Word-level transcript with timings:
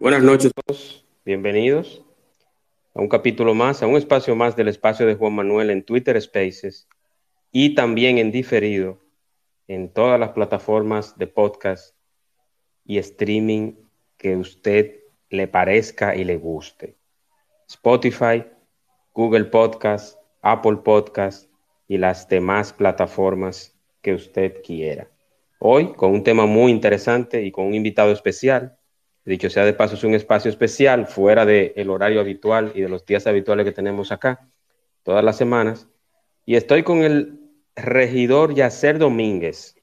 Buenas 0.00 0.22
noches 0.22 0.50
a 0.56 0.62
todos, 0.62 1.04
bienvenidos 1.26 2.02
a 2.94 3.02
un 3.02 3.08
capítulo 3.10 3.52
más, 3.52 3.82
a 3.82 3.86
un 3.86 3.96
espacio 3.96 4.34
más 4.34 4.56
del 4.56 4.68
espacio 4.68 5.04
de 5.04 5.14
Juan 5.14 5.34
Manuel 5.34 5.68
en 5.68 5.84
Twitter 5.84 6.18
Spaces 6.22 6.88
y 7.52 7.74
también 7.74 8.16
en 8.16 8.32
diferido 8.32 8.98
en 9.68 9.92
todas 9.92 10.18
las 10.18 10.30
plataformas 10.30 11.18
de 11.18 11.26
podcast 11.26 11.94
y 12.86 12.96
streaming 12.96 13.74
que 14.16 14.38
usted 14.38 15.00
le 15.28 15.46
parezca 15.48 16.16
y 16.16 16.24
le 16.24 16.38
guste. 16.38 16.96
Spotify, 17.68 18.46
Google 19.12 19.44
Podcast, 19.44 20.18
Apple 20.40 20.78
Podcast 20.82 21.52
y 21.88 21.98
las 21.98 22.26
demás 22.26 22.72
plataformas 22.72 23.78
que 24.00 24.14
usted 24.14 24.62
quiera. 24.62 25.10
Hoy 25.58 25.92
con 25.92 26.12
un 26.12 26.24
tema 26.24 26.46
muy 26.46 26.72
interesante 26.72 27.42
y 27.42 27.52
con 27.52 27.66
un 27.66 27.74
invitado 27.74 28.12
especial 28.12 28.78
Dicho 29.24 29.50
sea 29.50 29.64
de 29.64 29.74
paso, 29.74 29.94
es 29.94 30.04
un 30.04 30.14
espacio 30.14 30.50
especial 30.50 31.06
fuera 31.06 31.44
del 31.44 31.90
horario 31.90 32.20
habitual 32.20 32.72
y 32.74 32.80
de 32.80 32.88
los 32.88 33.04
días 33.04 33.26
habituales 33.26 33.64
que 33.64 33.72
tenemos 33.72 34.12
acá, 34.12 34.48
todas 35.02 35.22
las 35.22 35.36
semanas. 35.36 35.88
Y 36.46 36.56
estoy 36.56 36.82
con 36.82 37.02
el 37.02 37.38
regidor 37.76 38.54
Yacer 38.54 38.98
Domínguez, 38.98 39.76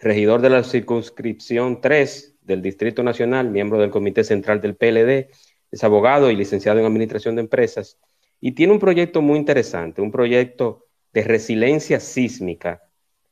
regidor 0.00 0.40
de 0.40 0.50
la 0.50 0.64
circunscripción 0.64 1.80
3 1.80 2.38
del 2.40 2.62
Distrito 2.62 3.02
Nacional, 3.02 3.50
miembro 3.50 3.78
del 3.78 3.90
Comité 3.90 4.24
Central 4.24 4.60
del 4.60 4.76
PLD, 4.76 5.30
es 5.70 5.84
abogado 5.84 6.30
y 6.30 6.36
licenciado 6.36 6.80
en 6.80 6.86
Administración 6.86 7.36
de 7.36 7.42
Empresas, 7.42 7.98
y 8.40 8.52
tiene 8.52 8.72
un 8.72 8.78
proyecto 8.78 9.20
muy 9.20 9.38
interesante, 9.38 10.00
un 10.00 10.10
proyecto 10.10 10.86
de 11.12 11.22
resiliencia 11.22 12.00
sísmica 12.00 12.82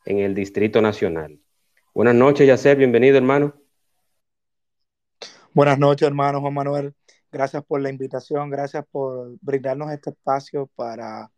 en 0.05 0.19
el 0.19 0.35
Distrito 0.35 0.83
Nacional. 0.83 1.39
Buenas 1.95 2.15
noches, 2.15 2.47
Yacer, 2.47 2.77
bienvenido, 2.77 3.17
hermano. 3.17 3.55
Buenas 5.55 5.79
noches, 5.79 6.07
hermano 6.07 6.41
Juan 6.41 6.55
Manuel. 6.55 6.95
Gracias 7.33 7.65
por 7.65 7.81
la 7.81 7.91
invitación, 7.91 8.51
gracias 8.51 8.85
por 8.91 9.37
brindarnos 9.41 9.91
este 9.91 10.11
espacio 10.11 10.69
para 10.77 11.31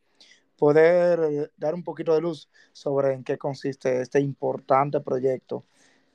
poder 0.59 1.51
dar 1.57 1.75
un 1.75 1.83
poquito 1.83 2.15
de 2.15 2.21
luz 2.21 2.49
sobre 2.73 3.15
en 3.15 3.25
qué 3.25 3.39
consiste 3.39 4.03
este 4.03 4.21
importante 4.21 5.01
proyecto 5.01 5.65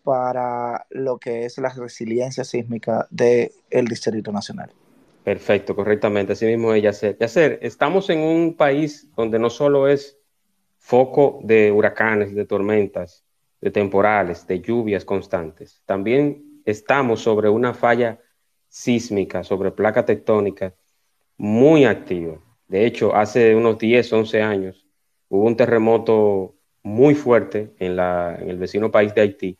para 0.03 0.85
lo 0.91 1.17
que 1.17 1.45
es 1.45 1.57
la 1.57 1.69
resiliencia 1.69 2.43
sísmica 2.43 3.07
del 3.09 3.51
Distrito 3.89 4.31
Nacional. 4.31 4.71
Perfecto, 5.23 5.75
correctamente. 5.75 6.33
Así 6.33 6.45
mismo 6.45 6.73
es, 6.73 6.83
Yacer. 6.83 7.17
Yacer, 7.17 7.59
estamos 7.63 8.09
en 8.09 8.19
un 8.19 8.55
país 8.55 9.09
donde 9.15 9.39
no 9.39 9.49
solo 9.49 9.87
es 9.87 10.19
foco 10.77 11.39
de 11.43 11.71
huracanes, 11.71 12.35
de 12.35 12.45
tormentas, 12.45 13.25
de 13.59 13.71
temporales, 13.71 14.45
de 14.45 14.61
lluvias 14.61 15.03
constantes, 15.03 15.81
también 15.85 16.54
estamos 16.65 17.21
sobre 17.21 17.47
una 17.49 17.73
falla 17.73 18.19
sísmica, 18.67 19.43
sobre 19.43 19.71
placa 19.71 20.03
tectónica 20.03 20.75
muy 21.37 21.85
activa. 21.85 22.39
De 22.67 22.85
hecho, 22.85 23.15
hace 23.15 23.55
unos 23.55 23.77
10, 23.77 24.11
11 24.11 24.41
años 24.41 24.87
hubo 25.29 25.45
un 25.45 25.55
terremoto 25.55 26.55
muy 26.81 27.15
fuerte 27.15 27.73
en, 27.79 27.99
en 27.99 28.49
el 28.49 28.57
vecino 28.57 28.91
país 28.91 29.13
de 29.13 29.21
Haití, 29.21 29.57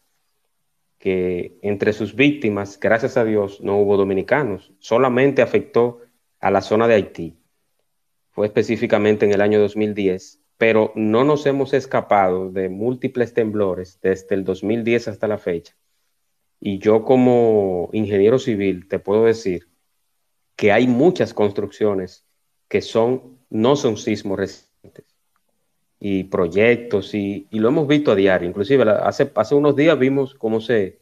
que 0.97 1.57
entre 1.61 1.93
sus 1.93 2.15
víctimas, 2.15 2.79
gracias 2.79 3.17
a 3.17 3.23
Dios, 3.23 3.61
no 3.61 3.77
hubo 3.77 3.97
dominicanos, 3.97 4.73
solamente 4.79 5.41
afectó 5.41 6.01
a 6.39 6.51
la 6.51 6.61
zona 6.61 6.87
de 6.87 6.95
Haití. 6.95 7.37
Fue 8.31 8.47
específicamente 8.47 9.25
en 9.25 9.31
el 9.31 9.41
año 9.41 9.59
2010, 9.59 10.41
pero 10.57 10.91
no 10.95 11.23
nos 11.23 11.45
hemos 11.45 11.73
escapado 11.73 12.51
de 12.51 12.69
múltiples 12.69 13.33
temblores 13.33 13.99
desde 14.01 14.35
el 14.35 14.43
2010 14.43 15.07
hasta 15.09 15.27
la 15.27 15.37
fecha 15.37 15.75
y 16.67 16.79
yo 16.79 17.03
como 17.03 17.91
ingeniero 17.93 18.39
civil 18.39 18.87
te 18.87 18.97
puedo 18.97 19.25
decir 19.25 19.67
que 20.55 20.71
hay 20.71 20.87
muchas 20.87 21.31
construcciones 21.31 22.25
que 22.67 22.81
son, 22.81 23.37
no 23.51 23.75
son 23.75 23.97
sismos 23.97 24.39
resistentes 24.39 25.05
y 25.99 26.23
proyectos 26.23 27.13
y, 27.13 27.47
lo 27.51 27.67
hemos 27.67 27.87
visto 27.87 28.11
a 28.11 28.15
diario. 28.15 28.49
Inclusive 28.49 28.83
hace, 28.89 29.31
hace 29.35 29.53
unos 29.53 29.75
días 29.75 29.99
vimos 29.99 30.33
cómo 30.33 30.59
se, 30.59 31.01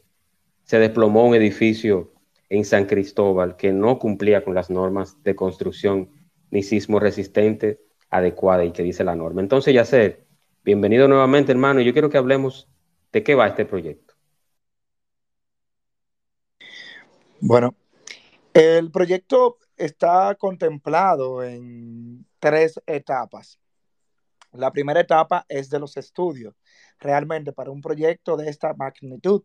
se 0.65 0.79
desplomó 0.79 1.25
un 1.25 1.35
edificio 1.35 2.11
en 2.49 2.65
San 2.65 2.85
Cristóbal 2.85 3.55
que 3.55 3.71
no 3.71 3.99
cumplía 3.99 4.43
con 4.43 4.55
las 4.55 4.69
normas 4.69 5.23
de 5.23 5.33
construcción 5.33 6.09
ni 6.51 6.61
sismo 6.61 6.99
resistente 6.99 7.79
adecuada 8.09 8.65
y 8.65 8.73
que 8.73 8.83
dice 8.83 9.05
la 9.05 9.15
norma. 9.15 9.39
Entonces, 9.39 9.73
ya 9.73 9.85
sé, 9.85 10.25
bienvenido 10.65 11.07
nuevamente, 11.07 11.53
hermano. 11.53 11.79
Yo 11.79 11.93
quiero 11.93 12.09
que 12.09 12.17
hablemos 12.17 12.67
de 13.13 13.23
qué 13.23 13.33
va 13.33 13.47
este 13.47 13.63
proyecto. 13.63 14.12
Bueno, 17.45 17.75
el 18.53 18.89
proyecto 18.89 19.57
está 19.75 20.33
contemplado 20.35 21.43
en 21.43 22.25
tres 22.39 22.81
etapas. 22.87 23.59
La 24.53 24.71
primera 24.71 25.01
etapa 25.01 25.45
es 25.49 25.69
de 25.69 25.77
los 25.77 25.97
estudios. 25.97 26.55
Realmente 27.01 27.51
para 27.51 27.69
un 27.69 27.81
proyecto 27.81 28.37
de 28.37 28.49
esta 28.49 28.73
magnitud, 28.75 29.43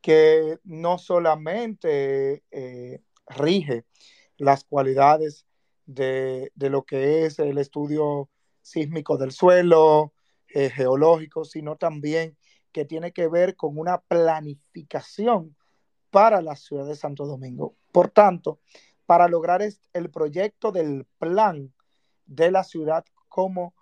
que 0.00 0.58
no 0.64 0.96
solamente 0.96 2.44
eh, 2.50 3.02
rige 3.26 3.84
las 4.38 4.64
cualidades 4.64 5.44
de, 5.84 6.50
lo 6.56 6.84
que 6.84 7.26
es 7.26 7.38
el 7.40 7.58
estudio 7.58 8.30
sísmico 8.62 9.18
del 9.18 9.32
suelo, 9.32 10.14
eh, 10.48 10.70
geológico, 10.70 11.44
sino 11.44 11.76
también 11.76 12.38
que 12.72 12.86
tiene 12.86 13.12
que 13.12 13.28
ver 13.28 13.54
con 13.54 13.76
una 13.76 14.00
planificación 14.00 15.54
para 16.14 16.40
la 16.40 16.54
ciudad 16.54 16.86
de 16.86 16.94
Santo 16.94 17.26
Domingo. 17.26 17.74
Por 17.90 18.08
tanto, 18.08 18.60
para 19.04 19.26
lograr 19.26 19.62
el 19.62 20.10
proyecto 20.12 20.70
del 20.70 21.06
plan 21.18 21.74
de 22.24 22.52
la 22.52 22.62
ciudad 22.62 23.04
como 23.28 23.74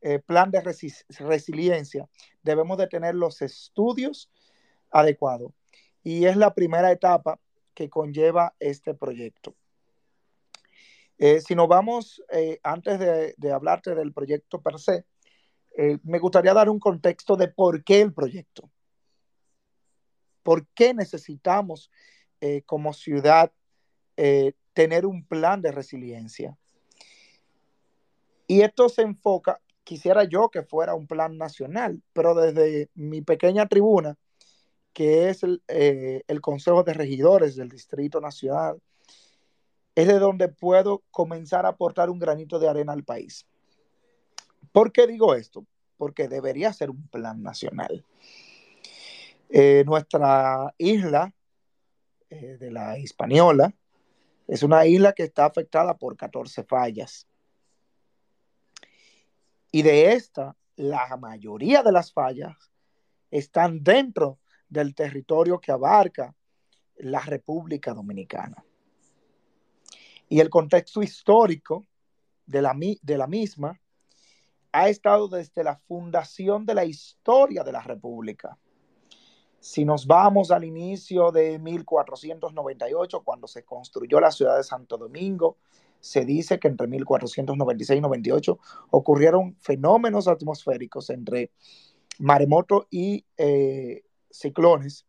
eh, 0.00 0.20
plan 0.20 0.52
de 0.52 0.62
resiliencia, 1.18 2.08
debemos 2.44 2.78
de 2.78 2.86
tener 2.86 3.16
los 3.16 3.42
estudios 3.42 4.30
adecuados. 4.92 5.50
Y 6.04 6.26
es 6.26 6.36
la 6.36 6.54
primera 6.54 6.92
etapa 6.92 7.40
que 7.74 7.90
conlleva 7.90 8.54
este 8.60 8.94
proyecto. 8.94 9.56
Eh, 11.18 11.40
si 11.40 11.56
nos 11.56 11.66
vamos, 11.66 12.22
eh, 12.30 12.60
antes 12.62 13.00
de, 13.00 13.34
de, 13.36 13.52
hablarte 13.52 13.96
del 13.96 14.12
proyecto 14.12 14.62
per 14.62 14.78
se, 14.78 15.06
me 16.04 16.20
gustaría 16.20 16.54
dar 16.54 16.68
un 16.68 16.78
contexto 16.78 17.34
de 17.34 17.48
por 17.48 17.82
qué 17.82 18.00
el 18.00 18.12
proyecto. 18.12 18.69
¿Por 20.42 20.66
qué 20.68 20.94
necesitamos 20.94 21.90
eh, 22.40 22.62
como 22.66 22.92
ciudad 22.92 23.52
eh, 24.16 24.52
tener 24.72 25.06
un 25.06 25.24
plan 25.24 25.62
de 25.62 25.72
resiliencia? 25.72 26.56
Y 28.46 28.62
esto 28.62 28.88
se 28.88 29.02
enfoca, 29.02 29.60
quisiera 29.84 30.24
yo 30.24 30.48
que 30.48 30.62
fuera 30.62 30.94
un 30.94 31.06
plan 31.06 31.38
nacional, 31.38 32.02
pero 32.12 32.34
desde 32.34 32.90
mi 32.94 33.22
pequeña 33.22 33.66
tribuna, 33.66 34.16
que 34.92 35.28
es 35.28 35.42
el, 35.42 35.62
eh, 35.68 36.22
el 36.26 36.40
Consejo 36.40 36.82
de 36.82 36.94
Regidores 36.94 37.54
del 37.54 37.68
Distrito 37.68 38.20
Nacional, 38.20 38.80
es 39.94 40.08
de 40.08 40.18
donde 40.18 40.48
puedo 40.48 41.02
comenzar 41.10 41.66
a 41.66 41.70
aportar 41.70 42.10
un 42.10 42.18
granito 42.18 42.58
de 42.58 42.68
arena 42.68 42.92
al 42.92 43.04
país. 43.04 43.46
¿Por 44.72 44.92
qué 44.92 45.06
digo 45.06 45.34
esto? 45.34 45.64
Porque 45.96 46.28
debería 46.28 46.72
ser 46.72 46.90
un 46.90 47.06
plan 47.08 47.42
nacional. 47.42 48.04
Eh, 49.52 49.82
nuestra 49.84 50.72
isla 50.78 51.34
eh, 52.28 52.56
de 52.56 52.70
la 52.70 52.96
Hispaniola 52.96 53.74
es 54.46 54.62
una 54.62 54.86
isla 54.86 55.12
que 55.12 55.24
está 55.24 55.44
afectada 55.44 55.98
por 55.98 56.16
14 56.16 56.62
fallas. 56.62 57.26
Y 59.72 59.82
de 59.82 60.12
esta, 60.12 60.56
la 60.76 61.16
mayoría 61.16 61.82
de 61.82 61.90
las 61.90 62.12
fallas 62.12 62.56
están 63.32 63.82
dentro 63.82 64.38
del 64.68 64.94
territorio 64.94 65.60
que 65.60 65.72
abarca 65.72 66.32
la 66.96 67.20
República 67.20 67.92
Dominicana. 67.92 68.64
Y 70.28 70.38
el 70.38 70.48
contexto 70.48 71.02
histórico 71.02 71.88
de 72.46 72.62
la, 72.62 72.76
de 73.02 73.18
la 73.18 73.26
misma 73.26 73.80
ha 74.70 74.88
estado 74.88 75.26
desde 75.26 75.64
la 75.64 75.76
fundación 75.76 76.64
de 76.66 76.74
la 76.74 76.84
historia 76.84 77.64
de 77.64 77.72
la 77.72 77.82
República 77.82 78.56
Si 79.60 79.84
nos 79.84 80.06
vamos 80.06 80.50
al 80.50 80.64
inicio 80.64 81.30
de 81.32 81.58
1498, 81.58 83.20
cuando 83.22 83.46
se 83.46 83.62
construyó 83.62 84.18
la 84.18 84.30
ciudad 84.30 84.56
de 84.56 84.64
Santo 84.64 84.96
Domingo, 84.96 85.58
se 86.00 86.24
dice 86.24 86.58
que 86.58 86.68
entre 86.68 86.86
1496 86.86 87.98
y 87.98 88.00
98 88.00 88.58
ocurrieron 88.90 89.54
fenómenos 89.60 90.28
atmosféricos 90.28 91.10
entre 91.10 91.50
maremoto 92.18 92.86
y 92.90 93.26
eh, 93.36 94.02
ciclones, 94.30 95.06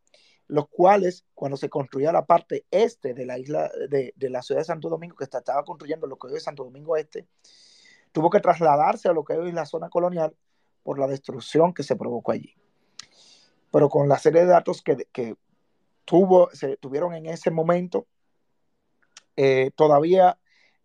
los 0.48 0.68
cuales 0.68 1.26
cuando 1.34 1.56
se 1.56 1.70
construía 1.70 2.12
la 2.12 2.26
parte 2.26 2.66
este 2.72 3.14
de 3.14 3.26
la 3.26 3.40
isla 3.40 3.72
de, 3.90 4.14
de, 4.18 4.30
la 4.30 4.42
ciudad 4.42 4.60
de 4.60 4.66
Santo 4.66 4.90
Domingo, 4.90 5.16
que 5.16 5.24
estaba 5.24 5.64
construyendo 5.64 6.08
lo 6.08 6.18
que 6.18 6.28
hoy 6.28 6.36
es 6.36 6.44
Santo 6.44 6.66
Domingo 6.66 6.98
Este, 6.98 7.26
tuvo 8.12 8.30
que 8.30 8.42
trasladarse 8.42 9.08
a 9.08 9.14
lo 9.14 9.24
que 9.24 9.34
hoy 9.34 9.48
es 9.48 9.56
la 9.56 9.66
zona 9.66 9.90
colonial 9.90 10.36
por 10.84 11.00
la 11.00 11.08
destrucción 11.08 11.74
que 11.74 11.84
se 11.84 11.96
provocó 11.96 12.34
allí 12.34 12.54
pero 13.72 13.90
con 13.90 14.08
la 14.10 14.20
serie 14.20 14.42
de 14.42 14.48
datos 14.48 14.82
que, 14.82 15.08
que 15.12 15.36
tuvo, 16.06 16.50
se 16.52 16.78
tuvieron 16.78 17.14
en 17.14 17.26
ese 17.26 17.52
momento, 17.52 18.06
eh, 19.38 19.72
todavía 19.76 20.38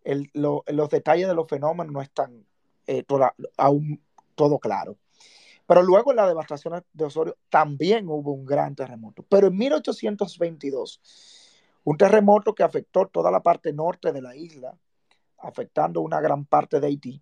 el, 0.03 0.29
lo, 0.33 0.63
los 0.67 0.89
detalles 0.89 1.27
de 1.27 1.35
los 1.35 1.47
fenómenos 1.47 1.93
no 1.93 2.01
están 2.01 2.45
eh, 2.87 3.03
aún 3.57 4.01
todo 4.35 4.59
claro. 4.59 4.97
Pero 5.65 5.83
luego 5.83 6.11
en 6.11 6.17
la 6.17 6.27
devastación 6.27 6.81
de 6.93 7.05
Osorio 7.05 7.37
también 7.49 8.07
hubo 8.07 8.31
un 8.31 8.45
gran 8.45 8.73
terremoto. 8.73 9.25
Pero 9.27 9.47
en 9.47 9.57
1822, 9.57 11.01
un 11.83 11.97
terremoto 11.97 12.55
que 12.55 12.63
afectó 12.63 13.07
toda 13.07 13.31
la 13.31 13.43
parte 13.43 13.73
norte 13.73 14.13
de 14.13 14.21
la 14.21 14.33
isla, 14.33 14.77
afectando 15.39 15.99
una 15.99 16.21
gran 16.21 16.45
parte 16.45 16.79
de 16.79 16.87
Haití, 16.87 17.21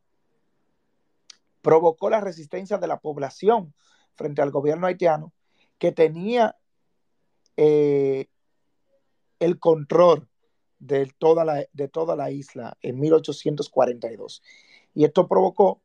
provocó 1.64 2.12
la 2.12 2.22
resistencia 2.22 2.78
de 2.78 2.86
la 2.86 3.00
población 3.00 3.74
frente 4.14 4.44
al 4.44 4.52
gobierno 4.52 4.86
haitiano 4.86 5.34
que 5.78 5.92
tenía 5.92 6.56
eh, 7.58 8.28
el 9.40 9.60
control 9.60 10.28
de 10.80 11.12
toda, 11.18 11.46
la, 11.46 11.66
de 11.74 11.88
toda 11.88 12.16
la 12.16 12.32
isla 12.32 12.78
en 12.82 13.00
1842. 13.00 14.44
Y 14.94 15.06
esto 15.06 15.28
provocó 15.28 15.82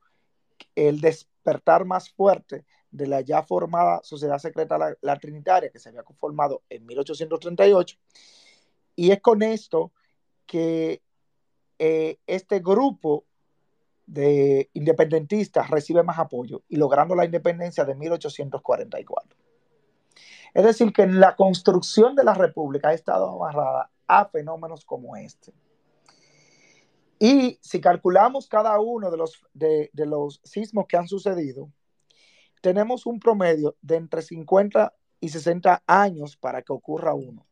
el 0.75 1.01
despertar 1.01 1.85
más 1.85 2.11
fuerte 2.11 2.65
de 2.91 3.07
la 3.07 3.21
ya 3.21 3.43
formada 3.43 4.01
Sociedad 4.03 4.39
Secreta 4.39 4.97
la, 5.01 5.19
Trinitaria, 5.19 5.71
que 5.71 5.79
se 5.79 5.89
había 5.89 6.03
conformado 6.03 6.63
en 6.69 6.87
1838. 6.87 7.97
Y 8.97 9.11
es 9.13 9.21
con 9.21 9.43
esto 9.43 9.93
que 10.47 11.03
eh, 11.79 12.19
este 12.27 12.59
grupo 12.59 13.25
de 14.07 14.69
independentistas 14.73 15.71
recibe 15.71 16.03
más 16.03 16.19
apoyo 16.19 16.63
y 16.69 16.77
logrando 16.77 17.15
la 17.15 17.25
independencia 17.25 17.85
de 17.85 17.95
1844. 17.95 19.40
Es 20.55 20.65
decir, 20.65 20.93
que 20.93 21.07
la 21.07 21.37
construcción 21.37 22.15
de 22.15 22.25
la 22.25 22.35
República 22.35 22.89
ha 22.89 22.95
estado 22.95 23.29
amarrada 23.29 23.91
a 24.07 24.27
fenómenos 24.27 24.85
como 24.85 25.17
este. 25.17 25.53
Y 27.19 27.59
si 27.61 27.81
calculamos 27.81 28.49
cada 28.49 28.79
uno 28.81 29.11
de 29.11 29.17
los, 29.19 29.45
de, 29.53 29.91
los 29.95 30.41
sismos 30.43 30.87
que 30.87 30.97
han 30.97 31.07
sucedido, 31.07 31.71
tenemos 32.63 33.07
un 33.07 33.21
promedio 33.21 33.77
de 33.83 33.97
entre 33.97 34.23
50 34.23 34.95
y 35.21 35.29
60 35.29 35.83
años 35.87 36.37
para 36.37 36.63
que 36.63 36.73
ocurra 36.73 37.13
uno. 37.13 37.47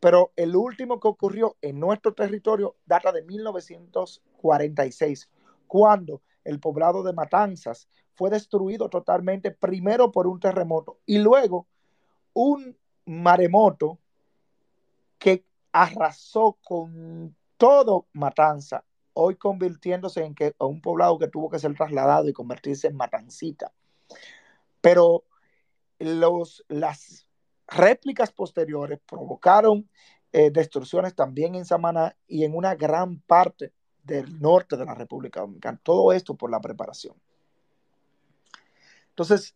Pero 0.00 0.32
el 0.34 0.56
último 0.56 0.98
que 0.98 1.06
ocurrió 1.06 1.56
en 1.62 1.78
nuestro 1.78 2.12
territorio 2.12 2.74
data 2.86 3.12
de 3.12 3.22
1946, 3.22 5.30
cuando 5.68 6.22
el 6.42 6.58
poblado 6.58 7.04
de 7.04 7.12
Matanzas 7.12 7.88
fue 8.20 8.28
destruido 8.28 8.90
totalmente, 8.90 9.50
primero 9.50 10.12
por 10.12 10.26
un 10.26 10.38
terremoto 10.38 10.98
y 11.06 11.16
luego 11.20 11.66
un 12.34 12.76
maremoto 13.06 13.98
que 15.18 15.46
arrasó 15.72 16.58
con 16.62 17.34
todo 17.56 18.08
Matanza, 18.12 18.84
hoy 19.14 19.36
convirtiéndose 19.36 20.22
en 20.22 20.34
que, 20.34 20.54
un 20.58 20.82
poblado 20.82 21.18
que 21.18 21.28
tuvo 21.28 21.48
que 21.48 21.58
ser 21.58 21.74
trasladado 21.74 22.28
y 22.28 22.34
convertirse 22.34 22.88
en 22.88 22.96
Matancita. 22.96 23.72
Pero 24.82 25.24
los, 25.98 26.62
las 26.68 27.26
réplicas 27.68 28.32
posteriores 28.32 29.00
provocaron 29.06 29.88
eh, 30.32 30.50
destrucciones 30.50 31.14
también 31.14 31.54
en 31.54 31.64
Samaná 31.64 32.14
y 32.28 32.44
en 32.44 32.54
una 32.54 32.74
gran 32.74 33.20
parte 33.20 33.72
del 34.02 34.38
norte 34.42 34.76
de 34.76 34.84
la 34.84 34.94
República 34.94 35.40
Dominicana. 35.40 35.80
Todo 35.82 36.12
esto 36.12 36.34
por 36.34 36.50
la 36.50 36.60
preparación. 36.60 37.16
Entonces, 39.10 39.54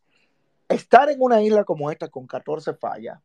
estar 0.68 1.08
en 1.10 1.20
una 1.20 1.42
isla 1.42 1.64
como 1.64 1.90
esta 1.90 2.08
con 2.08 2.26
14 2.26 2.74
fallas 2.74 3.20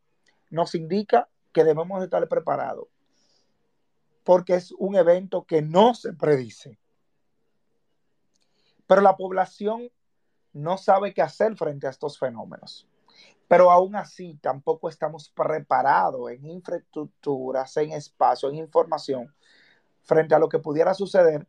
nos 0.50 0.74
indica 0.74 1.28
que 1.52 1.64
debemos 1.64 2.02
estar 2.02 2.26
preparados 2.28 2.88
porque 4.24 4.54
es 4.54 4.72
un 4.72 4.96
evento 4.96 5.44
que 5.44 5.62
no 5.62 5.94
se 5.94 6.12
predice. 6.12 6.78
Pero 8.86 9.00
la 9.00 9.16
población 9.16 9.90
no 10.52 10.78
sabe 10.78 11.14
qué 11.14 11.22
hacer 11.22 11.56
frente 11.56 11.86
a 11.86 11.90
estos 11.90 12.18
fenómenos. 12.18 12.86
Pero 13.48 13.70
aún 13.70 13.96
así 13.96 14.38
tampoco 14.40 14.88
estamos 14.88 15.28
preparados 15.30 16.30
en 16.30 16.46
infraestructuras, 16.46 17.76
en 17.78 17.92
espacio, 17.92 18.48
en 18.48 18.56
información 18.56 19.34
frente 20.02 20.34
a 20.34 20.38
lo 20.38 20.48
que 20.48 20.58
pudiera 20.58 20.94
suceder 20.94 21.46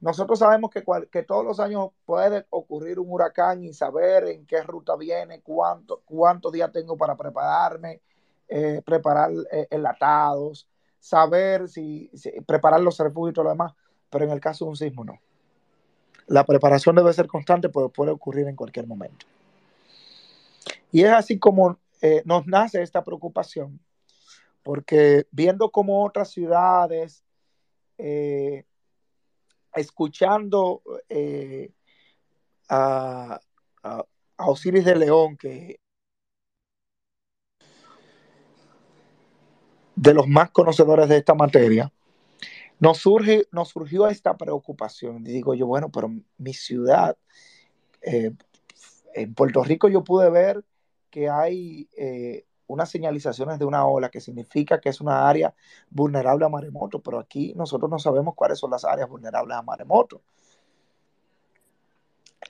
nosotros 0.00 0.38
sabemos 0.38 0.70
que, 0.70 1.22
todos 1.22 1.44
los 1.44 1.58
años 1.58 1.90
puede 2.04 2.46
ocurrir 2.50 2.98
un 2.98 3.10
huracán 3.10 3.64
y 3.64 3.72
saber 3.72 4.24
en 4.28 4.46
qué 4.46 4.62
ruta 4.62 4.96
viene, 4.96 5.40
cuánto, 5.40 6.02
cuántos 6.04 6.52
días 6.52 6.70
tengo 6.70 6.96
para 6.96 7.16
prepararme, 7.16 8.00
eh, 8.48 8.80
preparar 8.84 9.30
eh, 9.50 9.66
enlatados, 9.70 10.68
saber 11.00 11.68
si, 11.68 12.10
si, 12.14 12.30
preparar 12.42 12.80
los 12.80 12.98
refugios 12.98 13.32
y 13.32 13.34
todo 13.34 13.44
lo 13.44 13.50
demás, 13.50 13.72
pero 14.08 14.24
en 14.24 14.30
el 14.30 14.40
caso 14.40 14.64
de 14.64 14.70
un 14.70 14.76
sismo 14.76 15.04
no. 15.04 15.18
La 16.28 16.44
preparación 16.44 16.94
debe 16.94 17.12
ser 17.12 17.26
constante, 17.26 17.68
pero 17.68 17.88
puede 17.88 18.12
ocurrir 18.12 18.46
en 18.46 18.54
cualquier 18.54 18.86
momento. 18.86 19.26
Y 20.92 21.02
es 21.02 21.10
así 21.10 21.38
como 21.38 21.78
eh, 22.00 22.22
nos 22.24 22.46
nace 22.46 22.82
esta 22.82 23.02
preocupación, 23.02 23.80
porque 24.62 25.26
viendo 25.30 25.70
cómo 25.70 26.04
otras 26.04 26.30
ciudades 26.30 27.24
eh, 27.98 28.64
escuchando 29.74 30.82
eh, 31.08 31.70
a, 32.68 33.40
Osiris 34.36 34.84
de 34.84 34.96
León, 34.96 35.36
que 35.36 35.80
de 39.96 40.14
los 40.14 40.28
más 40.28 40.50
conocedores 40.50 41.08
de 41.08 41.16
esta 41.16 41.34
materia, 41.34 41.92
nos, 42.78 42.98
surge, 42.98 43.46
nos 43.50 43.70
surgió 43.70 44.06
esta 44.06 44.36
preocupación. 44.36 45.26
Y 45.26 45.32
digo 45.32 45.54
yo, 45.54 45.66
bueno, 45.66 45.90
pero 45.90 46.12
mi 46.36 46.54
ciudad, 46.54 47.16
eh, 48.02 48.32
en 49.14 49.34
Puerto 49.34 49.64
Rico 49.64 49.88
yo 49.88 50.04
pude 50.04 50.30
ver 50.30 50.64
que 51.10 51.28
hay 51.28 51.88
eh, 51.96 52.44
unas 52.68 52.90
señalizaciones 52.90 53.58
de 53.58 53.64
una 53.64 53.84
ola 53.86 54.08
que 54.10 54.20
significa 54.20 54.80
que 54.80 54.90
es 54.90 55.00
una 55.00 55.28
área 55.28 55.54
vulnerable 55.90 56.44
a 56.44 56.48
maremoto, 56.48 57.00
pero 57.00 57.18
aquí 57.18 57.52
nosotros 57.56 57.90
no 57.90 57.98
sabemos 57.98 58.34
cuáles 58.34 58.58
son 58.58 58.70
las 58.70 58.84
áreas 58.84 59.08
vulnerables 59.08 59.56
a 59.56 59.62
maremoto. 59.62 60.22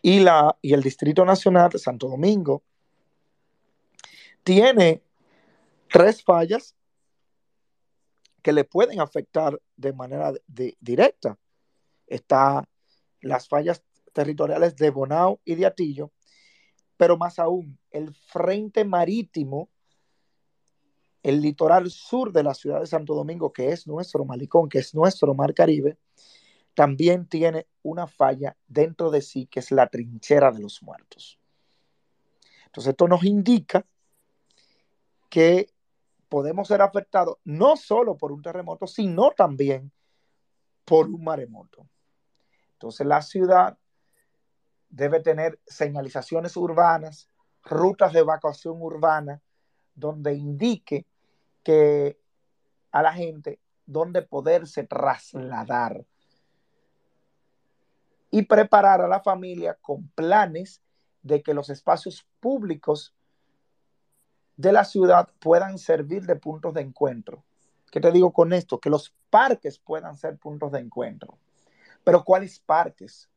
Y, 0.03 0.21
la, 0.21 0.57
y 0.61 0.75
el 0.75 0.83
Distrito 0.83 1.25
Nacional 1.25 1.71
de 1.71 1.79
Santo 1.79 2.09
Domingo 2.09 2.63
tiene 4.45 5.03
tres 5.91 6.23
fallas 6.23 6.75
que 8.43 8.53
le 8.53 8.65
pueden 8.65 9.01
afectar 9.01 9.61
de 9.77 9.93
manera 9.93 10.33
directa. 10.47 11.39
Está 12.07 12.69
las 13.21 13.49
fallas 13.49 13.83
territoriales 14.13 14.77
de 14.77 14.91
Bonao 14.91 15.41
y 15.45 15.55
de 15.55 15.67
Atillo, 15.67 16.11
pero 16.97 17.17
más 17.17 17.39
aún, 17.39 17.79
el 17.91 18.15
frente 18.15 18.85
marítimo 18.85 19.69
el 21.29 21.43
litoral 21.43 21.91
sur 21.91 22.33
de 22.33 22.43
la 22.43 22.55
ciudad 22.55 22.81
de 22.81 22.87
Santo 22.87 23.15
Domingo, 23.15 23.53
que 23.53 23.71
es 23.71 23.87
nuestro 23.87 24.25
malicón, 24.25 24.69
que 24.69 24.79
es 24.79 24.95
nuestro 24.95 25.35
mar 25.35 25.53
Caribe, 25.53 25.99
también 26.75 27.27
tiene 27.27 27.67
una 27.83 28.07
falla 28.07 28.57
dentro 28.67 29.11
de 29.11 29.21
sí, 29.21 29.47
que 29.47 29.61
es 29.61 29.71
la 29.71 29.89
trinchera 29.89 30.51
de 30.53 30.61
los 30.61 30.83
muertos. 30.83 31.39
Entonces, 32.67 32.91
esto 32.91 33.09
nos 33.09 33.25
indica 33.25 33.85
que 35.29 35.71
podemos 36.29 36.69
ser 36.69 36.81
afectados 36.81 37.37
no 37.45 37.77
solo 37.77 38.17
por 38.17 38.33
un 38.33 38.41
terremoto, 38.41 38.87
sino 38.87 39.33
también 39.33 39.93
por 40.85 41.09
un 41.09 41.23
maremoto. 41.23 41.87
Entonces, 42.73 43.07
la 43.07 43.21
ciudad 43.21 43.77
debe 44.89 45.21
tener 45.21 45.61
señalizaciones 45.67 46.57
urbanas, 46.57 47.29
rutas 47.65 48.15
de 48.15 48.21
evacuación 48.21 48.81
urbana, 48.81 49.43
donde 49.95 50.35
indique 50.35 51.05
que 51.69 52.19
a 52.93 53.03
la 53.03 53.13
gente 53.13 53.61
donde 53.85 54.23
poderse 54.23 54.85
trasladar 54.85 56.07
y 58.31 58.41
preparar 58.45 59.03
a 59.03 59.07
la 59.07 59.21
familia 59.21 59.75
con 59.75 60.09
planes 60.15 60.81
de 61.21 61.43
que 61.43 61.53
los 61.53 61.69
espacios 61.69 62.27
públicos 62.41 63.15
de 64.57 64.73
la 64.73 64.87
ciudad 64.87 65.29
puedan 65.41 65.77
servir 65.77 66.25
de 66.25 66.37
puntos 66.37 66.73
de 66.73 66.81
encuentro. 66.81 67.45
¿Qué 67.91 68.01
te 68.01 68.13
digo 68.13 68.33
con 68.33 68.55
esto? 68.55 68.81
Que 68.81 68.89
los 68.89 69.15
parques 69.29 69.79
puedan 69.79 70.17
ser 70.17 70.39
puntos 70.39 70.73
de 70.73 70.81
encuentro. 70.81 71.37
Pero 72.03 72.25
¿cuáles 72.25 72.61
parques? 72.61 73.29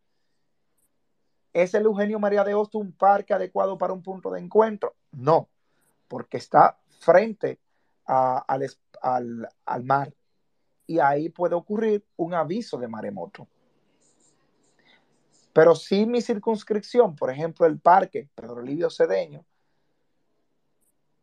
¿Es 1.52 1.74
el 1.74 1.84
Eugenio 1.84 2.18
María 2.18 2.46
de 2.46 2.54
Hostos 2.54 2.80
un 2.80 2.94
parque 2.94 3.34
adecuado 3.34 3.78
para 3.78 3.92
un 3.92 4.02
punto 4.02 4.32
de 4.32 4.40
encuentro? 4.40 4.96
No, 5.12 5.50
porque 6.08 6.38
está 6.38 6.78
frente 7.02 7.60
al, 8.06 9.50
al, 9.66 9.84
mar 9.84 10.14
y 10.88 11.00
ahí 11.00 11.30
puede 11.30 11.56
ocurrir 11.56 12.06
un 12.18 12.34
aviso 12.34 12.78
de 12.78 12.88
maremoto. 12.88 13.48
Pero 15.54 15.76
si 15.76 16.06
mi 16.06 16.22
circunscripción, 16.22 17.16
por 17.16 17.30
ejemplo, 17.30 17.66
el 17.66 17.80
parque 17.80 18.30
Pedro 18.36 18.62
Livio 18.62 18.90
Cedeño, 18.90 19.46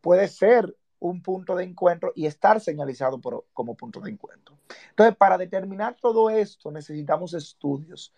puede 0.01 0.29
ser 0.29 0.75
un 1.01 1.23
punto 1.23 1.55
de 1.55 1.65
encuentro 1.65 2.13
y 2.15 2.27
estar 2.27 2.61
señalizado 2.61 3.21
como 3.53 3.75
punto 3.75 4.01
de 4.01 4.11
encuentro. 4.11 4.57
Entonces, 4.91 5.17
para 5.17 5.39
determinar 5.39 5.97
todo 6.01 6.29
esto 6.31 6.71
necesitamos 6.71 7.35
estudios, 7.35 8.13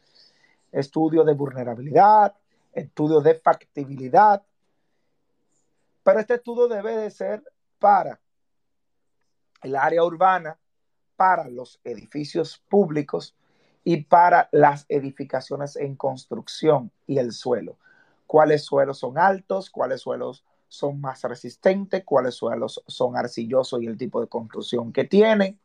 estudios 0.72 1.26
de 1.26 1.34
vulnerabilidad, 1.34 2.34
estudios 2.72 3.22
de 3.22 3.34
factibilidad, 3.34 4.42
pero 6.02 6.20
este 6.20 6.34
estudio 6.34 6.68
debe 6.68 6.96
de 6.96 7.10
ser 7.10 7.42
para 7.78 8.18
el 9.62 9.76
área 9.76 10.04
urbana, 10.04 10.58
para 11.20 11.48
los 11.50 11.78
edificios 11.84 12.62
públicos 12.70 13.36
y 13.84 14.04
para 14.04 14.48
las 14.52 14.86
edificaciones 14.88 15.76
en 15.76 15.94
construcción 15.94 16.90
y 17.06 17.18
el 17.18 17.32
suelo. 17.32 17.76
¿Cuáles 18.26 18.64
suelos 18.64 19.00
son 19.00 19.18
altos? 19.18 19.68
¿Cuáles 19.68 20.00
suelos 20.00 20.46
son 20.68 20.98
más 20.98 21.22
resistentes? 21.24 22.04
¿Cuáles 22.06 22.36
suelos 22.36 22.82
son 22.86 23.18
arcillosos 23.18 23.82
y 23.82 23.86
el 23.86 23.98
tipo 23.98 24.20
de 24.20 24.28
construcción 24.28 24.94
que 24.94 25.04
tienen? 25.04 25.58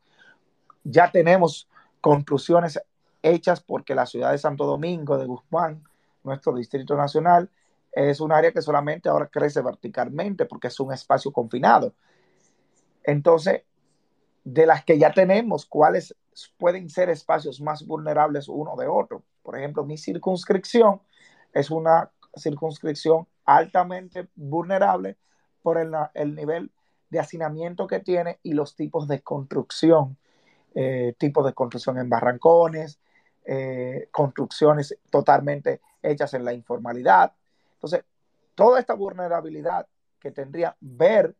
Ya 0.84 1.10
tenemos 1.10 1.70
conclusiones 2.02 2.78
hechas 3.22 3.60
porque 3.62 3.94
la 3.94 4.04
ciudad 4.04 4.32
de 4.32 4.38
Santo 4.38 4.66
Domingo 4.66 5.16
de 5.16 5.24
Guzmán, 5.24 5.82
nuestro 6.22 6.54
distrito 6.54 6.96
nacional, 6.96 7.48
es 7.92 8.20
un 8.20 8.30
área 8.30 8.52
que 8.52 8.60
solamente 8.60 9.08
ahora 9.08 9.28
crece 9.28 9.62
verticalmente 9.62 10.44
porque 10.44 10.68
es 10.68 10.78
un 10.80 10.92
espacio 10.92 11.32
confinado. 11.32 11.94
Entonces, 13.04 13.62
de 14.46 14.64
las 14.64 14.84
que 14.84 14.96
ya 14.96 15.12
tenemos, 15.12 15.66
¿cuáles 15.66 16.14
pueden 16.56 16.88
ser 16.88 17.10
espacios 17.10 17.60
más 17.60 17.84
vulnerables 17.84 18.48
uno 18.48 18.76
de 18.76 18.86
otro? 18.86 19.24
Por 19.42 19.58
ejemplo, 19.58 19.84
mi 19.84 19.98
circunscripción 19.98 21.00
es 21.52 21.68
una 21.72 22.12
circunscripción 22.36 23.26
altamente 23.44 24.28
vulnerable 24.36 25.16
por 25.62 25.78
el, 25.78 25.90
nivel 26.36 26.70
de 27.10 27.18
hacinamiento 27.18 27.88
que 27.88 27.98
tiene 27.98 28.38
y 28.44 28.52
los 28.52 28.76
tipos 28.76 29.08
de 29.08 29.20
construcción, 29.20 30.16
eh, 30.76 31.14
tipos 31.18 31.44
de 31.44 31.52
construcción 31.52 31.98
en 31.98 32.08
barrancones, 32.08 33.00
eh, 33.44 34.08
construcciones 34.12 34.96
totalmente 35.10 35.80
hechas 36.02 36.34
en 36.34 36.44
la 36.44 36.52
informalidad, 36.52 37.32
entonces, 37.74 38.04
toda 38.54 38.78
esta 38.78 38.94
vulnerabilidad 38.94 39.88
que 40.20 40.30
tendría 40.30 40.76
ver 40.80 41.34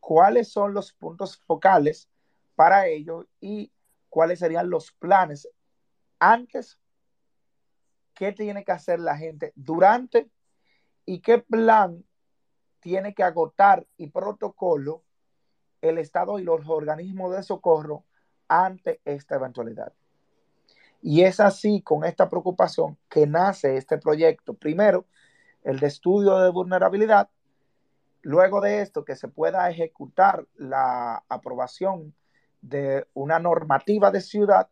cuáles 0.00 0.50
son 0.50 0.72
los 0.72 0.92
puntos 0.92 1.36
focales 1.46 2.09
para 2.60 2.88
ello 2.88 3.26
y 3.40 3.72
cuáles 4.10 4.40
serían 4.40 4.68
los 4.68 4.92
planes 4.92 5.48
antes, 6.18 6.78
qué 8.12 8.32
tiene 8.32 8.66
que 8.66 8.72
hacer 8.72 9.00
la 9.00 9.16
gente 9.16 9.54
durante 9.56 10.28
y 11.06 11.20
qué 11.20 11.38
plan 11.38 12.04
tiene 12.80 13.14
que 13.14 13.22
agotar 13.22 13.86
y 13.96 14.08
protocolo 14.08 15.02
el 15.80 15.96
Estado 15.96 16.38
y 16.38 16.42
los 16.42 16.68
organismos 16.68 17.34
de 17.34 17.42
socorro 17.42 18.04
ante 18.46 19.00
esta 19.06 19.36
eventualidad. 19.36 19.94
Y 21.00 21.22
es 21.22 21.40
así, 21.40 21.80
con 21.80 22.04
esta 22.04 22.28
preocupación, 22.28 22.98
que 23.08 23.26
nace 23.26 23.78
este 23.78 23.96
proyecto. 23.96 24.52
Primero, 24.52 25.06
el 25.64 25.80
de 25.80 25.86
estudio 25.86 26.36
de 26.40 26.50
vulnerabilidad. 26.50 27.30
Luego 28.20 28.60
de 28.60 28.82
esto, 28.82 29.02
que 29.06 29.16
se 29.16 29.28
pueda 29.28 29.70
ejecutar 29.70 30.46
la 30.56 31.24
aprobación 31.30 32.14
de 32.60 33.06
una 33.14 33.38
normativa 33.38 34.10
de 34.10 34.20
ciudad 34.20 34.68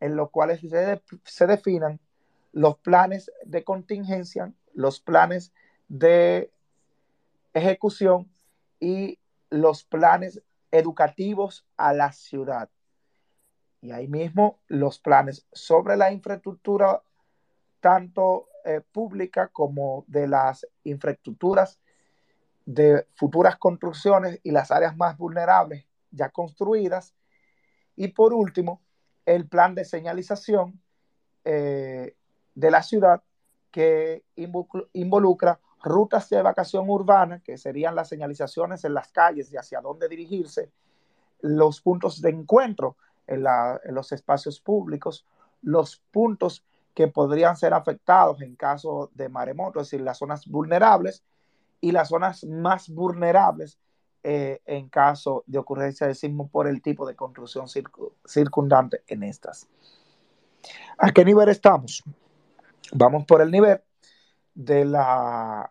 en 0.00 0.16
lo 0.16 0.30
cuales 0.30 0.60
se, 0.60 1.02
se 1.24 1.46
definan 1.46 2.00
los 2.52 2.78
planes 2.78 3.30
de 3.44 3.64
contingencia, 3.64 4.52
los 4.72 5.00
planes 5.00 5.52
de 5.88 6.52
ejecución 7.52 8.30
y 8.80 9.18
los 9.50 9.84
planes 9.84 10.42
educativos 10.70 11.66
a 11.76 11.92
la 11.92 12.12
ciudad. 12.12 12.68
Y 13.80 13.92
ahí 13.92 14.08
mismo 14.08 14.58
los 14.66 14.98
planes 14.98 15.46
sobre 15.52 15.96
la 15.96 16.12
infraestructura, 16.12 17.02
tanto 17.80 18.48
eh, 18.64 18.80
pública 18.80 19.48
como 19.48 20.04
de 20.06 20.26
las 20.26 20.66
infraestructuras 20.84 21.78
de 22.66 23.06
futuras 23.14 23.56
construcciones 23.56 24.40
y 24.42 24.50
las 24.50 24.70
áreas 24.70 24.96
más 24.96 25.18
vulnerables 25.18 25.84
ya 26.14 26.30
construidas. 26.30 27.14
Y 27.96 28.08
por 28.08 28.32
último, 28.32 28.82
el 29.26 29.48
plan 29.48 29.74
de 29.74 29.84
señalización 29.84 30.80
eh, 31.44 32.16
de 32.54 32.70
la 32.70 32.82
ciudad 32.82 33.22
que 33.70 34.24
involucra 34.92 35.60
rutas 35.82 36.28
de 36.30 36.40
vacación 36.40 36.88
urbana, 36.88 37.40
que 37.40 37.58
serían 37.58 37.94
las 37.94 38.08
señalizaciones 38.08 38.84
en 38.84 38.94
las 38.94 39.10
calles 39.12 39.52
y 39.52 39.56
hacia 39.56 39.80
dónde 39.80 40.08
dirigirse, 40.08 40.70
los 41.40 41.80
puntos 41.80 42.22
de 42.22 42.30
encuentro 42.30 42.96
en, 43.26 43.44
en 43.84 43.94
los 43.94 44.12
espacios 44.12 44.60
públicos, 44.60 45.26
los 45.62 45.98
puntos 46.10 46.64
que 46.94 47.08
podrían 47.08 47.56
ser 47.56 47.74
afectados 47.74 48.40
en 48.40 48.54
caso 48.54 49.10
de 49.14 49.28
maremoto, 49.28 49.80
es 49.80 49.90
decir, 49.90 50.00
las 50.00 50.18
zonas 50.18 50.46
vulnerables 50.46 51.24
y 51.80 51.90
las 51.92 52.08
zonas 52.08 52.44
más 52.44 52.88
vulnerables 52.88 53.78
eh, 54.26 54.62
en 54.64 54.88
caso 54.88 55.44
de 55.46 55.58
ocurrencia 55.58 56.06
de 56.06 56.14
sismo 56.14 56.48
por 56.48 56.66
el 56.66 56.80
tipo 56.80 57.06
de 57.06 57.14
construcción 57.14 57.66
circundante 58.24 59.02
en 59.06 59.22
estas. 59.22 59.68
¿A 60.96 61.12
qué 61.12 61.26
nivel 61.26 61.50
estamos? 61.50 62.02
Vamos 62.92 63.26
por 63.26 63.42
el 63.42 63.50
nivel 63.50 63.82
de 64.54 64.86
la, 64.86 65.70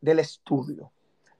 del 0.00 0.20
estudio. 0.20 0.90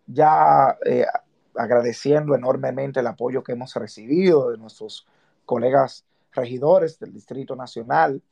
Ya 0.06 0.76
eh, 0.84 1.06
agradeciendo 1.54 2.34
enormemente 2.34 3.00
el 3.00 3.06
apoyo 3.06 3.42
que 3.42 3.52
hemos 3.52 3.74
recibido 3.76 4.50
de 4.50 4.58
nuestros 4.58 5.06
colegas 5.46 6.04
regidores 6.32 6.98
del 6.98 7.14
Distrito 7.14 7.56
Nacional 7.56 8.22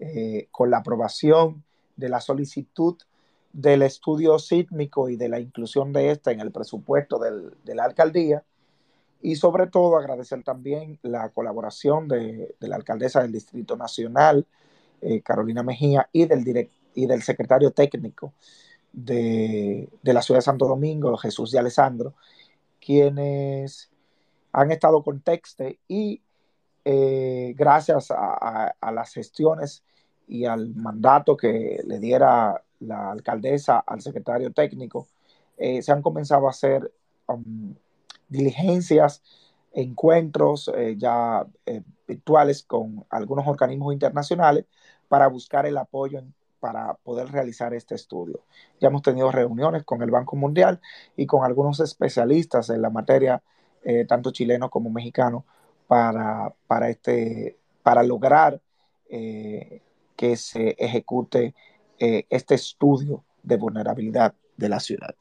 eh, 0.00 0.48
con 0.50 0.70
la 0.70 0.78
aprobación 0.78 1.62
de 1.94 2.08
la 2.08 2.20
solicitud 2.20 2.96
del 3.56 3.82
estudio 3.82 4.38
sísmico 4.38 5.08
y 5.08 5.16
de 5.16 5.30
la 5.30 5.40
inclusión 5.40 5.90
de 5.92 6.10
esta 6.10 6.30
en 6.30 6.40
el 6.40 6.52
presupuesto 6.52 7.18
de 7.18 7.74
la 7.74 7.84
alcaldía. 7.84 8.44
Y 9.22 9.36
sobre 9.36 9.66
todo 9.66 9.96
agradecer 9.96 10.42
también 10.42 10.98
la 11.02 11.30
colaboración 11.30 12.06
de, 12.06 12.54
la 12.60 12.76
alcaldesa 12.76 13.22
del 13.22 13.32
Distrito 13.32 13.74
Nacional, 13.74 14.46
eh, 15.00 15.22
Carolina 15.22 15.62
Mejía, 15.62 16.08
y 16.12 16.26
del, 16.26 16.68
y 16.94 17.06
del 17.06 17.22
secretario 17.22 17.70
técnico 17.70 18.34
de, 18.92 19.88
de, 20.02 20.12
la 20.12 20.20
ciudad 20.20 20.38
de 20.38 20.44
Santo 20.44 20.68
Domingo, 20.68 21.16
Jesús 21.16 21.50
de 21.50 21.58
Alessandro, 21.58 22.14
quienes 22.78 23.90
han 24.52 24.70
estado 24.70 25.02
con 25.02 25.20
Texte 25.20 25.78
y 25.88 26.20
eh, 26.84 27.52
gracias 27.56 28.12
a, 28.12 28.92
las 28.92 29.12
gestiones 29.12 29.82
y 30.28 30.44
al 30.44 30.74
mandato 30.76 31.36
que 31.36 31.80
le 31.84 31.98
diera 31.98 32.62
la 32.80 33.10
alcaldesa 33.10 33.78
al 33.78 34.00
secretario 34.00 34.52
técnico, 34.52 35.06
eh, 35.56 35.82
se 35.82 35.92
han 35.92 36.02
comenzado 36.02 36.46
a 36.46 36.50
hacer 36.50 36.92
um, 37.28 37.74
diligencias, 38.28 39.22
encuentros 39.72 40.70
eh, 40.74 40.96
ya 40.96 41.46
virtuales 42.06 42.62
con 42.62 43.04
algunos 43.10 43.46
organismos 43.46 43.92
internacionales 43.92 44.64
para 45.08 45.28
buscar 45.28 45.66
el 45.66 45.76
apoyo 45.76 46.22
para 46.60 46.94
poder 46.94 47.30
realizar 47.30 47.74
este 47.74 47.94
estudio. 47.94 48.40
Ya 48.80 48.88
hemos 48.88 49.02
tenido 49.02 49.30
reuniones 49.30 49.84
con 49.84 50.02
el 50.02 50.10
Banco 50.10 50.36
Mundial 50.36 50.80
y 51.16 51.26
con 51.26 51.44
algunos 51.44 51.80
especialistas 51.80 52.70
en 52.70 52.80
la 52.80 52.90
materia, 52.90 53.42
tanto 54.08 54.32
chilenos 54.32 54.70
como 54.70 54.90
mexicanos, 54.90 55.44
para, 55.86 56.52
para, 56.66 56.88
este, 56.88 57.56
para 57.82 58.02
lograr 58.02 58.60
eh, 59.08 59.82
que 60.16 60.36
se 60.36 60.74
ejecute 60.78 61.54
eh, 61.98 62.26
este 62.30 62.54
estudio 62.54 63.24
de 63.42 63.56
vulnerabilidad 63.56 64.34
de 64.56 64.68
la 64.68 64.80
ciudad. 64.80 65.14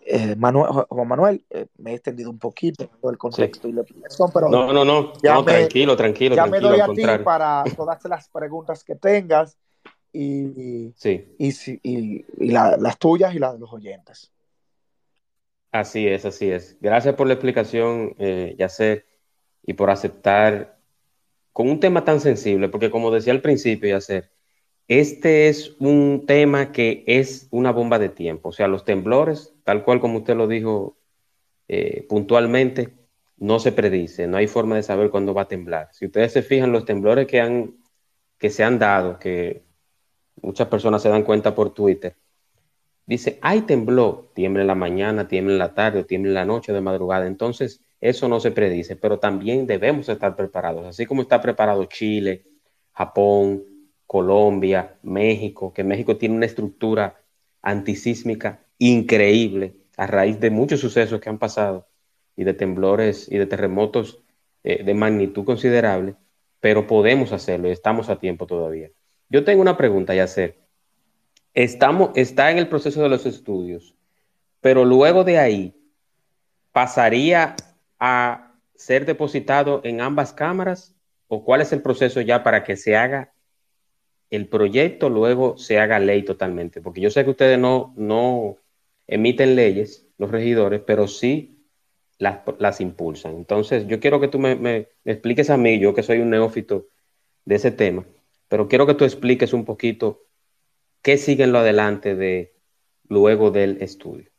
Eh, 0.00 0.34
Manuel, 0.36 0.84
Juan 0.88 1.08
Manuel, 1.08 1.44
me 1.78 1.92
he 1.92 1.94
extendido 1.94 2.30
un 2.30 2.38
poquito 2.38 2.88
el 3.04 3.18
contexto 3.18 3.68
y 3.68 3.72
la 3.72 3.82
explicación, 3.82 4.30
pero 4.32 4.48
no, 4.48 4.72
no, 4.72 4.84
no, 4.84 5.12
tranquilo, 5.44 5.96
tranquilo. 5.96 6.34
Ya 6.34 6.46
me 6.46 6.58
doy 6.58 6.80
a 6.80 6.88
ti 6.88 7.02
para 7.22 7.64
todas 7.76 8.02
las 8.04 8.28
preguntas 8.28 8.82
que 8.82 8.96
tengas 8.96 9.56
y, 10.12 10.92
y, 11.38 11.52
y, 11.82 12.24
las 12.52 12.98
tuyas 12.98 13.34
y 13.34 13.38
las 13.38 13.54
de 13.54 13.58
los 13.60 13.72
oyentes. 13.72 14.32
Así 15.72 16.08
es, 16.08 16.24
así 16.24 16.50
es. 16.50 16.76
Gracias 16.80 17.14
por 17.14 17.26
la 17.26 17.34
explicación, 17.34 18.14
eh, 18.18 18.56
Yacer, 18.58 19.06
y 19.64 19.74
por 19.74 19.90
aceptar 19.90 20.78
con 21.52 21.68
un 21.68 21.78
tema 21.78 22.04
tan 22.04 22.20
sensible, 22.20 22.68
porque 22.68 22.90
como 22.90 23.10
decía 23.10 23.32
al 23.32 23.42
principio, 23.42 23.88
Yacer, 23.88 24.30
este 24.90 25.48
es 25.48 25.76
un 25.78 26.24
tema 26.26 26.72
que 26.72 27.04
es 27.06 27.46
una 27.52 27.70
bomba 27.70 28.00
de 28.00 28.08
tiempo. 28.08 28.48
O 28.48 28.52
sea, 28.52 28.66
los 28.66 28.84
temblores, 28.84 29.54
tal 29.62 29.84
cual 29.84 30.00
como 30.00 30.18
usted 30.18 30.34
lo 30.34 30.48
dijo 30.48 30.98
eh, 31.68 32.04
puntualmente, 32.08 32.92
no 33.36 33.60
se 33.60 33.70
predice, 33.70 34.26
no 34.26 34.36
hay 34.36 34.48
forma 34.48 34.74
de 34.74 34.82
saber 34.82 35.10
cuándo 35.10 35.32
va 35.32 35.42
a 35.42 35.48
temblar. 35.48 35.90
Si 35.92 36.06
ustedes 36.06 36.32
se 36.32 36.42
fijan, 36.42 36.72
los 36.72 36.84
temblores 36.84 37.28
que, 37.28 37.40
han, 37.40 37.76
que 38.36 38.50
se 38.50 38.64
han 38.64 38.80
dado, 38.80 39.20
que 39.20 39.62
muchas 40.42 40.66
personas 40.66 41.00
se 41.02 41.08
dan 41.08 41.22
cuenta 41.22 41.54
por 41.54 41.72
Twitter, 41.72 42.16
dice, 43.06 43.38
ay, 43.42 43.60
tembló, 43.60 44.32
tiembla 44.34 44.62
en 44.62 44.66
la 44.66 44.74
mañana, 44.74 45.28
tiembla 45.28 45.52
en 45.52 45.58
la 45.60 45.72
tarde, 45.72 46.02
tiembla 46.02 46.30
en 46.30 46.34
la 46.34 46.44
noche 46.46 46.72
de 46.72 46.80
madrugada. 46.80 47.28
Entonces, 47.28 47.80
eso 48.00 48.28
no 48.28 48.40
se 48.40 48.50
predice, 48.50 48.96
pero 48.96 49.20
también 49.20 49.68
debemos 49.68 50.08
estar 50.08 50.34
preparados, 50.34 50.84
así 50.84 51.06
como 51.06 51.22
está 51.22 51.40
preparado 51.40 51.84
Chile, 51.84 52.42
Japón, 52.92 53.70
Colombia, 54.10 54.96
México, 55.04 55.72
que 55.72 55.84
México 55.84 56.16
tiene 56.16 56.34
una 56.34 56.46
estructura 56.46 57.22
antisísmica 57.62 58.58
increíble 58.76 59.76
a 59.96 60.08
raíz 60.08 60.40
de 60.40 60.50
muchos 60.50 60.80
sucesos 60.80 61.20
que 61.20 61.28
han 61.28 61.38
pasado 61.38 61.86
y 62.34 62.42
de 62.42 62.52
temblores 62.52 63.30
y 63.30 63.38
de 63.38 63.46
terremotos 63.46 64.18
eh, 64.64 64.82
de 64.82 64.94
magnitud 64.94 65.44
considerable, 65.44 66.16
pero 66.58 66.88
podemos 66.88 67.30
hacerlo 67.30 67.68
y 67.68 67.70
estamos 67.70 68.08
a 68.08 68.18
tiempo 68.18 68.48
todavía. 68.48 68.90
Yo 69.28 69.44
tengo 69.44 69.62
una 69.62 69.76
pregunta 69.76 70.12
ya 70.12 70.24
hacer. 70.24 70.58
Estamos, 71.54 72.10
está 72.16 72.50
en 72.50 72.58
el 72.58 72.66
proceso 72.66 73.04
de 73.04 73.10
los 73.10 73.26
estudios, 73.26 73.94
pero 74.60 74.84
luego 74.84 75.22
de 75.22 75.38
ahí 75.38 75.76
pasaría 76.72 77.54
a 78.00 78.56
ser 78.74 79.06
depositado 79.06 79.82
en 79.84 80.00
ambas 80.00 80.32
cámaras 80.32 80.96
o 81.28 81.44
cuál 81.44 81.60
es 81.60 81.72
el 81.72 81.80
proceso 81.80 82.20
ya 82.20 82.42
para 82.42 82.64
que 82.64 82.74
se 82.74 82.96
haga 82.96 83.32
el 84.30 84.48
proyecto, 84.48 85.08
luego 85.08 85.58
se 85.58 85.78
haga 85.78 85.98
ley 85.98 86.24
totalmente, 86.24 86.80
porque 86.80 87.00
yo 87.00 87.10
sé 87.10 87.24
que 87.24 87.30
ustedes 87.30 87.58
no, 87.58 87.92
no 87.96 88.56
emiten 89.06 89.56
leyes, 89.56 90.06
los 90.18 90.30
regidores, 90.30 90.80
pero 90.86 91.08
sí 91.08 91.60
las, 92.18 92.80
impulsan. 92.80 93.34
Entonces, 93.34 93.86
yo 93.86 93.98
quiero 93.98 94.20
que 94.20 94.28
tú 94.28 94.38
me, 94.38 94.88
expliques 95.04 95.50
a 95.50 95.56
mí, 95.56 95.80
yo 95.80 95.94
que 95.94 96.02
soy 96.02 96.20
un 96.20 96.30
neófito 96.30 96.86
de 97.44 97.56
ese 97.56 97.72
tema, 97.72 98.04
pero 98.48 98.68
quiero 98.68 98.86
que 98.86 98.94
tú 98.94 99.04
expliques 99.04 99.52
un 99.52 99.64
poquito 99.64 100.22
qué 101.02 101.16
sigue 101.16 101.44
en 101.44 101.52
lo 101.52 101.58
adelante 101.58 102.14
de 102.14 102.54
luego 103.08 103.50
del 103.50 103.82
estudio. 103.82 104.30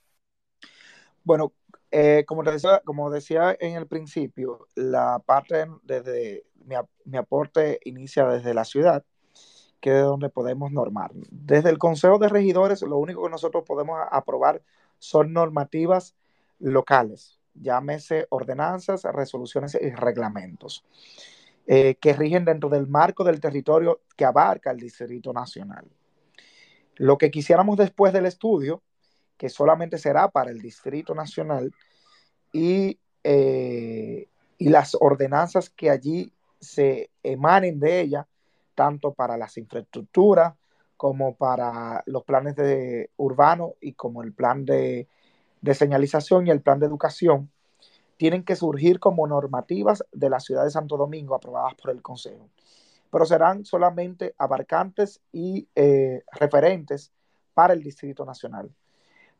Bueno, 1.23 1.53
eh, 1.89 2.23
como, 2.25 2.43
decía, 2.43 2.81
como 2.85 3.09
decía 3.09 3.57
en 3.59 3.75
el 3.75 3.87
principio, 3.87 4.67
la 4.75 5.19
parte 5.25 5.65
desde 5.83 6.43
mi, 6.65 6.75
mi, 7.05 7.17
aporte 7.17 7.79
inicia 7.83 8.25
desde 8.27 8.53
la 8.53 8.63
ciudad, 8.63 9.03
que 9.81 9.97
es 9.97 10.03
donde 10.03 10.29
podemos 10.29 10.71
normar. 10.71 11.11
Desde 11.31 11.69
el 11.69 11.79
Consejo 11.79 12.19
de 12.19 12.29
Regidores, 12.29 12.81
lo 12.83 12.97
único 12.97 13.23
que 13.23 13.29
nosotros 13.31 13.63
podemos 13.65 13.99
aprobar 14.11 14.61
son 14.99 15.33
normativas 15.33 16.15
locales, 16.59 17.39
llámese 17.55 18.27
ordenanzas, 18.29 19.03
resoluciones 19.03 19.75
y 19.81 19.89
reglamentos, 19.89 20.85
eh, 21.65 21.95
que 21.95 22.13
rigen 22.13 22.45
dentro 22.45 22.69
del 22.69 22.87
marco 22.87 23.23
del 23.23 23.39
territorio 23.39 24.01
que 24.15 24.23
abarca 24.23 24.69
el 24.69 24.77
Distrito 24.77 25.33
Nacional. 25.33 25.85
Lo 26.95 27.17
que 27.17 27.31
quisiéramos 27.31 27.77
después 27.77 28.13
del 28.13 28.27
estudio, 28.27 28.83
que 29.37 29.49
solamente 29.49 29.97
será 29.97 30.29
para 30.29 30.51
el 30.51 30.61
Distrito 30.61 31.15
Nacional, 31.15 31.73
y, 32.53 32.99
eh, 33.23 34.27
y 34.59 34.69
las 34.69 34.95
ordenanzas 34.99 35.71
que 35.71 35.89
allí 35.89 36.31
se 36.59 37.09
emanen 37.23 37.79
de 37.79 38.01
ella, 38.01 38.27
tanto 38.81 39.13
para 39.13 39.37
las 39.37 39.57
infraestructuras 39.57 40.55
como 40.97 41.35
para 41.35 42.01
los 42.07 42.23
planes 42.23 42.55
de 42.55 43.11
urbano 43.17 43.75
y 43.79 43.93
como 43.93 44.23
el 44.23 44.33
plan 44.33 44.65
de 44.65 45.07
de 45.61 45.75
señalización 45.75 46.47
y 46.47 46.49
el 46.49 46.61
plan 46.61 46.79
de 46.79 46.87
educación 46.87 47.51
tienen 48.17 48.43
que 48.43 48.55
surgir 48.55 48.99
como 48.99 49.27
normativas 49.27 50.03
de 50.11 50.29
la 50.29 50.39
ciudad 50.39 50.63
de 50.63 50.71
Santo 50.71 50.97
Domingo 50.97 51.35
aprobadas 51.35 51.75
por 51.75 51.91
el 51.91 52.01
Consejo, 52.01 52.49
pero 53.11 53.25
serán 53.25 53.65
solamente 53.65 54.35
abarcantes 54.37 55.21
y 55.31 55.67
eh, 55.75 56.23
referentes 56.31 57.11
para 57.53 57.73
el 57.73 57.81
Distrito 57.81 58.25
Nacional. 58.25 58.71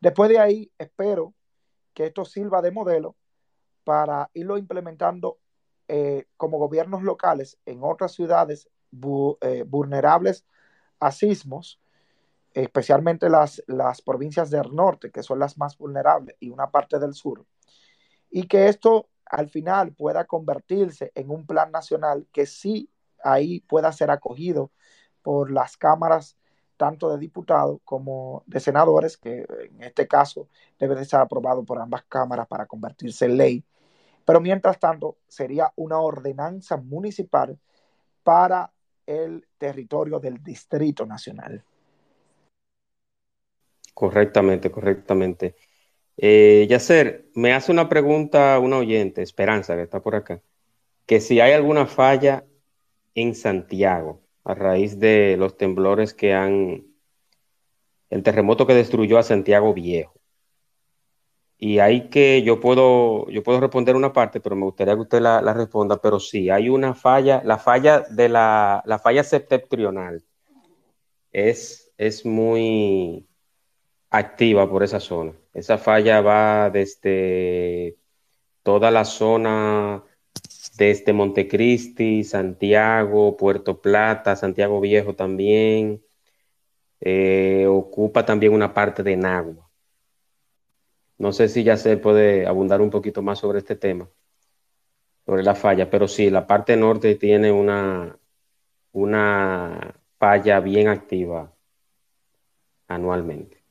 Después 0.00 0.30
de 0.30 0.38
ahí, 0.38 0.70
espero 0.78 1.34
que 1.94 2.06
esto 2.06 2.24
sirva 2.24 2.62
de 2.62 2.72
modelo 2.72 3.14
para 3.84 4.30
irlo 4.34 4.58
implementando 4.58 5.38
eh, 5.88 6.26
como 6.36 6.58
gobiernos 6.58 7.02
locales 7.02 7.58
en 7.66 7.80
otras 7.82 8.12
ciudades 8.12 8.68
eh, 9.40 9.64
vulnerables 9.66 10.44
a 11.00 11.10
sismos 11.10 11.80
especialmente 12.54 13.28
las, 13.28 13.62
las 13.66 14.02
provincias 14.02 14.50
del 14.50 14.74
norte, 14.74 15.10
que 15.10 15.22
son 15.22 15.38
las 15.38 15.56
más 15.58 15.76
vulnerables, 15.78 16.36
y 16.40 16.50
una 16.50 16.70
parte 16.70 16.98
del 16.98 17.14
sur, 17.14 17.44
y 18.30 18.46
que 18.46 18.68
esto 18.68 19.08
al 19.24 19.48
final 19.48 19.92
pueda 19.92 20.26
convertirse 20.26 21.12
en 21.14 21.30
un 21.30 21.46
plan 21.46 21.70
nacional 21.70 22.26
que 22.32 22.46
sí 22.46 22.90
ahí 23.24 23.60
pueda 23.60 23.92
ser 23.92 24.10
acogido 24.10 24.70
por 25.22 25.50
las 25.50 25.76
cámaras 25.76 26.36
tanto 26.76 27.10
de 27.10 27.18
diputados 27.18 27.80
como 27.84 28.42
de 28.46 28.58
senadores, 28.58 29.16
que 29.16 29.46
en 29.70 29.82
este 29.82 30.08
caso 30.08 30.48
debe 30.78 30.96
de 30.96 31.04
ser 31.04 31.20
aprobado 31.20 31.64
por 31.64 31.80
ambas 31.80 32.02
cámaras 32.04 32.48
para 32.48 32.66
convertirse 32.66 33.26
en 33.26 33.36
ley. 33.36 33.64
Pero 34.24 34.40
mientras 34.40 34.78
tanto, 34.78 35.16
sería 35.28 35.72
una 35.76 36.00
ordenanza 36.00 36.76
municipal 36.76 37.58
para 38.24 38.71
el 39.06 39.46
territorio 39.58 40.18
del 40.18 40.42
Distrito 40.42 41.06
Nacional. 41.06 41.64
Correctamente, 43.94 44.70
correctamente. 44.70 45.54
Eh, 46.16 46.66
Yacer, 46.68 47.26
me 47.34 47.52
hace 47.52 47.72
una 47.72 47.88
pregunta 47.88 48.58
una 48.58 48.78
oyente, 48.78 49.22
Esperanza, 49.22 49.76
que 49.76 49.82
está 49.82 50.00
por 50.00 50.14
acá, 50.14 50.42
que 51.06 51.20
si 51.20 51.40
hay 51.40 51.52
alguna 51.52 51.86
falla 51.86 52.44
en 53.14 53.34
Santiago 53.34 54.22
a 54.44 54.54
raíz 54.54 54.98
de 54.98 55.36
los 55.38 55.56
temblores 55.56 56.14
que 56.14 56.34
han, 56.34 56.84
el 58.10 58.22
terremoto 58.22 58.66
que 58.66 58.74
destruyó 58.74 59.18
a 59.18 59.22
Santiago 59.22 59.72
Viejo. 59.74 60.21
Y 61.64 61.78
hay 61.78 62.08
que, 62.10 62.42
yo 62.42 62.58
puedo, 62.58 63.28
yo 63.30 63.42
puedo 63.44 63.60
responder 63.60 63.94
una 63.94 64.12
parte, 64.12 64.40
pero 64.40 64.56
me 64.56 64.64
gustaría 64.64 64.94
que 64.94 65.02
usted 65.02 65.20
la, 65.20 65.40
responda, 65.54 66.00
pero 66.00 66.18
sí, 66.18 66.50
hay 66.50 66.68
una 66.68 66.92
falla, 66.92 67.40
la 67.44 67.56
falla 67.56 68.00
de 68.00 68.28
la, 68.28 68.82
la 68.84 68.98
falla 68.98 69.22
septentrional 69.22 70.24
es, 71.30 71.92
es 71.96 72.26
muy, 72.26 73.28
activa 74.10 74.68
por 74.70 74.82
esa 74.82 75.00
zona. 75.00 75.32
Esa 75.54 75.78
falla 75.78 76.20
va 76.20 76.70
desde 76.70 77.98
toda 78.62 78.90
la 78.90 79.04
zona, 79.04 80.04
desde 80.76 81.12
Montecristi, 81.12 82.24
Santiago, 82.24 83.36
Puerto 83.36 83.80
Plata, 83.80 84.36
Santiago 84.36 84.80
Viejo 84.80 85.14
también. 85.14 86.02
Eh, 87.00 87.66
ocupa 87.68 88.24
también 88.24 88.52
una 88.52 88.72
parte 88.74 89.02
de 89.02 89.16
Nagua. 89.16 89.71
No 91.22 91.32
sé 91.32 91.48
si 91.48 91.62
ya 91.62 91.76
se 91.76 91.98
puede 91.98 92.48
abundar 92.48 92.80
un 92.80 92.90
poquito 92.90 93.22
más 93.22 93.38
sobre 93.38 93.60
este 93.60 93.76
tema, 93.76 94.10
sobre 95.24 95.44
la 95.44 95.54
falla, 95.54 95.88
pero 95.88 96.08
sí, 96.08 96.28
la 96.30 96.48
parte 96.48 96.76
norte 96.76 97.14
tiene 97.14 97.52
una, 97.52 98.18
una 98.90 99.94
falla 100.18 100.58
bien 100.58 100.88
activa 100.88 101.52
anualmente. 102.88 103.62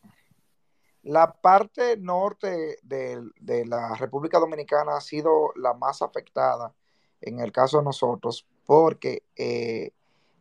La 1.04 1.34
parte 1.34 1.98
norte 1.98 2.78
de, 2.84 3.66
la 3.66 3.96
República 3.96 4.40
Dominicana 4.40 4.96
ha 4.96 5.02
sido 5.02 5.52
la 5.58 5.74
más 5.74 6.02
afectada 6.02 6.74
en 7.20 7.42
el 7.42 7.52
caso 7.52 7.80
de 7.80 7.84
nosotros 7.84 8.48
porque 8.66 9.24
eh, 9.36 9.92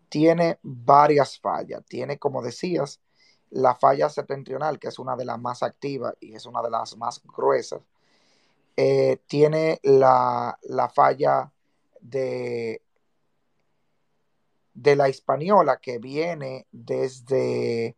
tiene 0.08 0.60
varias 0.62 1.40
fallas. 1.40 1.84
Tiene, 1.86 2.20
como 2.20 2.40
decías, 2.40 3.00
la 3.50 3.74
falla 3.74 4.08
septentrional, 4.08 4.78
que 4.78 4.88
es 4.88 4.98
una 4.98 5.16
de 5.16 5.24
las 5.24 5.38
más 5.38 5.62
activas 5.62 6.14
y 6.20 6.34
es 6.34 6.46
una 6.46 6.62
de 6.62 6.70
las 6.70 6.96
más 6.96 7.22
gruesas. 7.24 7.80
Eh, 8.76 9.18
tiene 9.26 9.80
la, 9.82 10.58
falla 10.94 11.52
de, 12.00 12.82
de 14.74 14.96
la 14.96 15.08
Hispaniola, 15.08 15.78
que 15.78 15.98
viene 15.98 16.66
desde 16.70 17.96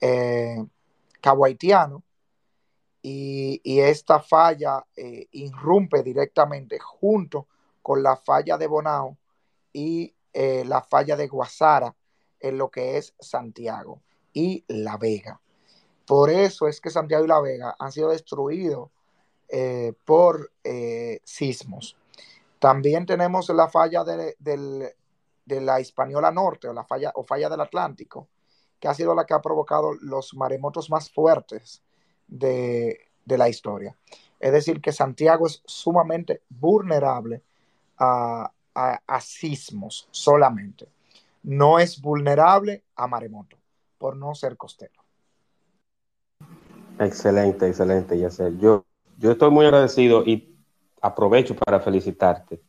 eh, 0.00 0.66
Cabo 1.20 1.46
Haitiano, 1.46 2.02
y, 3.06 3.80
esta 3.80 4.18
falla 4.18 4.86
eh, 4.96 5.28
irrumpe 5.32 6.02
directamente 6.02 6.78
junto 6.78 7.48
con 7.82 8.02
la 8.02 8.16
falla 8.16 8.56
de 8.56 8.66
Bonao 8.66 9.18
y 9.74 10.14
eh, 10.32 10.64
la 10.64 10.80
falla 10.80 11.14
de 11.14 11.28
Guasara 11.28 11.94
en 12.40 12.56
lo 12.56 12.70
que 12.70 12.96
es 12.96 13.14
Santiago 13.20 14.00
y 14.34 14.64
La 14.68 14.98
Vega. 14.98 15.40
Por 16.06 16.28
eso 16.28 16.68
es 16.68 16.80
que 16.80 16.90
Santiago 16.90 17.24
y 17.24 17.28
La 17.28 17.40
Vega 17.40 17.74
han 17.78 17.90
sido 17.90 18.10
destruidos 18.10 18.90
eh, 19.48 19.94
por 20.04 20.52
eh, 20.62 21.20
sismos. 21.24 21.96
También 22.58 23.06
tenemos 23.06 23.48
la 23.48 23.68
falla 23.68 24.04
de, 24.04 24.36
de, 24.38 25.60
la 25.60 25.80
Hispaniola 25.80 26.30
Norte 26.30 26.68
o 26.68 26.72
la 26.74 26.84
falla, 26.84 27.12
o 27.14 27.24
falla 27.24 27.48
del 27.48 27.60
Atlántico, 27.60 28.28
que 28.78 28.88
ha 28.88 28.94
sido 28.94 29.14
la 29.14 29.24
que 29.24 29.34
ha 29.34 29.40
provocado 29.40 29.94
los 29.94 30.34
maremotos 30.34 30.90
más 30.90 31.10
fuertes 31.10 31.82
de, 32.26 32.98
de 33.24 33.38
la 33.38 33.48
historia. 33.48 33.96
Es 34.40 34.52
decir, 34.52 34.80
que 34.80 34.92
Santiago 34.92 35.46
es 35.46 35.62
sumamente 35.64 36.42
vulnerable 36.50 37.42
a, 37.98 38.50
a, 38.74 39.20
sismos 39.20 40.08
solamente. 40.10 40.88
No 41.42 41.78
es 41.78 42.00
vulnerable 42.00 42.84
a 42.96 43.06
maremoto, 43.06 43.56
por 44.04 44.18
no 44.18 44.34
ser 44.34 44.58
costero. 44.58 45.02
Excelente, 46.98 47.66
excelente, 47.66 48.18
Yacer. 48.18 48.58
Yo, 48.58 48.84
yo 49.16 49.30
estoy 49.30 49.50
muy 49.50 49.64
agradecido 49.64 50.22
y 50.26 50.58
aprovecho 51.00 51.56
para 51.56 51.80
felicitarte. 51.80 52.60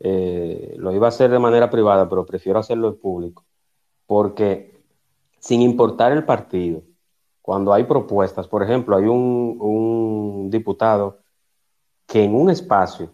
Eh, 0.00 0.76
lo 0.78 0.90
iba 0.94 1.06
a 1.06 1.10
hacer 1.10 1.30
de 1.30 1.38
manera 1.38 1.68
privada, 1.68 2.08
pero 2.08 2.24
prefiero 2.24 2.58
hacerlo 2.58 2.88
en 2.88 2.98
público, 2.98 3.44
porque 4.06 4.82
sin 5.38 5.60
importar 5.60 6.12
el 6.12 6.24
partido, 6.24 6.80
cuando 7.42 7.74
hay 7.74 7.84
propuestas, 7.84 8.48
por 8.48 8.62
ejemplo, 8.62 8.96
hay 8.96 9.04
un, 9.04 10.48
diputado 10.50 11.18
que 12.06 12.24
en 12.24 12.34
un 12.34 12.48
espacio 12.48 13.10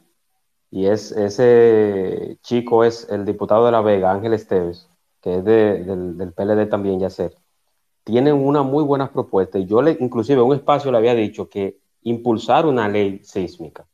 y 0.71 0.87
es, 0.87 1.11
ese 1.11 2.39
chico 2.41 2.85
es 2.85 3.09
el 3.11 3.25
diputado 3.25 3.67
de 3.67 3.73
La 3.73 3.81
Vega, 3.81 4.13
Ángel 4.13 4.35
Esteves, 4.35 4.89
que 5.21 5.39
es 5.39 5.45
del, 5.45 6.17
del, 6.17 6.33
PLD 6.33 6.67
también, 6.67 7.01
ya 7.01 7.11
sé. 7.11 7.35
Tienen 8.05 8.35
una 8.35 8.63
muy 8.63 8.85
buena 8.85 9.11
propuesta 9.13 9.59
y 9.59 9.67
yo 9.67 9.83
le, 9.83 9.97
inclusive 9.99 10.41
en 10.41 10.47
un 10.47 10.57
espacio 10.57 10.93
le 10.93 10.99
había 10.99 11.15
dicho 11.15 11.49
que 11.49 11.79
impulsar 12.03 12.67
una 12.67 12.89
ley 12.89 13.21
sísmica 13.25 13.87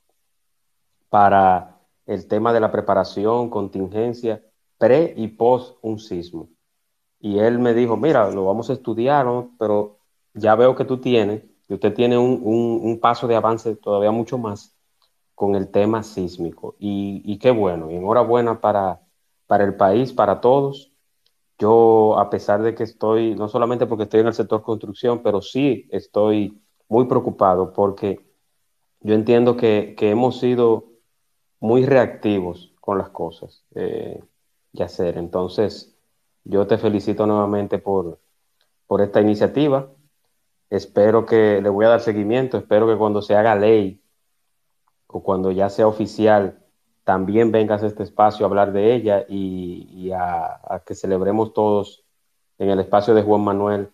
para 1.08 1.80
el 2.06 2.26
tema 2.26 2.52
de 2.52 2.60
la 2.60 2.72
preparación, 2.72 3.50
contingencia, 3.50 4.42
pre 4.78 5.14
y 5.16 5.28
post 5.28 5.78
un 5.82 5.98
sismo. 5.98 6.48
Y 7.20 7.38
él 7.38 7.58
me 7.58 7.74
dijo, 7.74 7.96
mira, 7.96 8.30
lo 8.30 8.46
vamos 8.46 8.70
a 8.70 8.72
estudiar, 8.72 9.26
pero 9.58 9.98
ya 10.34 10.54
veo 10.54 10.74
que 10.74 10.84
tú 10.84 10.98
tienes, 10.98 11.42
que 11.68 11.74
usted 11.74 11.94
tiene 11.94 12.18
un, 12.18 12.40
un, 12.42 12.98
paso 12.98 13.28
de 13.28 13.36
avance 13.36 13.76
todavía 13.76 14.10
mucho 14.10 14.38
más 14.38 14.74
con 15.34 15.54
el 15.54 15.70
tema 15.70 16.02
sísmico. 16.02 16.74
Y, 16.78 17.38
qué 17.38 17.50
bueno, 17.50 17.90
y 17.90 17.96
enhorabuena 17.96 18.60
para, 18.60 19.02
para 19.46 19.64
el 19.64 19.74
país, 19.76 20.12
para 20.12 20.40
todos. 20.40 20.90
Yo, 21.60 22.18
a 22.18 22.30
pesar 22.30 22.62
de 22.62 22.74
que 22.74 22.84
estoy, 22.84 23.34
no 23.34 23.46
solamente 23.46 23.86
porque 23.86 24.04
estoy 24.04 24.20
en 24.20 24.28
el 24.28 24.34
sector 24.34 24.62
construcción, 24.62 25.22
pero 25.22 25.42
sí 25.42 25.86
estoy 25.90 26.58
muy 26.88 27.04
preocupado 27.04 27.74
porque 27.74 28.24
yo 29.00 29.14
entiendo 29.14 29.58
que, 29.58 29.94
hemos 30.00 30.40
sido 30.40 30.86
muy 31.60 31.84
reactivos 31.84 32.72
con 32.80 32.96
las 32.96 33.10
cosas, 33.10 33.66
eh, 33.74 34.24
Yacer. 34.72 35.18
Entonces, 35.18 35.94
yo 36.44 36.66
te 36.66 36.78
felicito 36.78 37.26
nuevamente 37.26 37.78
por, 37.78 38.20
por 38.86 39.02
esta 39.02 39.20
iniciativa. 39.20 39.92
Espero 40.70 41.26
que 41.26 41.60
le 41.60 41.68
voy 41.68 41.84
a 41.84 41.90
dar 41.90 42.00
seguimiento, 42.00 42.56
espero 42.56 42.86
que 42.86 42.96
cuando 42.96 43.20
se 43.20 43.34
haga 43.36 43.54
ley 43.54 44.02
o 45.08 45.22
cuando 45.22 45.50
ya 45.50 45.68
sea 45.68 45.86
oficial, 45.86 46.59
también 47.10 47.50
vengas 47.50 47.82
a 47.82 47.88
este 47.88 48.04
espacio 48.04 48.46
a 48.46 48.48
hablar 48.48 48.72
de 48.72 48.94
ella 48.94 49.24
y, 49.28 50.12
a, 50.12 50.60
que 50.86 50.94
celebremos 50.94 51.52
todos 51.52 52.04
en 52.56 52.70
el 52.70 52.78
espacio 52.78 53.14
de 53.14 53.24
Juan 53.24 53.40
Manuel 53.40 53.90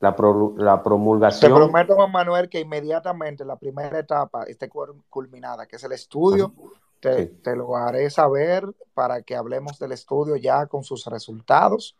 la, 0.00 0.16
la 0.56 0.82
promulgación. 0.82 1.52
Te 1.52 1.56
prometo, 1.56 1.94
Juan 1.94 2.10
Manuel, 2.10 2.48
que 2.48 2.58
inmediatamente 2.58 3.44
la 3.44 3.54
primera 3.54 4.00
etapa 4.00 4.42
esté 4.48 4.68
culminada, 5.08 5.66
que 5.66 5.76
es 5.76 5.84
el 5.84 5.92
estudio. 5.92 6.52
Te, 6.98 7.26
te, 7.26 7.54
lo 7.54 7.76
haré 7.76 8.10
saber 8.10 8.64
para 8.94 9.22
que 9.22 9.36
hablemos 9.36 9.78
del 9.78 9.92
estudio 9.92 10.34
ya 10.34 10.66
con 10.66 10.82
sus 10.82 11.06
resultados. 11.06 11.94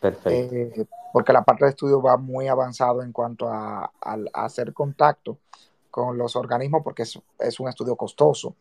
Perfecto. 0.00 0.54
Eh, 0.54 0.86
porque 1.12 1.32
la 1.32 1.42
parte 1.42 1.64
de 1.64 1.70
estudio 1.70 2.00
va 2.00 2.16
muy 2.16 2.46
avanzado 2.46 3.02
en 3.02 3.10
cuanto 3.10 3.48
a, 3.48 3.90
a 4.00 4.44
hacer 4.44 4.72
contacto 4.72 5.38
con 5.90 6.16
los 6.16 6.36
organismos 6.36 6.82
porque 6.84 7.02
es, 7.02 7.60
un 7.60 7.68
estudio 7.68 7.96
costoso 7.96 8.54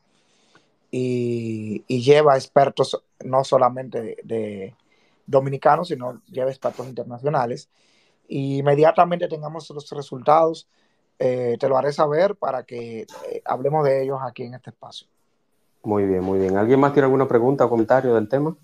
y, 0.95 2.01
lleva 2.03 2.36
expertos 2.36 3.03
no 3.23 3.43
solamente 3.43 4.17
de, 4.23 4.75
dominicanos, 5.25 5.88
sino 5.88 6.21
lleva 6.27 6.51
expertos 6.51 6.88
internacionales. 6.88 7.67
Y 8.27 8.60
inmediatamente 8.60 9.27
tengamos 9.27 9.69
los 9.71 9.89
resultados, 9.89 10.67
eh, 11.17 11.58
te 11.60 11.67
lo 11.67 11.77
haré 11.77 11.91
saber 11.93 12.36
para 12.36 12.63
que 12.63 13.01
eh, 13.01 13.41
hablemos 13.43 13.84
de 13.86 14.03
ellos 14.03 14.19
aquí 14.21 14.43
en 14.43 14.53
este 14.53 14.69
espacio. 14.69 15.08
Muy 15.82 16.06
bien, 16.06 16.23
muy 16.23 16.38
bien. 16.38 16.58
¿Alguien 16.58 16.79
más 16.79 16.93
tiene 16.93 17.06
alguna 17.06 17.27
pregunta 17.27 17.65
o 17.65 17.69
comentario 17.69 18.13
del 18.13 18.29
tema? 18.29 18.56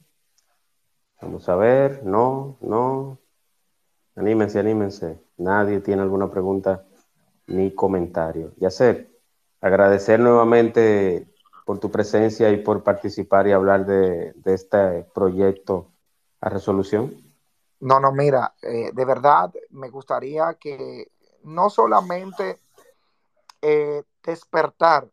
Vamos 1.22 1.50
a 1.50 1.56
ver. 1.56 2.04
No, 2.04 2.58
no. 2.62 3.18
Anímense, 4.16 4.60
anímense. 4.60 5.20
Nadie 5.38 5.80
tiene 5.80 6.04
alguna 6.04 6.30
pregunta 6.30 6.86
ni 7.48 7.74
comentario. 7.74 8.54
Yacer, 8.58 9.10
agradecer 9.62 10.20
nuevamente 10.20 11.28
por 11.70 11.78
tu 11.78 11.92
presencia 11.92 12.50
y 12.50 12.58
por 12.64 12.82
participar 12.82 13.46
y 13.46 13.52
hablar 13.52 13.86
de, 13.86 14.34
este 14.46 15.04
proyecto 15.14 15.92
a 16.42 16.50
resolución. 16.50 17.14
No, 17.80 18.00
no, 18.00 18.12
mira, 18.12 18.56
eh, 18.64 18.90
de 18.92 19.06
verdad 19.06 19.54
me 19.70 19.92
gustaría 19.92 20.56
que 20.56 21.12
no 21.44 21.70
solamente 21.70 22.58
eh, 23.62 24.02
despertar 24.24 25.08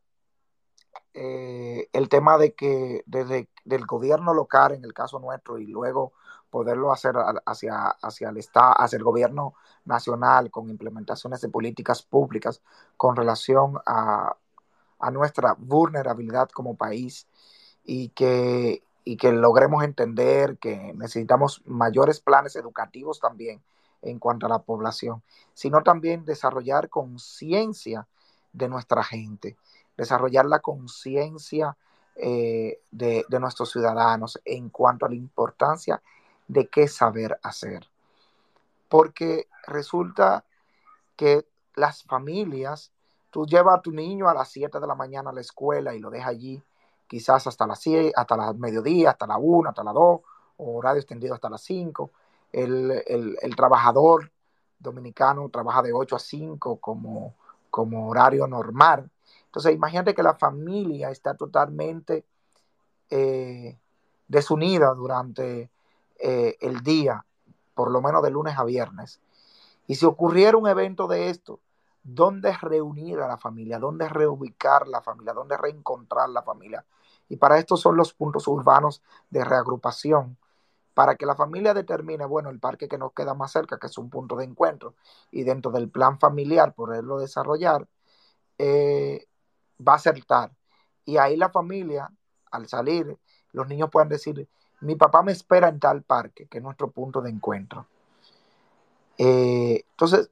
eh, 1.13 1.91
el 1.93 2.09
tema 2.09 2.39
de 2.39 2.55
que 2.55 3.03
desde 3.05 3.51
el 3.67 3.85
gobierno 3.85 4.33
local, 4.33 4.73
en 4.73 4.83
el 4.83 4.95
caso 4.95 5.19
nuestro, 5.19 5.59
y 5.59 5.67
luego 5.67 6.15
poderlo 6.49 6.91
hacer 6.91 7.17
hacia, 7.45 7.89
hacia, 8.01 8.31
el 8.31 8.39
Estado, 8.39 8.73
hacia 8.79 8.97
el 8.97 9.05
gobierno 9.05 9.53
nacional 9.85 10.51
con 10.51 10.71
implementaciones 10.71 11.43
de 11.43 11.51
políticas 11.51 12.01
públicas 12.01 12.63
con 12.97 13.15
relación 13.15 13.77
a, 13.85 14.35
nuestra 15.13 15.55
vulnerabilidad 15.59 16.49
como 16.51 16.77
país 16.77 17.27
y 17.85 18.09
que, 18.11 18.83
y 19.05 19.17
que 19.17 19.33
logremos 19.33 19.85
entender 19.85 20.59
que 20.59 20.93
necesitamos 20.95 21.63
mayores 21.67 22.21
planes 22.21 22.57
educativos 22.57 23.21
también 23.21 23.63
en 24.03 24.19
cuanto 24.19 24.47
a 24.47 24.49
la 24.49 24.61
población, 24.61 25.23
sino 25.55 25.83
también 25.83 26.25
desarrollar 26.25 26.89
conciencia 26.89 28.07
de 28.53 28.69
nuestra 28.69 29.03
gente, 29.03 29.57
desarrollar 29.97 30.47
la 30.47 30.61
conciencia 30.61 31.77
eh, 32.17 32.81
de, 32.91 33.25
de, 33.29 33.41
nuestros 33.41 33.71
ciudadanos 33.71 34.41
en 34.45 34.71
cuanto 34.71 35.05
a 35.05 35.09
la 35.09 35.15
importancia 35.17 36.03
de 36.49 36.69
qué 36.69 36.89
saber 36.89 37.39
hacer. 37.43 37.87
Porque 38.89 39.49
resulta 39.67 40.45
que 41.17 41.47
las 41.75 42.05
familias, 42.05 42.91
tú 43.37 43.45
llevas 43.45 43.77
a 43.77 43.83
tu 43.83 43.93
niño 43.93 44.31
a 44.31 44.33
las 44.33 44.49
7 44.49 44.81
de 44.81 44.87
la 44.87 44.95
mañana 44.95 45.29
a 45.29 45.33
la 45.35 45.43
escuela 45.43 45.95
y 45.95 45.99
lo 45.99 46.09
dejas 46.09 46.31
allí 46.31 46.63
quizás 47.07 47.47
hasta 47.47 47.67
las 47.67 47.79
7, 47.81 48.15
hasta 48.17 48.35
las 48.35 48.57
mediodía, 48.57 49.11
hasta 49.11 49.27
la 49.27 49.37
1, 49.37 49.69
hasta 49.69 49.85
las 49.85 49.93
2, 49.93 50.21
o 50.57 50.77
horario 50.79 51.03
extendido 51.03 51.35
hasta 51.35 51.51
las 51.51 51.61
5. 51.61 52.11
El, 52.51 53.03
el, 53.07 53.57
trabajador 53.57 54.33
dominicano 54.79 55.51
trabaja 55.51 55.83
de 55.83 55.93
8 55.93 56.17
a 56.17 56.19
5 56.19 56.77
como, 56.77 57.35
como 57.69 58.09
horario 58.09 58.47
normal. 58.47 59.11
Entonces, 59.45 59.75
imagínate 59.75 60.15
que 60.15 60.23
la 60.23 60.35
familia 60.35 61.11
está 61.11 61.35
totalmente 61.35 62.25
eh, 63.11 63.77
desunida 64.29 64.95
durante 64.95 65.69
eh, 66.19 66.57
el 66.59 66.81
día, 66.81 67.23
por 67.75 67.91
lo 67.91 68.01
menos 68.01 68.23
de 68.23 68.31
lunes 68.31 68.57
a 68.57 68.65
viernes. 68.65 69.21
Y 69.87 69.97
si 69.97 70.07
ocurriera 70.07 70.57
un 70.57 70.69
evento 70.69 71.07
de 71.07 71.29
esto, 71.29 71.61
¿dónde 72.07 72.57
reunir 72.57 73.19
a 73.19 73.27
la 73.27 73.37
familia? 73.37 73.79
¿Dónde 73.79 74.09
reubicar 74.09 74.87
la 74.87 75.03
familia? 75.03 75.33
¿Dónde 75.33 75.57
reencontrar 75.57 76.29
la 76.29 76.43
familia? 76.43 76.85
Y 77.29 77.37
para 77.37 77.59
esto 77.59 77.77
son 77.77 77.97
los 77.97 78.15
puntos 78.15 78.47
urbanos 78.47 79.03
de 79.29 79.45
reagrupación, 79.45 80.39
para 80.95 81.17
que 81.17 81.27
la 81.27 81.35
familia 81.35 81.75
determine, 81.75 82.25
bueno, 82.25 82.49
el 82.49 82.61
parque 82.61 82.89
que 82.89 82.97
nos 82.97 83.13
queda 83.13 83.35
más 83.35 83.53
cerca, 83.53 83.79
que 83.79 83.89
es 83.89 83.99
un 83.99 84.09
punto 84.09 84.37
de 84.37 84.45
encuentro, 84.45 84.95
y 85.31 85.43
dentro 85.43 85.71
del 85.73 85.91
plan 85.91 86.19
familiar 86.19 86.75
poderlo 86.75 87.19
desarrollar, 87.19 87.87
eh, 88.57 89.27
va 89.87 89.95
a 89.95 89.99
ser 89.99 90.25
tal. 90.25 90.53
Y 91.05 91.19
ahí 91.19 91.37
la 91.37 91.51
familia, 91.51 92.11
al 92.51 92.69
salir, 92.69 93.19
los 93.53 93.67
niños 93.67 93.91
pueden 93.91 94.09
decir, 94.09 94.49
mi 94.81 94.95
papá 94.95 95.23
me 95.23 95.33
espera 95.33 95.69
en 95.69 95.81
tal 95.81 96.03
parque, 96.03 96.47
que 96.47 96.59
es 96.59 96.65
nuestro 96.65 96.91
punto 96.91 97.21
de 97.21 97.31
encuentro. 97.31 97.87
Eh, 99.19 99.85
entonces, 99.91 100.31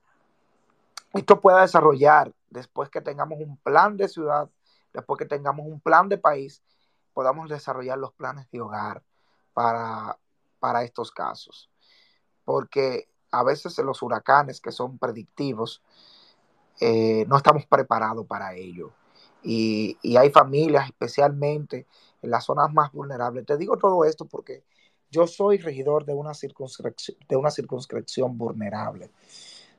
esto 1.15 1.41
pueda 1.41 1.63
desarrollar 1.63 2.33
después 2.51 2.91
que 2.91 3.01
tengamos 3.01 3.39
un 3.41 3.57
plan 3.59 3.97
de 3.97 4.09
ciudad, 4.09 4.49
después 4.93 5.19
que 5.19 5.27
tengamos 5.27 5.67
un 5.67 5.81
plan 5.81 6.09
de 6.09 6.19
país, 6.19 6.63
podamos 7.13 7.49
desarrollar 7.49 7.99
los 7.99 8.13
planes 8.13 8.49
de 8.51 8.61
hogar 8.61 9.03
para, 9.53 10.19
para 10.59 10.83
estos 10.83 11.11
casos. 11.11 11.71
Porque 12.45 13.09
a 13.31 13.43
veces 13.45 13.77
los 13.79 14.03
huracanes 14.03 14.61
que 14.61 14.73
son 14.73 14.99
predictivos, 14.99 15.83
eh, 16.81 17.25
no 17.29 17.37
estamos 17.37 17.67
preparados 17.67 18.27
para 18.27 18.55
ello. 18.55 18.93
y, 19.43 19.99
y 20.03 20.17
hay 20.17 20.31
familias 20.31 20.87
especialmente 20.87 21.87
en 22.23 22.31
las 22.31 22.45
zonas 22.45 22.73
más 22.73 22.91
vulnerables. 22.93 23.45
Te 23.47 23.57
digo 23.57 23.77
todo 23.77 24.05
esto 24.05 24.25
porque 24.25 24.65
yo 25.11 25.27
soy 25.27 25.59
regidor 25.59 26.05
de 26.05 26.15
una 26.15 26.35
circunscripción, 26.35 27.17
de 27.29 27.37
una 27.37 27.51
circunscripción 27.51 28.37
vulnerable, 28.39 29.11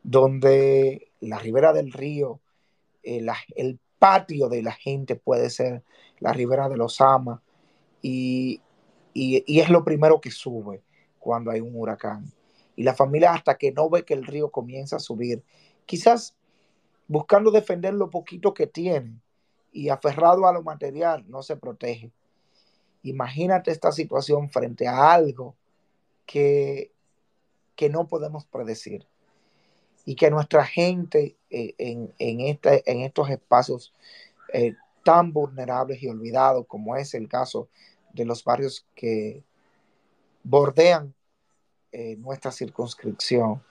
donde 0.06 1.12
la 1.20 1.40
ribera 1.40 1.74
del 1.74 1.92
río, 1.92 2.40
eh, 3.02 3.26
el 3.56 3.80
patio 3.98 4.50
de 4.50 4.62
la 4.62 4.72
gente 4.72 5.16
puede 5.16 5.50
ser 5.50 5.84
la 6.20 6.32
ribera 6.32 6.70
de 6.70 6.78
los 6.78 7.02
Amas 7.02 7.40
y, 8.04 8.62
y, 9.16 9.44
y, 9.48 9.60
es 9.62 9.70
lo 9.70 9.84
primero 9.84 10.22
que 10.22 10.30
sube 10.30 10.84
cuando 11.18 11.50
hay 11.50 11.60
un 11.60 11.76
huracán. 11.76 12.32
Y 12.76 12.84
la 12.84 12.94
familia 12.94 13.34
hasta 13.34 13.58
que 13.58 13.72
no 13.72 13.90
ve 13.90 14.06
que 14.06 14.14
el 14.14 14.26
río 14.28 14.52
comienza 14.52 14.98
a 14.98 15.00
subir, 15.00 15.44
quizás 15.88 16.36
buscando 17.08 17.50
defender 17.50 17.96
lo 17.96 18.12
poquito 18.12 18.54
que 18.54 18.68
tiene 18.68 19.20
y 19.72 19.90
aferrado 19.90 20.46
a 20.46 20.54
lo 20.54 20.62
material, 20.62 21.26
no 21.28 21.42
se 21.42 21.58
protege. 21.58 22.12
Imagínate 23.02 23.72
esta 23.72 23.92
situación 23.92 24.52
frente 24.52 24.88
a 24.88 25.14
algo 25.14 25.56
que, 26.28 26.92
que 27.76 27.90
no 27.90 28.08
podemos 28.08 28.46
predecir 28.46 29.08
y 30.06 30.16
que 30.16 30.30
nuestra 30.30 30.66
gente 30.66 31.36
eh, 31.50 31.74
en, 31.78 32.14
en, 32.20 33.02
estos 33.02 33.30
espacios 33.30 33.94
eh, 34.54 34.76
tan 35.04 35.34
vulnerables 35.34 36.02
y 36.02 36.08
olvidados 36.08 36.66
como 36.68 36.96
es 36.96 37.14
el 37.16 37.28
caso 37.28 37.68
de 38.14 38.26
los 38.26 38.44
barrios 38.44 38.86
que 38.96 39.44
bordean 40.44 41.14
eh, 41.92 42.16
nuestra 42.18 42.52
circunscripción, 42.52 43.64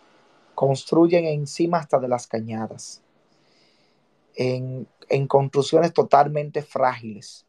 construyen 0.54 1.24
encima 1.24 1.78
hasta 1.78 1.98
de 1.98 2.08
las 2.08 2.26
cañadas, 2.26 3.02
en, 4.34 4.88
en 5.08 5.26
construcciones 5.28 5.92
totalmente 5.92 6.62
frágiles, 6.62 7.46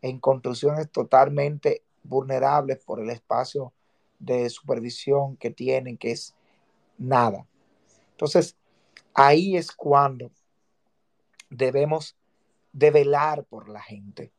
en 0.00 0.20
construcciones 0.20 0.90
totalmente 0.90 1.82
vulnerables 2.04 2.78
por 2.84 3.00
el 3.00 3.10
espacio 3.10 3.72
de 4.18 4.48
supervisión 4.50 5.36
que 5.36 5.50
tienen, 5.50 5.96
que 5.96 6.12
es 6.12 6.34
nada. 6.98 7.46
Entonces, 8.14 8.56
ahí 9.12 9.56
es 9.56 9.72
cuando 9.72 10.30
debemos 11.50 12.16
de 12.72 12.90
velar 12.90 13.44
por 13.44 13.68
la 13.68 13.82
gente. 13.82 14.32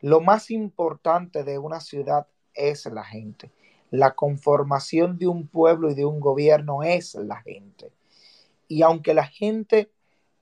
Lo 0.00 0.20
más 0.20 0.50
importante 0.50 1.42
de 1.44 1.58
una 1.58 1.80
ciudad 1.80 2.26
es 2.54 2.86
la 2.86 3.04
gente. 3.04 3.50
La 3.90 4.14
conformación 4.14 5.18
de 5.18 5.26
un 5.26 5.48
pueblo 5.48 5.90
y 5.90 5.94
de 5.94 6.04
un 6.04 6.20
gobierno 6.20 6.82
es 6.82 7.14
la 7.14 7.40
gente. 7.42 7.92
Y 8.68 8.82
aunque 8.82 9.14
la 9.14 9.26
gente 9.26 9.90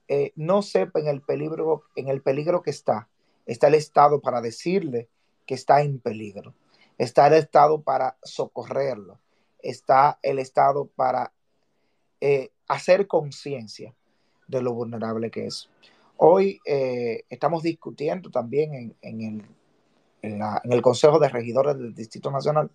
eh, 0.07 0.31
no 0.35 0.61
sepa 0.61 0.99
en 0.99 1.07
el 1.07 1.21
peligro, 1.21 1.83
en 1.95 2.09
el 2.09 2.21
peligro 2.21 2.61
que 2.61 2.69
está, 2.69 3.07
está 3.45 3.67
el 3.67 3.75
Estado 3.75 4.21
para 4.21 4.41
decirle 4.41 5.09
que 5.45 5.55
está 5.55 5.81
en 5.81 5.99
peligro, 5.99 6.53
está 6.97 7.27
el 7.27 7.33
Estado 7.33 7.81
para 7.81 8.17
socorrerlo, 8.23 9.19
está 9.59 10.19
el 10.21 10.39
Estado 10.39 10.85
para 10.85 11.33
eh, 12.21 12.51
hacer 12.67 13.07
conciencia 13.07 13.95
de 14.47 14.61
lo 14.61 14.73
vulnerable 14.73 15.31
que 15.31 15.47
es. 15.47 15.69
Hoy 16.17 16.59
eh, 16.65 17.23
estamos 17.29 17.63
discutiendo 17.63 18.29
también 18.29 18.75
en, 18.75 18.95
en, 19.01 19.21
el, 19.21 19.45
en, 20.21 20.71
el, 20.71 20.81
Consejo 20.83 21.17
de 21.17 21.29
Regidores 21.29 21.77
del 21.77 21.95
Distrito 21.95 22.29
Nacional 22.29 22.69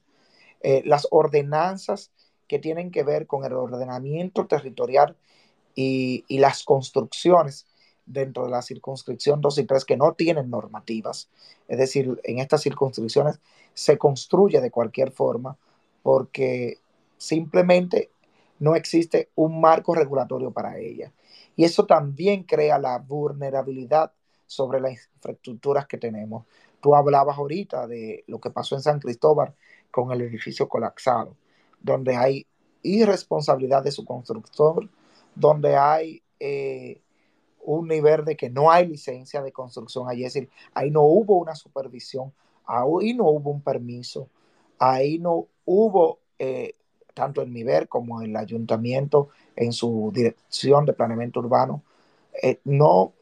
eh, 0.62 0.82
las 0.84 1.06
ordenanzas 1.12 2.10
que 2.48 2.58
tienen 2.58 2.90
que 2.90 3.04
ver 3.04 3.28
con 3.28 3.44
el 3.44 3.52
ordenamiento 3.52 4.46
territorial 4.46 5.16
y, 5.76 6.24
y 6.26 6.38
las 6.38 6.64
construcciones 6.64 7.66
dentro 8.04 8.44
de 8.44 8.50
la 8.50 8.62
circunscripción 8.62 9.40
2 9.40 9.58
y 9.58 9.64
3 9.64 9.84
que 9.84 9.96
no 9.96 10.14
tienen 10.14 10.50
normativas. 10.50 11.28
Es 11.68 11.78
decir, 11.78 12.20
en 12.24 12.40
estas 12.40 12.62
circunscripciones 12.62 13.38
se 13.74 13.96
construye 13.96 14.60
de 14.60 14.70
cualquier 14.70 15.12
forma 15.12 15.56
porque 16.02 16.78
simplemente 17.18 18.10
no 18.58 18.74
existe 18.74 19.30
un 19.34 19.60
marco 19.60 19.94
regulatorio 19.94 20.50
para 20.50 20.78
ella. 20.78 21.12
Y 21.56 21.64
eso 21.64 21.86
también 21.86 22.44
crea 22.44 22.78
la 22.78 22.98
vulnerabilidad 22.98 24.12
sobre 24.46 24.80
las 24.80 24.92
infraestructuras 24.92 25.86
que 25.86 25.98
tenemos. 25.98 26.44
Tú 26.80 26.94
hablabas 26.94 27.36
ahorita 27.36 27.86
de 27.86 28.24
lo 28.26 28.40
que 28.40 28.50
pasó 28.50 28.74
en 28.74 28.82
San 28.82 29.00
Cristóbal 29.00 29.54
con 29.90 30.12
el 30.12 30.20
edificio 30.22 30.68
colapsado, 30.68 31.36
donde 31.80 32.16
hay 32.16 32.46
irresponsabilidad 32.82 33.82
de 33.82 33.90
su 33.90 34.04
constructor, 34.04 34.88
donde 35.34 35.76
hay 35.76 36.22
eh, 36.38 37.00
un 37.64 37.88
nivel 37.88 38.24
de 38.24 38.36
que 38.36 38.48
no 38.48 38.70
hay 38.70 38.86
licencia 38.86 39.42
de 39.42 39.52
construcción 39.52 40.08
allí, 40.08 40.24
es 40.24 40.34
decir, 40.34 40.50
ahí 40.72 40.90
no 40.90 41.02
hubo 41.02 41.36
una 41.36 41.54
supervisión, 41.54 42.32
ahí 42.64 43.14
no 43.14 43.24
hubo 43.24 43.50
un 43.50 43.60
permiso, 43.60 44.28
ahí 44.78 45.18
no 45.18 45.48
hubo, 45.64 46.20
eh, 46.38 46.74
tanto 47.16 47.40
en 47.40 47.50
nivel 47.50 47.88
como 47.88 48.20
en 48.20 48.30
el 48.30 48.36
ayuntamiento, 48.36 49.30
en 49.56 49.72
su 49.72 50.12
dirección 50.14 50.84
de 50.84 50.92
planeamiento 50.92 51.40
urbano, 51.40 51.82
eh, 52.42 52.60
no, 52.64 53.14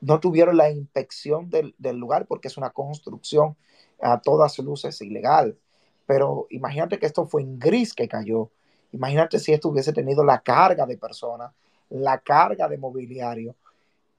no 0.00 0.20
tuvieron 0.20 0.56
la 0.56 0.70
inspección 0.70 1.50
del, 1.50 1.74
del, 1.76 1.98
lugar 1.98 2.24
porque 2.26 2.48
es 2.48 2.56
una 2.56 2.70
construcción 2.70 3.54
a 4.00 4.22
todas 4.22 4.58
luces 4.58 5.02
ilegal. 5.02 5.58
Pero 6.06 6.46
imagínate 6.48 6.98
que 6.98 7.04
esto 7.04 7.26
fue 7.26 7.42
en 7.42 7.58
gris 7.58 7.92
que 7.92 8.08
cayó. 8.08 8.50
Imagínate 8.92 9.38
si 9.38 9.52
esto 9.52 9.68
hubiese 9.68 9.92
tenido 9.92 10.24
la 10.24 10.40
carga 10.40 10.86
de 10.86 10.96
personas, 10.96 11.52
la 11.90 12.18
carga 12.18 12.68
de 12.68 12.78
mobiliario, 12.78 13.54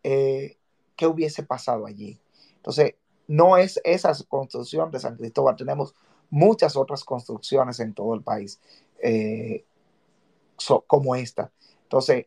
eh, 0.03 0.58
qué 0.95 1.08
hubiese 1.08 1.41
pasado 1.41 1.88
allí. 1.88 2.19
Entonces, 2.58 2.93
no 3.27 3.58
es 3.58 3.82
esa 3.84 4.13
construcción 4.27 4.91
de 4.91 4.99
San 4.99 5.15
Cristóbal, 5.15 5.56
tenemos 5.56 5.95
muchas 6.30 6.75
otras 6.75 7.03
construcciones 7.03 7.80
en 7.80 7.93
todo 7.95 8.13
el 8.13 8.21
país 8.21 8.60
eh, 9.01 9.65
so, 10.57 10.83
como 10.88 11.15
esta. 11.15 11.51
Entonces, 11.83 12.25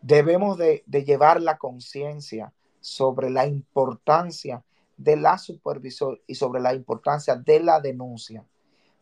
debemos 0.00 0.58
de, 0.58 0.82
de 0.86 1.04
llevar 1.04 1.40
la 1.40 1.58
conciencia 1.58 2.52
sobre 2.80 3.30
la 3.30 3.46
importancia 3.46 4.62
de 4.96 5.16
la 5.16 5.38
supervisión 5.38 6.18
y 6.26 6.34
sobre 6.34 6.60
la 6.60 6.74
importancia 6.74 7.36
de 7.36 7.60
la 7.60 7.80
denuncia, 7.80 8.44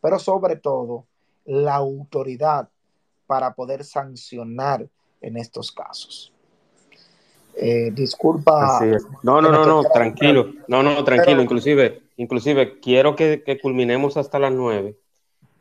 pero 0.00 0.18
sobre 0.18 0.56
todo 0.56 1.06
la 1.44 1.74
autoridad 1.76 2.68
para 3.26 3.54
poder 3.54 3.84
sancionar 3.84 4.88
en 5.20 5.36
estos 5.36 5.72
casos. 5.72 6.32
Eh, 7.56 7.90
disculpa. 7.92 8.80
No, 9.22 9.40
no, 9.40 9.50
no, 9.50 9.64
no, 9.64 9.82
tranquilo. 9.84 10.52
No, 10.68 10.82
no, 10.82 11.02
tranquilo. 11.04 11.38
Pero, 11.38 11.42
inclusive, 11.42 12.02
inclusive 12.18 12.78
quiero 12.80 13.16
que, 13.16 13.42
que, 13.44 13.58
culminemos 13.58 14.18
hasta 14.18 14.38
las 14.38 14.52
nueve, 14.52 14.96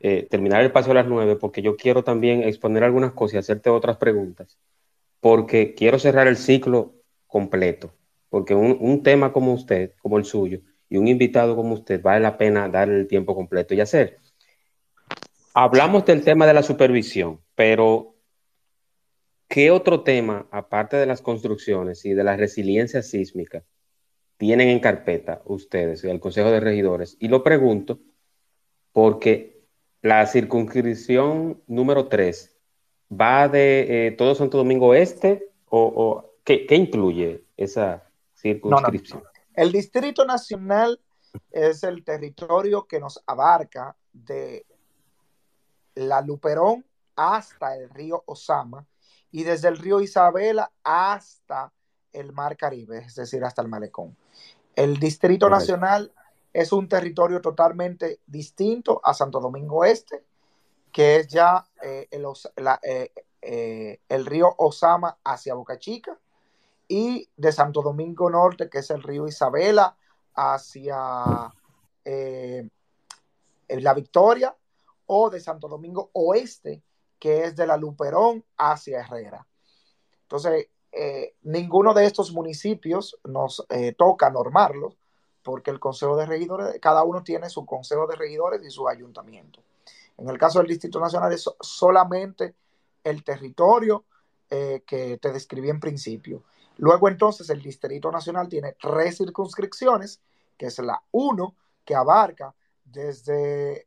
eh, 0.00 0.26
terminar 0.30 0.62
el 0.62 0.72
paso 0.72 0.90
a 0.90 0.94
las 0.94 1.06
nueve, 1.06 1.36
porque 1.36 1.62
yo 1.62 1.76
quiero 1.76 2.04
también 2.04 2.42
exponer 2.42 2.84
algunas 2.84 3.12
cosas 3.12 3.34
y 3.34 3.38
hacerte 3.38 3.70
otras 3.70 3.96
preguntas, 3.96 4.58
porque 5.20 5.74
quiero 5.74 5.98
cerrar 5.98 6.26
el 6.28 6.36
ciclo 6.36 6.94
completo, 7.26 7.92
porque 8.28 8.54
un, 8.54 8.76
un 8.80 9.02
tema 9.02 9.32
como 9.32 9.52
usted, 9.52 9.92
como 10.02 10.18
el 10.18 10.24
suyo, 10.24 10.60
y 10.88 10.96
un 10.98 11.08
invitado 11.08 11.56
como 11.56 11.74
usted, 11.74 12.00
vale 12.00 12.20
la 12.20 12.38
pena 12.38 12.68
darle 12.68 13.00
el 13.00 13.08
tiempo 13.08 13.34
completo 13.34 13.74
y 13.74 13.80
hacer. 13.80 14.18
Hablamos 15.54 16.04
del 16.04 16.22
tema 16.22 16.46
de 16.46 16.54
la 16.54 16.62
supervisión, 16.62 17.40
pero 17.54 18.16
¿Qué 19.48 19.70
otro 19.70 20.02
tema, 20.02 20.48
aparte 20.50 20.96
de 20.96 21.06
las 21.06 21.22
construcciones 21.22 22.04
y 22.04 22.14
de 22.14 22.24
la 22.24 22.36
resiliencia 22.36 23.02
sísmica, 23.02 23.64
tienen 24.36 24.68
en 24.68 24.80
carpeta 24.80 25.40
ustedes, 25.44 26.02
el 26.04 26.20
Consejo 26.20 26.50
de 26.50 26.60
Regidores? 26.60 27.16
Y 27.20 27.28
lo 27.28 27.42
pregunto 27.44 28.00
porque 28.92 29.55
la 30.06 30.24
circunscripción 30.26 31.60
número 31.66 32.06
3 32.06 32.54
va 33.10 33.48
de 33.48 34.06
eh, 34.06 34.10
todo 34.12 34.36
Santo 34.36 34.56
Domingo 34.56 34.94
Este 34.94 35.50
o, 35.68 35.80
o 35.80 36.34
¿qué, 36.44 36.64
¿qué, 36.64 36.76
incluye 36.76 37.44
esa 37.56 38.08
circunscripción? 38.32 39.24
No, 39.24 39.24
no. 39.24 39.30
El 39.54 39.72
Distrito 39.72 40.24
Nacional 40.24 41.00
es 41.50 41.82
el 41.82 42.04
territorio 42.04 42.86
que 42.86 43.00
nos 43.00 43.20
abarca 43.26 43.96
de 44.12 44.64
la 45.96 46.20
Luperón 46.20 46.84
hasta 47.16 47.76
el 47.76 47.90
río 47.90 48.22
Osama 48.26 48.86
y 49.32 49.42
desde 49.42 49.66
el 49.66 49.76
río 49.76 50.00
Isabela 50.00 50.70
hasta 50.84 51.72
el 52.12 52.32
mar 52.32 52.56
Caribe, 52.56 52.98
es 52.98 53.16
decir, 53.16 53.42
hasta 53.42 53.60
el 53.60 53.68
malecón. 53.68 54.16
El 54.76 54.98
Distrito 54.98 55.46
Correcto. 55.46 55.72
Nacional 55.72 56.12
es 56.56 56.72
un 56.72 56.88
territorio 56.88 57.42
totalmente 57.42 58.20
distinto 58.26 58.98
a 59.04 59.12
Santo 59.12 59.40
Domingo 59.40 59.84
Este, 59.84 60.24
que 60.90 61.16
es 61.16 61.28
ya 61.28 61.66
eh, 61.82 62.08
el, 62.10 62.24
eh, 62.82 63.12
eh, 63.42 64.00
el, 64.08 64.24
río 64.24 64.54
Osama 64.56 65.18
hacia 65.22 65.52
Boca 65.52 65.78
Chica, 65.78 66.18
y 66.88 67.28
de 67.36 67.52
Santo 67.52 67.82
Domingo 67.82 68.30
Norte, 68.30 68.70
que 68.70 68.78
es 68.78 68.88
el 68.88 69.02
río 69.02 69.28
Isabela 69.28 69.98
hacia 70.34 71.52
la 73.68 73.94
Victoria, 73.94 74.56
o 75.04 75.28
de 75.28 75.40
Santo 75.40 75.68
Domingo 75.68 76.08
Oeste, 76.14 76.82
que 77.18 77.44
es 77.44 77.54
de 77.54 77.66
la 77.66 77.76
Luperón 77.76 78.42
hacia 78.56 79.00
Herrera. 79.00 79.46
Entonces, 80.22 80.68
ninguno 81.42 81.92
de 81.92 82.06
estos 82.06 82.32
municipios 82.32 83.18
nos 83.24 83.66
toca 83.98 84.30
normarlos, 84.30 84.96
porque 85.46 85.70
el 85.70 85.78
Consejo 85.78 86.16
de 86.16 86.26
Regidores, 86.26 86.80
cada 86.80 87.04
uno 87.04 87.22
tiene 87.22 87.48
su 87.48 87.64
Consejo 87.64 88.08
de 88.08 88.16
Regidores 88.16 88.66
y 88.66 88.70
su 88.72 88.88
ayuntamiento. 88.88 89.62
En 90.18 90.28
el 90.28 90.38
caso 90.38 90.58
del 90.58 90.66
Distrito 90.66 90.98
Nacional 90.98 91.32
es 91.32 91.48
solamente 91.60 92.56
el 93.04 93.22
territorio 93.22 94.04
eh, 94.50 94.82
que 94.84 95.18
te 95.18 95.30
describí 95.30 95.70
en 95.70 95.78
principio. 95.78 96.42
Luego 96.78 97.08
entonces 97.08 97.48
el 97.48 97.62
Distrito 97.62 98.10
Nacional 98.10 98.48
tiene 98.48 98.72
tres 98.72 99.18
circunscripciones, 99.18 100.20
que 100.58 100.66
es 100.66 100.80
la 100.80 101.00
1, 101.12 101.54
que 101.84 101.94
abarca 101.94 102.52
desde 102.84 103.86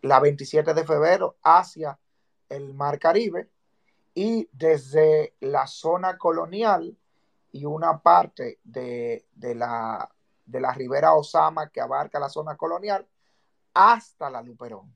la 0.00 0.20
27 0.20 0.72
de 0.72 0.84
febrero 0.86 1.36
hacia 1.42 1.98
el 2.48 2.72
Mar 2.72 2.98
Caribe 2.98 3.50
y 4.14 4.48
desde 4.52 5.34
la 5.40 5.66
zona 5.66 6.16
colonial 6.16 6.96
y 7.54 7.66
una 7.66 8.00
parte 8.00 8.58
de, 8.64 9.26
la, 9.54 10.10
de 10.46 10.60
la 10.60 10.72
ribera 10.72 11.14
Osama 11.14 11.70
que 11.70 11.80
abarca 11.80 12.18
la 12.18 12.28
zona 12.28 12.56
colonial 12.56 13.06
hasta 13.72 14.30
la 14.30 14.42
Luperón. 14.42 14.94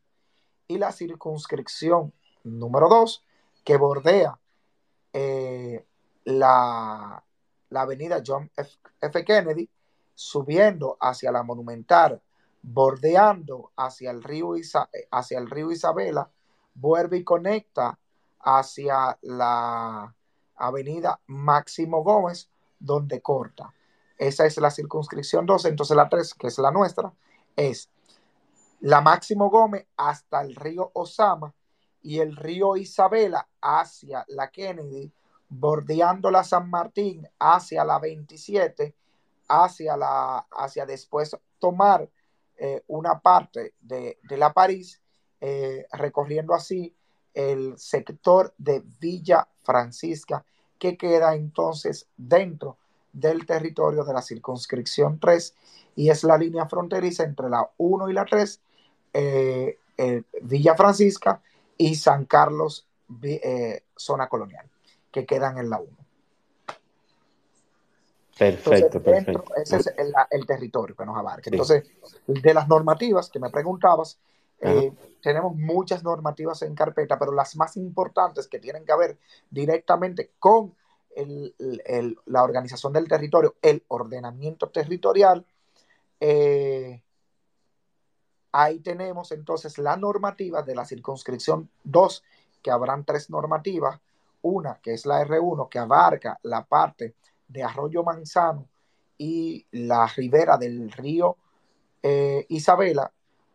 Y 0.67 0.79
la 0.79 0.93
circunscripción 0.93 2.13
número 2.45 2.89
2 2.89 3.25
que 3.65 3.77
bordea 3.77 4.39
eh, 5.13 5.85
la, 6.25 7.23
la, 7.71 7.81
avenida 7.81 8.23
John 8.25 8.51
F. 8.57 9.25
Kennedy, 9.25 9.69
subiendo 10.15 10.97
hacia 11.01 11.33
la 11.33 11.43
Monumental, 11.43 12.23
bordeando 12.63 13.73
hacia 13.77 14.11
el 14.11 14.23
río, 14.23 14.53
hacia 15.11 15.39
el 15.39 15.51
río 15.51 15.71
Isabela, 15.71 16.31
vuelve 16.75 17.19
y 17.19 17.25
conecta 17.25 17.99
hacia 18.41 19.19
la 19.23 20.15
avenida 20.57 21.21
Máximo 21.27 22.03
Gómez, 22.03 22.51
donde 22.79 23.21
corta. 23.21 23.73
Esa 24.19 24.47
es 24.47 24.57
la 24.59 24.71
circunscripción 24.71 25.47
2. 25.47 25.67
Entonces 25.67 25.97
la 25.97 26.09
3, 26.09 26.35
que 26.35 26.49
es 26.49 26.59
la 26.59 26.73
nuestra, 26.73 27.13
es 27.57 27.89
la 28.81 29.01
Máximo 29.01 29.49
Gómez 29.51 29.87
hasta 29.97 30.43
el 30.43 30.55
río 30.55 30.91
Osama 30.95 31.55
y 32.03 32.19
el 32.19 32.37
río 32.37 32.77
Isabela 32.77 33.49
hacia 33.61 34.25
la 34.29 34.51
Kennedy, 34.51 35.13
bordeando 35.49 36.31
la 36.31 36.45
San 36.45 36.69
Martín 36.69 37.29
hacia 37.39 37.85
la 37.85 37.99
27, 37.99 38.95
hacia, 39.49 39.97
la, 39.97 40.47
hacia 40.51 40.87
después 40.87 41.37
tomar 41.59 42.09
eh, 42.57 42.83
una 42.89 43.21
parte 43.21 43.75
de, 43.81 44.19
la 44.31 44.53
París, 44.53 45.01
eh, 45.41 45.87
recorriendo 45.93 46.55
así 46.55 46.95
el 47.35 47.79
sector 47.79 48.55
de 48.59 48.83
Villa 49.01 49.49
Francisca, 49.63 50.45
que 50.79 50.97
queda 50.97 51.35
entonces 51.35 52.09
dentro 52.17 52.79
del 53.13 53.47
territorio 53.47 54.05
de 54.05 54.13
la 54.13 54.23
circunscripción 54.23 55.19
3 55.19 55.55
y 55.97 56.11
es 56.11 56.25
la 56.25 56.39
línea 56.39 56.67
fronteriza 56.67 57.25
entre 57.25 57.49
la 57.49 57.69
1 57.77 58.09
y 58.09 58.13
la 58.13 58.25
3, 58.25 58.61
eh, 59.15 59.79
Villa 60.43 60.75
Francisca 60.75 61.43
y 61.77 61.95
San 61.97 62.25
Carlos, 62.27 62.87
eh, 63.23 63.83
zona 63.97 64.29
colonial, 64.29 64.67
que 65.11 65.27
quedan 65.27 65.59
en 65.59 65.71
la 65.71 65.81
1. 65.81 65.89
Perfecto, 68.39 69.03
perfecto. 69.03 69.45
Ese 69.57 69.77
es 69.79 69.95
el, 70.31 70.47
territorio 70.47 70.95
que 70.95 71.05
nos 71.05 71.17
abarca. 71.17 71.51
Entonces, 71.51 71.85
de 72.27 72.55
las 72.55 72.69
normativas 72.69 73.31
que 73.31 73.41
me 73.41 73.51
preguntabas, 73.51 74.19
eh, 74.61 74.93
tenemos 75.21 75.57
muchas 75.57 76.05
normativas 76.05 76.63
en 76.63 76.75
carpeta, 76.75 77.19
pero 77.19 77.33
las 77.33 77.57
más 77.57 77.77
importantes 77.77 78.47
que 78.47 78.61
tienen 78.61 78.85
que 78.85 78.97
ver 78.97 79.19
directamente 79.51 80.31
con 80.39 80.75
la 82.27 82.43
organización 82.43 82.93
del 82.93 83.09
territorio, 83.09 83.57
el 83.63 83.85
ordenamiento 83.89 84.69
territorial, 84.69 85.45
eh, 86.21 87.03
ahí 88.53 88.81
tenemos 88.81 89.33
entonces 89.33 89.79
la 89.79 89.97
normativa 89.97 90.63
de 90.63 90.75
la 90.75 90.85
circunscripción 90.85 91.71
2, 91.85 92.25
que 92.63 92.71
habrán 92.71 93.05
tres 93.05 93.31
normativas. 93.31 94.01
Una, 94.41 94.79
que 94.81 94.95
es 94.95 95.05
la 95.05 95.25
R1, 95.25 95.69
que 95.69 95.79
abarca 95.81 96.39
la 96.43 96.65
parte 96.65 97.15
de 97.49 97.65
Arroyo 97.65 98.05
Manzano 98.05 98.69
y 99.17 99.67
la 99.73 100.07
ribera 100.07 100.57
del 100.57 100.93
río 100.93 101.37
eh, 102.03 102.47
Isabela, 102.49 103.13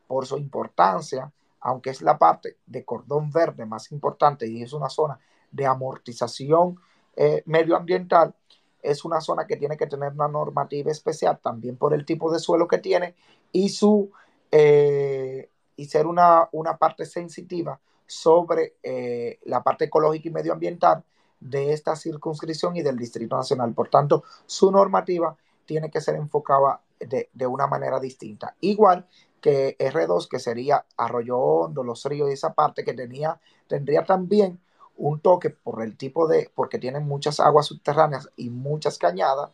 por 0.07 0.25
su 0.25 0.37
importancia, 0.37 1.31
aunque 1.61 1.91
es 1.91 2.01
la 2.01 2.17
parte 2.17 2.57
de 2.65 2.83
cordón 2.83 3.31
verde 3.31 3.65
más 3.65 3.91
importante 3.91 4.45
y 4.47 4.61
es 4.61 4.73
una 4.73 4.89
zona 4.89 5.17
de 5.49 5.65
amortización 5.65 6.77
eh, 7.15 7.43
medioambiental, 7.45 8.33
es 8.81 9.05
una 9.05 9.21
zona 9.21 9.47
que 9.47 9.55
tiene 9.55 9.77
que 9.77 9.87
tener 9.87 10.11
una 10.11 10.27
normativa 10.27 10.91
especial 10.91 11.39
también 11.41 11.77
por 11.77 11.93
el 11.93 12.05
tipo 12.05 12.31
de 12.31 12.39
suelo 12.39 12.67
que 12.67 12.79
tiene 12.79 13.15
y 13.51 13.69
su 13.69 14.11
eh, 14.51 15.49
y 15.75 15.85
ser 15.85 16.05
una, 16.05 16.49
parte 16.79 17.05
sensitiva 17.05 17.79
sobre 18.05 18.75
eh, 18.83 19.39
la 19.45 19.63
parte 19.63 19.85
ecológica 19.85 20.29
y 20.29 20.31
medioambiental 20.31 21.03
de 21.39 21.73
esta 21.73 21.95
circunscripción 21.95 22.75
y 22.75 22.83
del 22.83 22.97
Distrito 22.97 23.35
Nacional. 23.35 23.73
Por 23.73 23.89
tanto, 23.89 24.23
su 24.45 24.71
normativa 24.71 25.35
tiene 25.65 25.89
que 25.89 26.01
ser 26.01 26.15
enfocada 26.15 26.81
de, 26.99 27.29
de 27.33 27.47
una 27.47 27.65
manera 27.67 27.99
distinta. 27.99 28.55
Igual 28.61 29.07
que 29.41 29.75
R2, 29.77 30.27
que 30.27 30.39
sería 30.39 30.85
Arroyo 30.95 31.37
Hondo, 31.37 31.83
Los 31.83 32.05
Ríos 32.05 32.29
y 32.29 32.33
esa 32.33 32.53
parte 32.53 32.83
que 32.83 32.93
tenía, 32.93 33.39
tendría 33.67 34.05
también 34.05 34.59
un 34.97 35.19
toque 35.19 35.49
por 35.49 35.81
el 35.81 35.97
tipo 35.97 36.27
de, 36.27 36.51
porque 36.53 36.79
tiene 36.79 36.99
muchas 36.99 37.39
aguas 37.39 37.65
subterráneas 37.65 38.29
y 38.35 38.49
muchas 38.49 38.97
cañadas, 38.97 39.49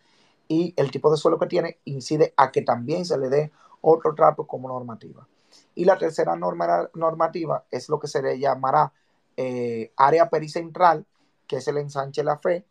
y 0.47 0.73
el 0.78 0.91
tipo 0.91 1.12
de 1.12 1.17
suelo 1.17 1.38
que 1.39 1.45
tiene 1.47 1.78
incide 1.86 2.34
a 2.36 2.52
que 2.52 2.62
también 2.62 3.06
se 3.06 3.17
le 3.17 3.30
dé 3.30 3.52
otro 3.82 4.15
trato 4.15 4.47
como 4.47 4.67
normativa. 4.67 5.28
Y 5.75 5.86
la 5.86 5.97
tercera 5.97 6.36
norma, 6.36 6.89
normativa 6.93 7.65
es 7.71 7.88
lo 7.89 7.99
que 7.99 8.08
se 8.08 8.21
le 8.21 8.39
llamará 8.39 8.91
eh, 9.38 9.93
área 9.95 10.30
pericentral, 10.30 11.06
que 11.47 11.58
es 11.58 11.67
el 11.67 11.78
ensanche 11.78 12.23
La 12.23 12.38
Fe, 12.38 12.65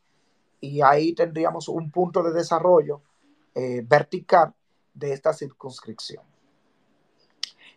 y 0.61 0.83
ahí 0.83 1.15
tendríamos 1.15 1.69
un 1.69 1.91
punto 1.91 2.23
de 2.23 2.33
desarrollo 2.33 3.01
eh, 3.55 3.83
vertical 3.87 4.55
de 4.93 5.13
esta 5.13 5.33
circunscripción. 5.33 6.28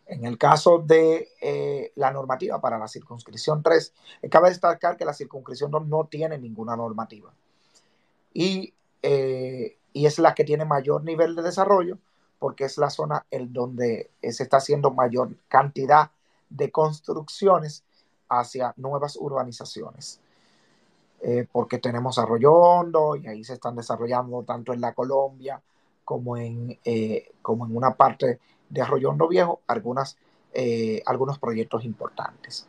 En 0.05 0.25
el 0.25 0.37
caso 0.37 0.79
de 0.79 1.29
eh, 1.41 1.91
la 1.95 2.11
normativa 2.11 2.59
para 2.59 2.77
la 2.77 2.87
circunscripción 2.87 3.63
3, 3.63 3.93
cabe 4.29 4.49
destacar 4.49 4.97
que 4.97 5.05
la 5.05 5.13
circunscripción 5.13 5.71
2 5.71 5.87
no 5.87 6.05
tiene 6.05 6.37
ninguna 6.37 6.75
normativa 6.75 7.31
y, 8.33 8.73
y 9.01 10.05
es 10.05 10.19
la 10.19 10.33
que 10.35 10.43
tiene 10.43 10.65
mayor 10.65 11.03
nivel 11.03 11.35
de 11.35 11.43
desarrollo 11.43 11.97
porque 12.39 12.65
es 12.65 12.77
la 12.77 12.89
zona 12.89 13.25
en 13.31 13.53
donde 13.53 14.09
se 14.21 14.43
está 14.43 14.57
haciendo 14.57 14.91
mayor 14.91 15.35
cantidad 15.47 16.11
de 16.49 16.71
construcciones 16.71 17.83
hacia 18.29 18.73
nuevas 18.77 19.15
urbanizaciones. 19.15 20.19
Eh, 21.23 21.47
porque 21.51 21.77
tenemos 21.77 22.17
Arroyo 22.17 22.51
Hondo 22.53 23.15
y 23.15 23.27
ahí 23.27 23.43
se 23.43 23.53
están 23.53 23.75
desarrollando 23.75 24.41
tanto 24.41 24.73
en 24.73 24.81
la 24.81 24.93
Colombia 24.93 25.61
como 26.03 26.35
en, 26.35 26.79
eh, 26.83 27.29
como 27.43 27.67
en 27.67 27.77
una 27.77 27.93
parte 27.93 28.39
de 28.71 28.81
Arroyo 28.81 29.09
Hondo 29.09 29.27
Viejo 29.27 29.61
algunas, 29.67 30.17
eh, 30.53 31.03
algunos 31.05 31.37
proyectos 31.39 31.83
importantes. 31.85 32.67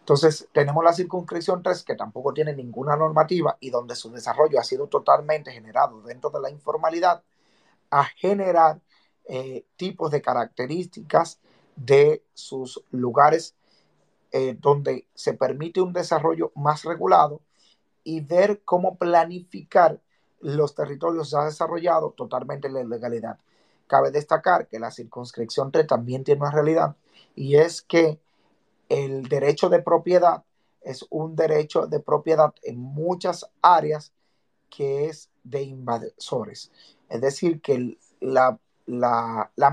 Entonces, 0.00 0.48
tenemos 0.52 0.82
la 0.82 0.92
circunscripción 0.92 1.62
3, 1.62 1.84
que 1.84 1.94
tampoco 1.94 2.34
tiene 2.34 2.52
ninguna 2.52 2.96
normativa 2.96 3.56
y 3.60 3.70
donde 3.70 3.94
su 3.94 4.10
desarrollo 4.10 4.58
ha 4.58 4.64
sido 4.64 4.88
totalmente 4.88 5.52
generado 5.52 6.02
dentro 6.02 6.30
de 6.30 6.40
la 6.40 6.50
informalidad 6.50 7.22
a 7.90 8.04
generar 8.04 8.80
eh, 9.28 9.64
tipos 9.76 10.10
de 10.10 10.20
características 10.20 11.38
de 11.76 12.24
sus 12.34 12.82
lugares 12.90 13.54
eh, 14.32 14.56
donde 14.58 15.06
se 15.14 15.34
permite 15.34 15.80
un 15.80 15.92
desarrollo 15.92 16.50
más 16.56 16.84
regulado 16.84 17.40
y 18.02 18.20
ver 18.20 18.62
cómo 18.64 18.96
planificar 18.96 20.00
los 20.40 20.74
territorios 20.74 21.30
ya 21.30 21.44
desarrollados 21.44 22.16
totalmente 22.16 22.68
en 22.68 22.74
la 22.74 22.84
legalidad. 22.84 23.38
Cabe 23.90 24.12
destacar 24.12 24.68
que 24.68 24.78
la 24.78 24.92
circunscripción 24.92 25.72
3 25.72 25.84
también 25.84 26.22
tiene 26.22 26.42
una 26.42 26.52
realidad 26.52 26.94
y 27.34 27.56
es 27.56 27.82
que 27.82 28.20
el 28.88 29.28
derecho 29.28 29.68
de 29.68 29.82
propiedad 29.82 30.44
es 30.80 31.04
un 31.10 31.34
derecho 31.34 31.88
de 31.88 31.98
propiedad 31.98 32.54
en 32.62 32.78
muchas 32.78 33.50
áreas 33.60 34.12
que 34.70 35.06
es 35.06 35.28
de 35.42 35.64
invasores. 35.64 36.70
Es 37.08 37.20
decir, 37.20 37.60
que 37.60 37.98
la, 38.20 38.60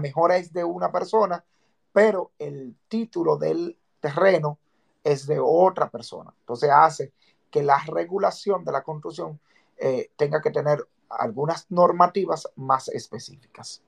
mejora 0.01 0.37
es 0.37 0.51
de 0.51 0.63
una 0.63 0.91
persona, 0.91 1.45
pero 1.93 2.31
el 2.39 2.75
título 2.87 3.37
del 3.37 3.77
terreno 3.99 4.57
es 5.03 5.27
de 5.27 5.39
otra 5.39 5.91
persona. 5.91 6.33
Entonces 6.39 6.71
hace 6.73 7.11
que 7.51 7.61
la 7.61 7.77
regulación 7.85 8.65
de 8.65 8.71
la 8.71 8.81
construcción 8.81 9.39
eh, 9.77 10.09
tenga 10.15 10.41
que 10.41 10.49
tener 10.49 10.87
algunas 11.07 11.69
normativas 11.69 12.49
más 12.55 12.87
específicas. 12.87 13.83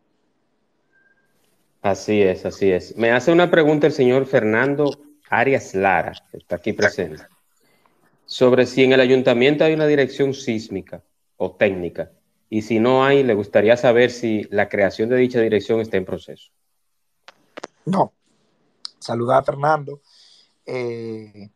Así 1.82 2.22
es, 2.22 2.46
así 2.46 2.72
es. 2.72 2.96
Me 2.98 3.12
hace 3.12 3.32
una 3.32 3.50
pregunta 3.50 3.88
el 3.88 3.94
señor 3.94 4.26
Fernando 4.26 5.00
Arias 5.30 5.74
Lara, 5.74 6.14
que 6.32 6.38
está 6.38 6.58
aquí 6.58 6.74
presente. 6.74 7.24
sobre 8.26 8.66
si 8.68 8.84
en 8.84 8.94
el 8.94 9.00
ayuntamiento 9.00 9.64
hay 9.64 9.74
una 9.74 9.88
dirección 9.88 10.36
sísmica 10.36 11.02
o 11.38 11.56
técnica 11.56 12.12
y 12.50 12.64
si 12.64 12.80
no 12.80 13.04
hay, 13.04 13.24
le 13.24 13.36
gustaría 13.36 13.78
saber 13.78 14.10
si 14.10 14.44
la 14.50 14.70
creación 14.70 15.10
de 15.10 15.18
dicha 15.18 15.40
dirección 15.40 15.80
está 15.82 15.98
en 15.98 16.06
proceso. 16.06 16.52
No. 17.86 18.14
Saludar 18.98 19.42
a 19.42 19.44
Fernando. 19.44 20.02
Eh, 20.66 21.50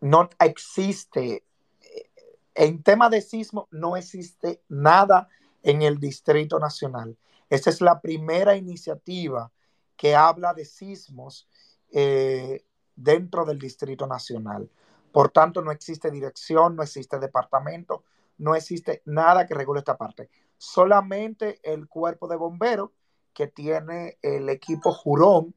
no 0.00 0.28
existe, 0.40 1.44
eh, 1.80 2.10
en 2.54 2.82
tema 2.82 3.08
de 3.08 3.22
sismo, 3.22 3.68
no 3.70 3.96
existe 3.96 4.60
nada 4.68 5.28
en 5.62 5.82
el 5.82 5.98
Distrito 5.98 6.58
Nacional. 6.58 7.16
Esta 7.48 7.70
es 7.70 7.80
la 7.80 8.00
primera 8.00 8.56
iniciativa 8.56 9.50
que 9.96 10.14
habla 10.14 10.52
de 10.52 10.64
sismos 10.64 11.48
eh, 11.92 12.64
dentro 12.94 13.44
del 13.44 13.58
Distrito 13.58 14.06
Nacional. 14.06 14.70
Por 15.12 15.30
tanto, 15.30 15.62
no 15.62 15.70
existe 15.70 16.10
dirección, 16.10 16.76
no 16.76 16.82
existe 16.82 17.18
departamento, 17.18 18.04
no 18.38 18.54
existe 18.54 19.02
nada 19.06 19.46
que 19.46 19.54
regule 19.54 19.78
esta 19.78 19.96
parte. 19.96 20.28
Solamente 20.58 21.60
el 21.62 21.88
cuerpo 21.88 22.28
de 22.28 22.36
bomberos 22.36 22.90
que 23.32 23.46
tiene 23.46 24.18
el 24.22 24.48
equipo 24.48 24.92
Jurón 24.92 25.54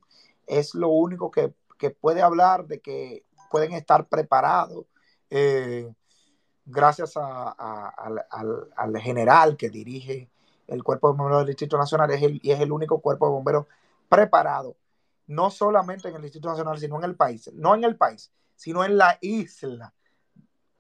es 0.47 0.75
lo 0.75 0.89
único 0.89 1.31
que, 1.31 1.53
puede 2.01 2.21
hablar 2.21 2.67
de 2.67 2.81
que 2.81 3.23
pueden 3.49 3.71
estar 3.71 4.09
preparados 4.09 4.85
eh, 5.29 5.89
gracias 6.65 7.13
al, 7.15 8.97
general 9.01 9.55
que 9.55 9.69
dirige 9.69 10.29
el 10.70 10.84
cuerpo 10.84 11.11
de 11.11 11.17
bomberos 11.17 11.39
del 11.39 11.47
Distrito 11.47 11.78
Nacional 11.78 12.11
es 12.11 12.22
y 12.22 12.51
es 12.51 12.59
el 12.59 12.72
único 12.72 12.99
cuerpo 12.99 13.26
de 13.26 13.32
bomberos 13.32 13.65
preparado, 14.07 14.76
no 15.28 15.51
solamente 15.51 16.09
en 16.09 16.15
el 16.15 16.22
Distrito 16.22 16.49
Nacional, 16.49 16.80
sino 16.80 16.97
en 16.97 17.03
el 17.03 17.15
país, 17.15 17.51
no 17.53 17.76
en 17.76 17.84
el 17.84 17.95
país, 17.95 18.32
sino 18.55 18.84
en 18.84 18.97
la 18.97 19.17
isla 19.22 19.93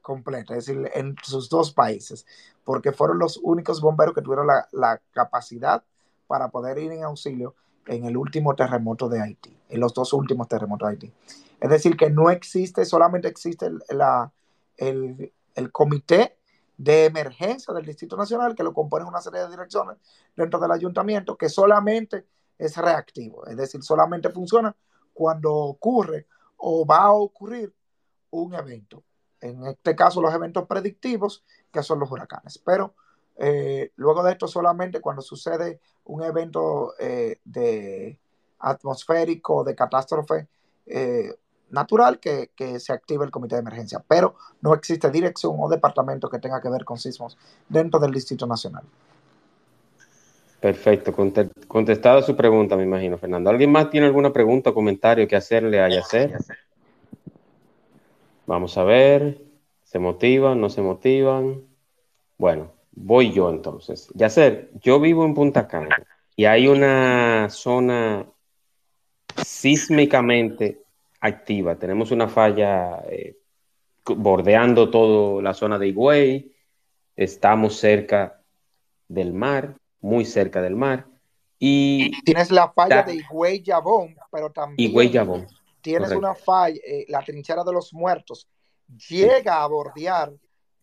completa, 0.01 0.55
es 0.55 0.65
decir, 0.65 0.89
en 0.95 1.15
sus 1.23 1.49
dos 1.49 1.71
países, 1.71 2.25
porque 2.63 2.91
fueron 2.91 3.19
los 3.19 3.37
únicos 3.37 3.79
bomberos 3.79 4.15
que 4.15 4.21
tuvieron 4.21 4.47
la, 4.47 5.01
capacidad 5.11 5.83
para 6.27 6.49
poder 6.49 6.79
ir 6.79 6.91
en 6.91 7.03
auxilio 7.03 7.53
en 7.85 8.05
el 8.05 8.17
último 8.17 8.55
terremoto 8.55 9.07
de 9.07 9.21
Haití, 9.21 9.55
en 9.69 9.79
los 9.79 9.93
dos 9.93 10.13
últimos 10.13 10.47
terremotos 10.47 10.87
de 10.87 10.93
Haití. 10.93 11.13
Es 11.59 11.69
decir, 11.69 11.95
que 11.95 12.09
no 12.09 12.31
existe, 12.31 12.85
solamente 12.85 13.27
existe 13.27 13.67
el, 13.67 13.83
la, 13.89 14.31
el, 14.77 15.31
el 15.55 15.71
comité 15.71 16.38
de 16.79 17.05
emergencia 17.05 17.73
del 17.73 17.85
Distrito 17.85 18.15
Nacional, 18.15 18.55
que 18.55 18.63
lo 18.63 18.73
componen 18.73 19.05
una 19.05 19.19
serie 19.19 19.41
de 19.41 19.49
direcciones 19.49 19.97
dentro 20.33 20.61
del 20.61 20.71
ayuntamiento, 20.71 21.35
que 21.35 21.49
solamente 21.49 22.25
es 22.57 22.77
reactivo, 22.77 23.45
es 23.45 23.57
decir, 23.57 23.83
solamente 23.83 24.29
funciona 24.29 24.73
cuando 25.13 25.53
ocurre 25.53 26.25
o 26.55 26.85
va 26.85 27.03
a 27.03 27.11
ocurrir 27.11 27.75
un 28.29 28.53
evento. 28.53 29.03
En 29.41 29.65
este 29.67 29.93
caso, 29.93 30.21
los 30.21 30.33
eventos 30.33 30.67
predictivos, 30.67 31.43
que 31.69 31.83
son 31.83 31.99
los 31.99 32.09
huracanes. 32.09 32.57
Pero 32.57 32.95
eh, 33.35 33.91
luego 33.97 34.23
de 34.23 34.31
esto, 34.31 34.47
solamente 34.47 35.01
cuando 35.01 35.21
sucede 35.21 35.81
un 36.05 36.23
evento 36.23 36.93
eh, 36.97 37.41
de 37.43 38.17
atmosférico, 38.59 39.65
de 39.65 39.75
catástrofe 39.75 40.47
eh, 40.85 41.35
natural, 41.71 42.19
que, 42.19 42.51
que, 42.55 42.79
se 42.79 42.93
activa 42.93 43.25
el 43.25 43.31
comité 43.31 43.55
de 43.55 43.61
emergencia. 43.61 44.03
Pero 44.07 44.35
no 44.61 44.73
existe 44.73 45.09
dirección 45.09 45.55
o 45.57 45.69
departamento 45.69 46.29
que 46.29 46.39
tenga 46.39 46.61
que 46.61 46.69
ver 46.69 46.85
con 46.85 46.97
sismos 46.97 47.37
dentro 47.67 47.99
del 47.99 48.11
Distrito 48.11 48.45
Nacional. 48.45 48.83
Perfecto, 50.59 51.13
contestada 51.67 52.21
su 52.21 52.35
pregunta, 52.35 52.75
me 52.75 52.83
imagino, 52.83 53.17
Fernando. 53.17 53.49
¿Alguien 53.49 53.71
más 53.71 53.89
tiene 53.89 54.07
alguna 54.07 54.33
pregunta 54.33 54.71
o 54.71 54.73
comentario 54.73 55.25
que 55.25 55.37
hacerle 55.37 55.79
a 55.79 55.87
Yacer? 55.87 56.37
Vamos 58.45 58.77
a 58.77 58.83
ver, 58.83 59.41
¿se 59.83 59.99
motivan, 59.99 60.59
no 60.59 60.69
se 60.69 60.81
motivan? 60.81 61.61
Bueno, 62.37 62.73
voy 62.91 63.31
yo 63.31 63.49
entonces. 63.49 64.09
Yacer, 64.15 64.71
yo 64.81 64.99
vivo 64.99 65.23
en 65.23 65.33
Punta 65.33 65.65
Cana 65.65 65.95
y 66.35 66.43
hay 66.43 66.67
una 66.67 67.49
zona 67.49 68.25
sísmicamente 69.37 70.81
activa. 71.19 71.77
Tenemos 71.77 72.11
una 72.11 72.27
falla 72.27 73.03
eh, 73.09 73.37
bordeando 74.05 74.89
toda 74.89 75.41
la 75.41 75.53
zona 75.53 75.77
de 75.77 75.87
Higüey, 75.87 76.55
estamos 77.15 77.77
cerca 77.77 78.41
del 79.07 79.33
mar 79.33 79.75
muy 80.01 80.25
cerca 80.25 80.61
del 80.61 80.75
mar. 80.75 81.07
Y 81.57 82.21
tienes 82.23 82.51
la 82.51 82.71
falla 82.71 83.03
de 83.03 83.15
Higüey 83.15 83.61
Yabón, 83.61 84.15
pero 84.31 84.49
también 84.51 85.11
tienes 85.81 86.11
una 86.11 86.33
falla, 86.33 86.79
eh, 86.85 87.05
la 87.09 87.21
trinchera 87.21 87.63
de 87.63 87.73
los 87.73 87.93
muertos, 87.93 88.47
llega 89.09 89.61
a 89.61 89.67
bordear 89.67 90.31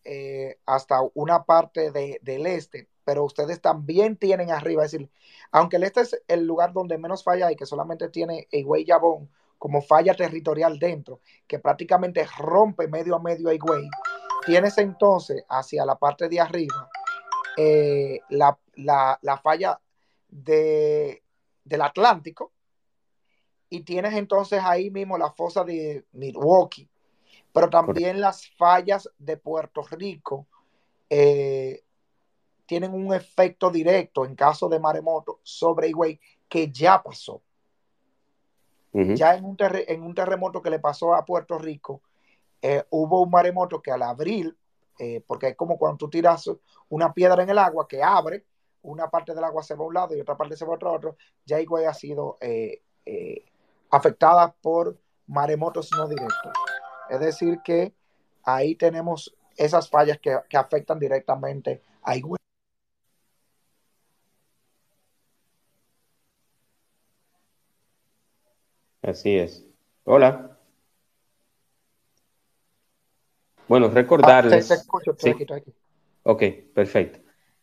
eh, 0.03 0.59
hasta 0.65 0.99
una 1.15 1.43
parte 1.43 1.91
del 1.91 2.45
este, 2.45 2.87
pero 3.03 3.23
ustedes 3.23 3.59
también 3.59 4.17
tienen 4.17 4.51
arriba, 4.51 4.85
es 4.85 4.91
decir, 4.91 5.09
aunque 5.51 5.77
el 5.77 5.83
este 5.83 6.01
es 6.01 6.21
el 6.27 6.45
lugar 6.45 6.73
donde 6.73 6.97
menos 6.97 7.23
falla 7.23 7.47
hay, 7.47 7.55
que 7.55 7.65
solamente 7.65 8.09
tiene 8.09 8.47
Higüey 8.51 8.85
Yabón 8.85 9.29
como 9.57 9.81
falla 9.81 10.13
territorial 10.13 10.77
dentro, 10.79 11.21
que 11.47 11.59
prácticamente 11.59 12.25
rompe 12.37 12.87
medio 12.87 13.15
a 13.15 13.19
medio 13.19 13.49
a 13.49 13.53
Higüey, 13.53 13.87
tienes 14.45 14.77
entonces 14.77 15.43
hacia 15.49 15.85
la 15.85 15.97
parte 15.97 16.29
de 16.29 16.39
arriba 16.39 16.89
eh, 17.57 18.19
la, 18.29 18.57
falla 19.41 19.81
de, 20.29 21.23
del 21.63 21.81
Atlántico 21.81 22.51
y 23.69 23.81
tienes 23.81 24.13
entonces 24.13 24.61
ahí 24.63 24.91
mismo 24.91 25.17
la 25.17 25.31
fosa 25.31 25.63
de 25.63 26.05
Milwaukee, 26.11 26.87
pero 27.51 27.69
también 27.69 28.21
las 28.21 28.47
fallas 28.57 29.09
de 29.17 29.37
Puerto 29.37 29.81
Rico 29.81 30.47
eh, 31.09 31.83
tienen 32.67 32.93
un 32.93 33.13
efecto 33.13 33.71
directo 33.71 34.23
en 34.23 34.35
caso 34.35 34.69
de 34.69 34.79
maremoto 34.79 35.39
sobre 35.41 35.87
Higüey 35.87 36.19
que 36.47 36.71
ya 36.71 37.01
pasó. 37.01 37.41
Ya 38.93 39.35
en 39.35 39.45
un, 39.45 39.55
terremoto 40.15 40.61
que 40.61 40.71
le 40.71 40.79
pasó 40.79 41.13
a 41.13 41.23
Puerto 41.23 41.59
Rico, 41.59 42.01
eh, 42.61 42.83
hubo 42.89 43.21
un 43.21 43.29
maremoto 43.29 43.79
que 43.81 43.91
al 43.91 44.01
abril 44.01 44.57
eh, 44.99 45.23
porque 45.25 45.49
es 45.49 45.55
como 45.55 45.77
cuando 45.77 45.97
tú 45.97 46.09
tiras 46.09 46.49
una 46.89 47.13
piedra 47.13 47.43
en 47.43 47.49
el 47.49 47.57
agua 47.57 47.87
que 47.87 48.01
abre, 48.01 48.45
una 48.81 49.09
parte 49.09 49.35
del 49.35 49.43
agua 49.43 49.61
se 49.61 49.75
va 49.75 49.83
a 49.83 49.87
un 49.87 49.93
lado 49.93 50.15
y 50.15 50.21
otra 50.21 50.35
parte 50.35 50.55
se 50.55 50.65
va 50.65 50.71
a 50.71 50.75
otro, 50.75 50.93
otro. 50.93 51.17
ya 51.45 51.59
Higüey 51.59 51.85
ha 51.85 51.93
sido 51.93 52.37
eh, 52.41 52.81
eh, 53.05 53.45
afectada 53.91 54.53
por 54.61 54.97
maremotos 55.27 55.91
no 55.95 56.07
directos. 56.07 56.53
Es 57.09 57.19
decir, 57.19 57.59
que 57.63 57.93
ahí 58.43 58.75
tenemos 58.75 59.35
esas 59.55 59.89
fallas 59.89 60.19
que, 60.19 60.37
que 60.49 60.57
afectan 60.57 60.99
directamente 60.99 61.81
a 62.01 62.15
Higüey. 62.15 62.37
Así 69.07 69.37
es. 69.37 69.65
Hola. 70.03 70.57
Bueno, 73.69 73.89
recordarles. 73.89 74.69
Ah, 74.69 75.59
Ok, 76.23 76.43
perfecto. 76.73 77.19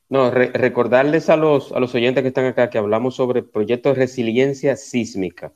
No, 0.08 0.30
recordarles 0.30 1.28
a 1.28 1.36
los, 1.36 1.70
a 1.72 1.80
los 1.80 1.94
oyentes 1.94 2.22
que 2.22 2.28
están 2.28 2.46
acá 2.46 2.70
que 2.70 2.78
hablamos 2.78 3.16
sobre 3.16 3.40
el 3.40 3.46
proyecto 3.46 3.90
de 3.90 3.96
resiliencia 3.96 4.74
sísmica, 4.76 5.52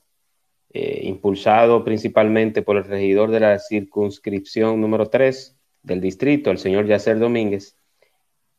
eh, 0.74 1.00
impulsado 1.04 1.82
principalmente 1.84 2.60
por 2.60 2.76
el 2.76 2.84
regidor 2.84 3.30
de 3.30 3.40
la 3.40 3.58
circunscripción 3.58 4.82
número 4.82 5.08
3 5.08 5.56
del 5.82 6.02
distrito, 6.02 6.50
el 6.50 6.58
señor 6.58 6.86
Yacer 6.86 7.18
Domínguez. 7.18 7.78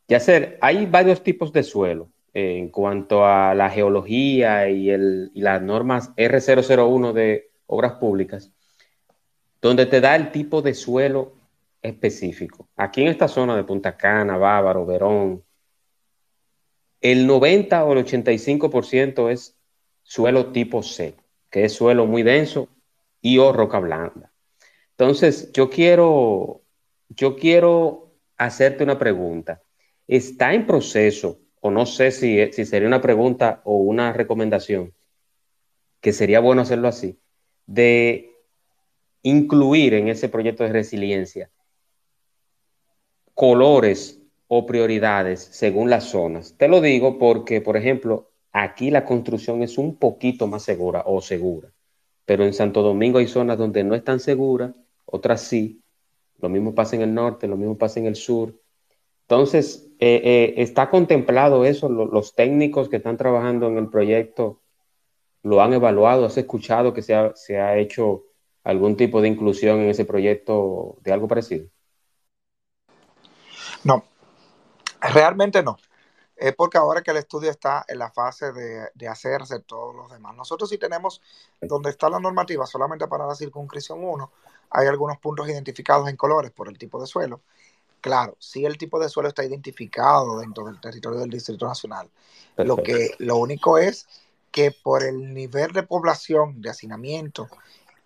Yacer, 0.07 0.57
hay 0.61 0.87
varios 0.87 1.21
tipos 1.21 1.53
de 1.53 1.61
suelo 1.61 2.09
en 2.33 2.69
cuanto 2.69 3.25
a 3.25 3.53
la 3.55 3.69
geología 3.69 4.69
y, 4.69 4.89
las 5.35 5.61
normas 5.61 6.15
R001 6.15 7.13
de 7.13 7.51
obras 7.67 7.93
públicas, 7.93 8.51
donde 9.61 9.85
te 9.85 10.01
da 10.01 10.15
el 10.15 10.31
tipo 10.31 10.61
de 10.61 10.73
suelo 10.73 11.33
específico. 11.81 12.69
Aquí 12.75 13.01
en 13.01 13.07
esta 13.07 13.27
zona 13.27 13.55
de 13.55 13.63
Punta 13.63 13.95
Cana, 13.97 14.37
Bávaro, 14.37 14.85
Verón, 14.85 15.43
el 17.01 17.25
90 17.25 17.85
o 17.85 17.93
el 17.93 18.05
85% 18.05 19.29
es 19.31 19.57
suelo 20.03 20.51
tipo 20.51 20.83
C, 20.83 21.15
que 21.49 21.65
es 21.65 21.73
suelo 21.73 22.05
muy 22.05 22.23
denso 22.23 22.67
y 23.21 23.37
o 23.37 23.53
roca 23.53 23.79
blanda. 23.79 24.31
Entonces, 24.91 25.51
yo 25.53 25.69
quiero, 25.69 26.61
yo 27.07 27.37
quiero 27.37 28.11
hacerte 28.37 28.83
una 28.83 28.99
pregunta. 28.99 29.61
¿Está 30.07 30.53
en 30.53 30.65
proceso, 30.65 31.39
o 31.61 31.71
no 31.71 31.85
sé 31.85 32.11
si, 32.11 32.51
si 32.51 32.65
sería 32.65 32.87
una 32.87 33.01
pregunta 33.01 33.61
o 33.63 33.77
una 33.77 34.13
recomendación, 34.13 34.93
que 36.01 36.13
sería 36.13 36.39
bueno 36.39 36.61
hacerlo 36.61 36.87
así, 36.87 37.19
de 37.65 38.31
incluir 39.21 39.93
en 39.93 40.07
ese 40.07 40.29
proyecto 40.29 40.63
de 40.63 40.71
resiliencia 40.71 41.51
colores 43.39 44.19
o 44.49 44.65
prioridades 44.65 45.39
según 45.39 45.89
las 45.89 46.03
zonas. 46.05 46.55
Te 46.57 46.67
lo 46.67 46.81
digo 46.81 47.17
porque, 47.17 47.61
por 47.61 47.77
ejemplo, 47.77 48.31
aquí 48.51 48.91
la 48.91 49.05
construcción 49.05 49.63
es 49.63 49.77
un 49.77 49.95
poquito 49.95 50.45
más 50.47 50.63
segura 50.63 51.03
o 51.05 51.21
segura, 51.21 51.71
pero 52.25 52.43
en 52.43 52.53
Santo 52.53 52.81
Domingo 52.81 53.19
hay 53.19 53.27
zonas 53.27 53.57
donde 53.57 53.85
no 53.85 53.95
es 53.95 54.03
tan 54.03 54.19
segura, 54.19 54.73
otras 55.05 55.39
sí, 55.39 55.81
lo 56.39 56.49
mismo 56.49 56.75
pasa 56.75 56.97
en 56.97 57.03
el 57.03 57.13
norte, 57.13 57.47
lo 57.47 57.55
mismo 57.55 57.77
pasa 57.77 58.01
en 58.01 58.07
el 58.07 58.17
sur. 58.17 58.53
Entonces, 59.21 59.88
eh, 60.01 60.21
eh, 60.23 60.53
¿está 60.57 60.89
contemplado 60.89 61.65
eso? 61.65 61.89
¿Los 61.89 62.33
técnicos 62.33 62.87
que 62.87 62.95
están 62.97 63.17
trabajando 63.17 63.67
en 63.67 63.77
el 63.77 63.89
proyecto 63.89 64.61
lo 65.43 65.61
han 65.61 65.73
evaluado? 65.73 66.25
¿Has 66.25 66.37
escuchado 66.37 66.93
que 66.93 67.01
se 67.01 67.13
ha, 67.13 67.77
hecho 67.77 68.23
algún 68.63 68.95
tipo 68.95 69.21
de 69.21 69.27
inclusión 69.27 69.81
en 69.81 69.89
ese 69.89 70.05
proyecto 70.05 70.95
de 71.01 71.11
algo 71.11 71.27
parecido? 71.27 71.67
No, 73.83 74.05
realmente 75.01 75.61
no. 75.61 75.77
Es 76.33 76.55
porque 76.55 76.77
ahora 76.77 77.01
que 77.01 77.11
el 77.11 77.17
estudio 77.17 77.51
está 77.51 77.83
en 77.85 77.99
la 77.99 78.09
fase 78.09 78.53
de, 78.53 78.87
de, 78.93 79.07
hacerse 79.09 79.59
todos 79.59 79.93
los 79.93 80.09
demás. 80.09 80.33
Nosotros 80.33 80.69
sí 80.69 80.77
tenemos, 80.77 81.21
donde 81.59 81.89
está 81.89 82.09
la 82.09 82.21
normativa 82.21 82.65
solamente 82.65 83.05
para 83.09 83.27
la 83.27 83.35
circunscripción 83.35 84.01
1, 84.01 84.31
hay 84.69 84.87
algunos 84.87 85.17
puntos 85.17 85.49
identificados 85.49 86.07
en 86.07 86.15
colores 86.15 86.51
por 86.51 86.69
el 86.69 86.77
tipo 86.77 87.01
de 87.01 87.07
suelo. 87.07 87.41
Claro, 88.01 88.35
sí 88.39 88.65
el 88.65 88.77
tipo 88.77 88.99
de 88.99 89.09
suelo 89.09 89.29
está 89.29 89.43
identificado 89.43 90.39
dentro 90.39 90.65
del 90.65 90.79
territorio 90.79 91.19
del 91.19 91.29
Distrito 91.29 91.67
Nacional. 91.67 92.09
Lo, 92.57 92.77
que, 92.77 93.11
lo 93.19 93.37
único 93.37 93.77
es 93.77 94.07
que 94.51 94.71
por 94.71 95.03
el 95.03 95.33
nivel 95.33 95.71
de 95.71 95.83
población, 95.83 96.61
de 96.61 96.69
hacinamiento 96.69 97.47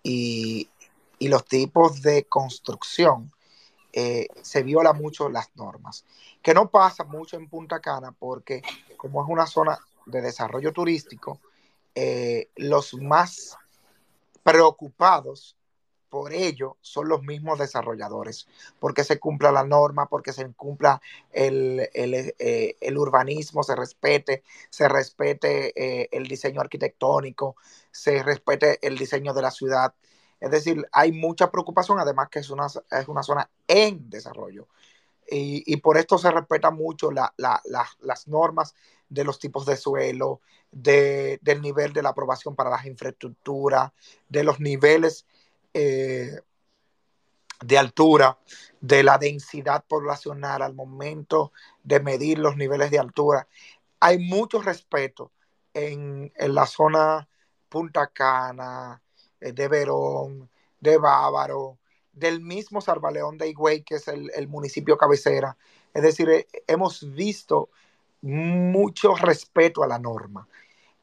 y, 0.02 0.68
y 1.18 1.28
los 1.28 1.44
tipos 1.44 2.02
de 2.02 2.24
construcción, 2.24 3.32
eh, 3.96 4.26
se 4.42 4.64
viola 4.64 4.92
mucho 4.92 5.28
las 5.28 5.54
normas, 5.54 6.04
que 6.42 6.52
no 6.52 6.68
pasa 6.68 7.04
mucho 7.04 7.36
en 7.36 7.48
Punta 7.48 7.78
Cana 7.78 8.10
porque 8.10 8.60
como 8.96 9.22
es 9.22 9.28
una 9.30 9.46
zona 9.46 9.78
de 10.06 10.20
desarrollo 10.20 10.72
turístico, 10.72 11.40
eh, 11.94 12.48
los 12.56 12.94
más 12.94 13.56
preocupados 14.42 15.56
por 16.14 16.32
ello 16.32 16.76
son 16.80 17.08
los 17.08 17.24
mismos 17.24 17.58
desarrolladores, 17.58 18.46
porque 18.78 19.02
se 19.02 19.18
cumpla 19.18 19.50
la 19.50 19.64
norma, 19.64 20.06
porque 20.08 20.32
se 20.32 20.48
cumpla 20.52 21.02
el, 21.32 21.90
el, 21.92 22.32
eh, 22.38 22.76
urbanismo, 22.96 23.64
se 23.64 23.74
respete, 23.74 24.44
se 24.70 24.88
respete 24.88 25.72
eh, 25.74 26.08
el 26.12 26.28
diseño 26.28 26.60
arquitectónico, 26.60 27.56
se 27.90 28.22
respete 28.22 28.78
el 28.86 28.96
diseño 28.96 29.34
de 29.34 29.42
la 29.42 29.50
ciudad. 29.50 29.92
Es 30.38 30.52
decir, 30.52 30.86
hay 30.92 31.10
mucha 31.10 31.50
preocupación, 31.50 31.98
además 31.98 32.28
que 32.30 32.38
es 32.38 32.50
una, 32.50 32.66
es 32.66 33.08
una 33.08 33.24
zona 33.24 33.50
en 33.66 34.08
desarrollo. 34.08 34.68
Y, 35.28 35.64
y 35.66 35.78
por 35.78 35.98
esto 35.98 36.16
se 36.16 36.30
respeta 36.30 36.70
mucho 36.70 37.10
la, 37.10 37.34
la, 37.38 37.60
la, 37.64 37.88
las 38.02 38.28
normas 38.28 38.76
de 39.08 39.24
los 39.24 39.40
tipos 39.40 39.66
de 39.66 39.76
suelo, 39.76 40.42
de, 40.70 41.40
del 41.42 41.60
nivel 41.60 41.92
de 41.92 42.02
la 42.02 42.10
aprobación 42.10 42.54
para 42.54 42.70
las 42.70 42.86
infraestructuras, 42.86 43.90
de 44.28 44.44
los 44.44 44.60
niveles 44.60 45.26
eh, 45.74 46.40
de 47.64 47.78
altura, 47.78 48.38
de 48.80 49.02
la 49.02 49.18
densidad 49.18 49.84
poblacional 49.86 50.62
al 50.62 50.74
momento 50.74 51.52
de 51.82 52.00
medir 52.00 52.38
los 52.38 52.56
niveles 52.56 52.90
de 52.90 52.98
altura. 52.98 53.48
Hay 54.00 54.18
mucho 54.18 54.60
respeto 54.60 55.32
en, 55.72 56.32
en 56.36 56.54
la 56.54 56.66
zona 56.66 57.28
Punta 57.68 58.06
Cana, 58.08 59.02
eh, 59.40 59.52
de 59.52 59.68
Verón, 59.68 60.48
de 60.80 60.98
Bávaro, 60.98 61.78
del 62.12 62.40
mismo 62.40 62.80
Salvaleón 62.80 63.38
de 63.38 63.48
Higüey, 63.48 63.82
que 63.82 63.96
es 63.96 64.08
el, 64.08 64.30
el, 64.34 64.46
municipio 64.46 64.96
cabecera. 64.96 65.56
Es 65.92 66.02
decir, 66.02 66.28
eh, 66.28 66.46
hemos 66.66 67.12
visto 67.14 67.70
mucho 68.20 69.14
respeto 69.16 69.82
a 69.82 69.88
la 69.88 69.98
norma. 69.98 70.46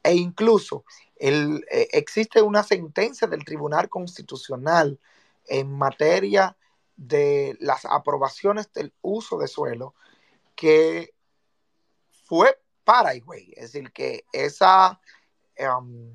E 0.02 0.14
incluso 0.14 0.84
el, 1.22 1.64
eh, 1.70 1.88
existe 1.92 2.42
una 2.42 2.64
sentencia 2.64 3.28
del 3.28 3.44
Tribunal 3.44 3.88
Constitucional 3.88 4.98
en 5.46 5.72
materia 5.72 6.56
de 6.96 7.56
las 7.60 7.84
aprobaciones 7.84 8.72
del 8.72 8.92
uso 9.02 9.38
de 9.38 9.46
suelo 9.46 9.94
que 10.56 11.14
fue 12.24 12.58
para 12.82 13.14
Higüey. 13.14 13.52
Es 13.56 13.72
decir, 13.72 13.92
que 13.92 14.24
esa 14.32 15.00
um, 15.78 16.10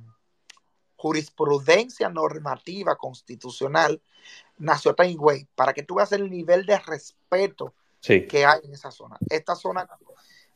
jurisprudencia 0.97 2.10
normativa 2.10 2.97
constitucional 2.97 4.01
nació 4.58 4.93
en 4.97 5.12
Higüey, 5.12 5.47
para 5.55 5.74
que 5.74 5.84
tú 5.84 5.95
veas 5.95 6.12
el 6.12 6.30
nivel 6.30 6.66
de 6.66 6.80
respeto 6.80 7.74
sí. 8.01 8.28
que 8.28 8.45
hay 8.45 8.60
en 8.66 8.74
esa 8.74 8.91
zona. 8.91 9.18
Esta 9.30 9.55
zona, 9.55 9.88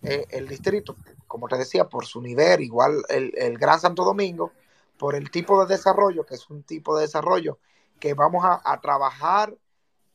eh, 0.04 0.26
el 0.30 0.47
distrito, 0.47 0.95
como 1.28 1.47
te 1.47 1.58
decía, 1.58 1.88
por 1.88 2.06
su 2.06 2.22
nivel, 2.22 2.62
igual 2.62 3.04
el, 3.10 3.34
el, 3.38 3.58
Gran 3.58 3.80
Santo 3.80 4.04
Domingo, 4.04 4.52
por 4.97 5.16
el 5.16 5.30
tipo 5.32 5.64
de 5.64 5.76
desarrollo, 5.76 6.26
que 6.26 6.36
es 6.36 6.49
un 6.49 6.64
tipo 6.64 6.95
de 6.95 7.04
desarrollo 7.04 7.60
que 7.99 8.14
vamos 8.14 8.43
a, 8.43 8.62
a 8.64 8.82
trabajar 8.82 9.56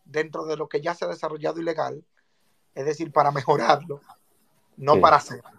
dentro 0.04 0.44
de 0.44 0.56
lo 0.56 0.68
que 0.68 0.80
ya 0.80 0.94
se 0.94 1.04
ha 1.04 1.08
desarrollado 1.08 1.60
ilegal, 1.60 2.04
es 2.74 2.84
decir, 2.84 3.12
para 3.12 3.30
mejorarlo, 3.30 4.00
no 4.76 4.94
sí. 4.94 5.00
para 5.00 5.16
hacerlo. 5.16 5.50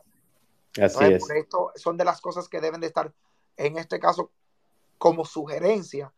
Así 0.81 0.81
Entonces, 0.81 1.11
es. 1.11 1.27
Por 1.27 1.37
esto 1.37 1.71
son 1.75 1.97
de 1.97 2.05
las 2.05 2.21
cosas 2.21 2.47
que 2.47 2.61
deben 2.61 2.81
de 2.81 2.87
estar, 2.87 3.11
en 3.55 3.77
este 3.77 3.99
caso, 3.99 4.31
como 4.97 5.25
sugerencia 5.25 6.11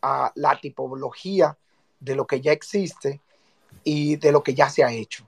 a 0.00 0.32
la 0.34 0.60
tipología 0.60 1.56
de 2.00 2.16
lo 2.16 2.26
que 2.26 2.40
ya 2.40 2.52
existe 2.52 3.20
y 3.84 4.16
de 4.16 4.32
lo 4.32 4.42
que 4.42 4.54
ya 4.54 4.68
se 4.68 4.84
ha 4.84 4.92
hecho. 4.92 5.26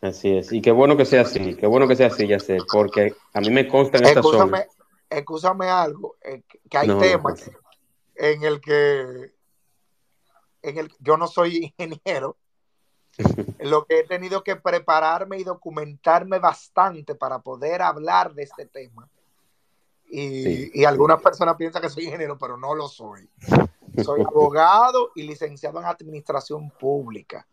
Así 0.00 0.36
es, 0.36 0.52
y 0.52 0.62
qué 0.62 0.70
bueno 0.70 0.96
que 0.96 1.04
sea 1.04 1.22
así, 1.22 1.56
qué 1.56 1.66
bueno 1.66 1.88
que 1.88 1.96
sea 1.96 2.06
así, 2.06 2.26
ya 2.26 2.38
sé, 2.38 2.58
porque 2.72 3.14
a 3.32 3.40
mí 3.40 3.50
me 3.50 3.66
consta 3.66 3.98
en 3.98 4.04
esta 4.06 4.22
zona. 4.22 4.64
Excúsame 5.10 5.68
algo, 5.68 6.16
eh, 6.22 6.42
que 6.70 6.78
hay 6.78 6.86
no, 6.86 6.98
temas 6.98 7.48
no, 7.48 7.58
en 8.14 8.42
el 8.44 8.60
que 8.60 9.32
en 10.62 10.78
el 10.78 10.92
yo 11.00 11.16
no 11.16 11.26
soy 11.26 11.74
ingeniero, 11.78 12.36
en 13.18 13.56
lo 13.70 13.86
que 13.86 14.00
he 14.00 14.04
tenido 14.04 14.44
que 14.44 14.56
prepararme 14.56 15.38
y 15.38 15.44
documentarme 15.44 16.38
bastante 16.38 17.14
para 17.14 17.40
poder 17.40 17.82
hablar 17.82 18.34
de 18.34 18.44
este 18.44 18.66
tema. 18.66 19.08
Y, 20.10 20.42
sí, 20.42 20.70
y 20.74 20.84
algunas 20.84 21.20
personas 21.20 21.56
piensan 21.56 21.82
que 21.82 21.90
soy 21.90 22.04
ingeniero, 22.04 22.38
pero 22.38 22.56
no 22.56 22.74
lo 22.74 22.88
soy. 22.88 23.28
Soy 24.04 24.20
abogado 24.20 25.10
y 25.16 25.24
licenciado 25.24 25.80
en 25.80 25.86
administración 25.86 26.70
pública. 26.70 27.48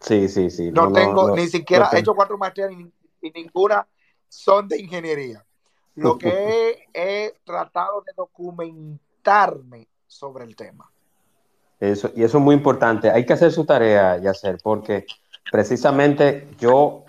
Sí, 0.00 0.28
sí, 0.28 0.50
sí. 0.50 0.70
No, 0.70 0.86
no 0.86 0.92
tengo, 0.92 1.28
no, 1.28 1.34
ni 1.34 1.46
siquiera 1.46 1.90
he 1.92 2.00
hecho 2.00 2.14
cuatro 2.14 2.38
maestrías 2.38 2.70
y, 2.72 2.92
y, 3.26 3.30
ninguna 3.30 3.86
son 4.28 4.68
de 4.68 4.80
ingeniería. 4.80 5.44
Lo 5.94 6.16
que 6.18 6.28
he, 6.94 7.24
he, 7.26 7.34
tratado 7.44 8.02
de 8.06 8.12
documentarme 8.16 9.88
sobre 10.06 10.44
el 10.44 10.54
tema. 10.54 10.90
Eso, 11.80 12.10
y 12.14 12.22
eso 12.22 12.38
es 12.38 12.44
muy 12.44 12.54
importante. 12.54 13.10
Hay 13.10 13.24
que 13.24 13.32
hacer 13.32 13.52
su 13.52 13.64
tarea, 13.64 14.18
Yacer, 14.18 14.58
porque 14.62 15.06
precisamente 15.50 16.48
yo, 16.58 17.04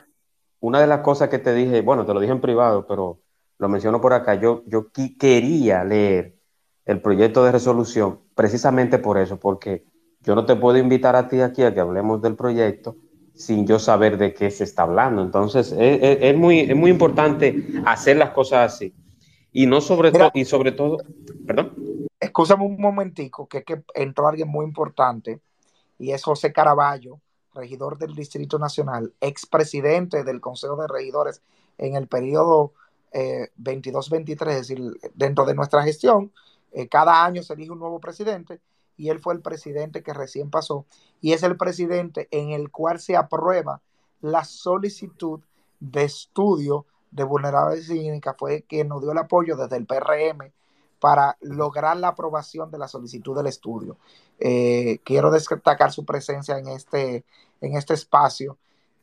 una 0.60 0.80
de 0.80 0.88
las 0.88 1.02
cosas 1.02 1.30
que 1.30 1.40
te 1.40 1.54
dije, 1.54 1.82
bueno, 1.82 2.06
te 2.06 2.14
lo 2.14 2.20
dije 2.20 2.34
en 2.34 2.42
privado, 2.42 2.86
pero 2.88 3.20
lo 3.58 3.70
menciono 3.70 4.00
por 4.00 4.14
acá, 4.14 4.36
yo, 4.36 4.64
yo 4.68 4.88
quería 4.92 5.84
leer 5.84 6.40
el 6.86 7.02
proyecto 7.02 7.44
de 7.44 7.52
resolución 7.52 8.22
precisamente 8.34 8.98
por 8.98 9.18
eso, 9.18 9.38
porque 9.38 9.86
yo 10.22 10.36
no 10.36 10.46
te 10.46 10.56
puedo 10.56 10.78
invitar 10.78 11.16
a 11.16 11.28
ti 11.28 11.42
aquí 11.42 11.64
a 11.64 11.74
que 11.74 11.80
hablemos 11.80 12.22
del 12.22 12.36
proyecto 12.36 12.96
sin 13.34 13.66
yo 13.66 13.80
saber 13.80 14.18
de 14.18 14.34
qué 14.34 14.52
se 14.52 14.66
está 14.66 14.84
hablando. 14.84 15.22
Entonces, 15.22 15.72
es, 15.72 16.00
es, 16.02 16.18
es 16.22 16.38
muy, 16.38 16.60
es 16.60 16.76
muy 16.76 16.92
importante 16.92 17.82
hacer 17.86 18.18
las 18.18 18.32
cosas 18.32 18.74
así. 18.74 18.94
Y 19.54 19.66
no 19.66 19.80
sobre 19.80 20.12
todo, 20.12 20.30
y 20.34 20.44
sobre 20.44 20.74
todo, 20.74 20.98
perdón. 21.48 21.74
Escúchame 22.20 22.66
un 22.66 22.80
momentico, 22.80 23.48
que, 23.48 23.64
que 23.64 23.82
entró 23.96 24.28
alguien 24.28 24.50
muy 24.50 24.66
importante, 24.66 25.40
y 25.98 26.12
es 26.12 26.22
José 26.22 26.52
Caraballo, 26.52 27.20
regidor 27.54 27.98
del 27.98 28.14
Distrito 28.14 28.60
Nacional, 28.60 29.14
expresidente 29.22 30.24
del 30.24 30.42
Consejo 30.42 30.76
de 30.76 30.88
Regidores 30.88 31.42
en 31.78 31.96
el 31.96 32.08
periodo 32.08 32.74
eh, 33.12 33.50
22-23, 33.58 34.50
es 34.50 34.68
decir, 34.68 35.00
dentro 35.16 35.46
de 35.46 35.56
nuestra 35.56 35.82
gestión, 35.84 36.32
eh, 36.72 36.88
cada 36.88 37.26
año 37.26 37.42
se 37.42 37.54
elige 37.54 37.72
un 37.72 37.80
nuevo 37.80 38.00
presidente, 38.00 38.60
y 39.00 39.10
él 39.10 39.20
fue 39.20 39.34
el 39.34 39.41
presidente 39.41 40.04
que 40.04 40.14
recién 40.14 40.50
pasó 40.50 40.86
y 41.22 41.32
es 41.32 41.41
el 41.43 41.56
presidente 41.56 42.28
en 42.32 42.52
el 42.52 42.70
cual 42.70 43.00
se 43.00 43.16
aprueba 43.16 43.82
la 44.20 44.43
solicitud 44.43 45.39
de 45.80 46.04
estudio 46.04 46.86
de 47.10 47.24
vulnerabilidad 47.24 47.88
clínica, 47.88 48.36
fue 48.38 48.64
quien 48.68 48.89
nos 48.89 49.02
dio 49.02 49.14
el 49.14 49.18
apoyo 49.18 49.56
desde 49.56 49.78
el 49.78 49.86
PRM 49.86 50.52
para 51.00 51.38
lograr 51.39 51.95
la 51.95 52.10
aprobación 52.10 52.70
de 52.72 52.78
la 52.78 52.89
solicitud 52.89 53.36
del 53.38 53.47
estudio. 53.47 53.97
Eh, 54.38 55.00
quiero 55.06 55.32
destacar 55.32 55.93
su 55.93 56.04
presencia 56.04 56.58
en 56.58 56.68
este, 56.68 57.24
en 57.62 57.78
este 57.78 57.93
espacio 57.93 58.58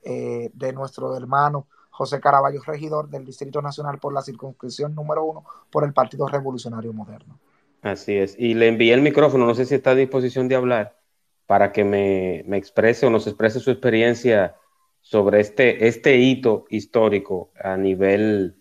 eh, 0.05 0.51
de 0.53 0.72
nuestro 0.74 1.16
hermano 1.16 1.66
José 1.90 2.20
Caraballo, 2.20 2.61
regidor 2.66 3.09
del 3.09 3.24
Distrito 3.24 3.62
Nacional 3.62 3.99
por 3.99 4.12
la 4.12 4.20
circunscripción 4.20 4.94
número 4.94 5.24
uno 5.24 5.44
por 5.70 5.84
el 5.84 5.94
Partido 5.94 6.28
Revolucionario 6.28 6.92
Moderno. 6.92 7.38
Así 7.87 8.16
es. 8.16 8.34
Y 8.37 8.55
le 8.55 8.66
envié 8.66 8.95
el 8.95 9.01
micrófono, 9.01 9.47
no 9.47 9.55
sé 9.55 9.64
si 9.64 9.76
está 9.76 9.91
a 9.93 9.95
disposición 9.95 10.49
de 10.49 10.57
hablar, 10.57 10.99
para 11.47 11.70
que 11.70 11.84
me, 11.84 12.43
me 12.49 12.57
exprese 12.57 13.07
o 13.07 13.11
nos 13.11 13.28
exprese 13.28 13.61
su 13.61 13.70
experiencia 13.70 14.57
sobre 15.03 15.39
este, 15.39 15.87
este 15.87 16.16
hito 16.16 16.64
histórico 16.68 17.53
a 17.62 17.76
nivel 17.76 18.57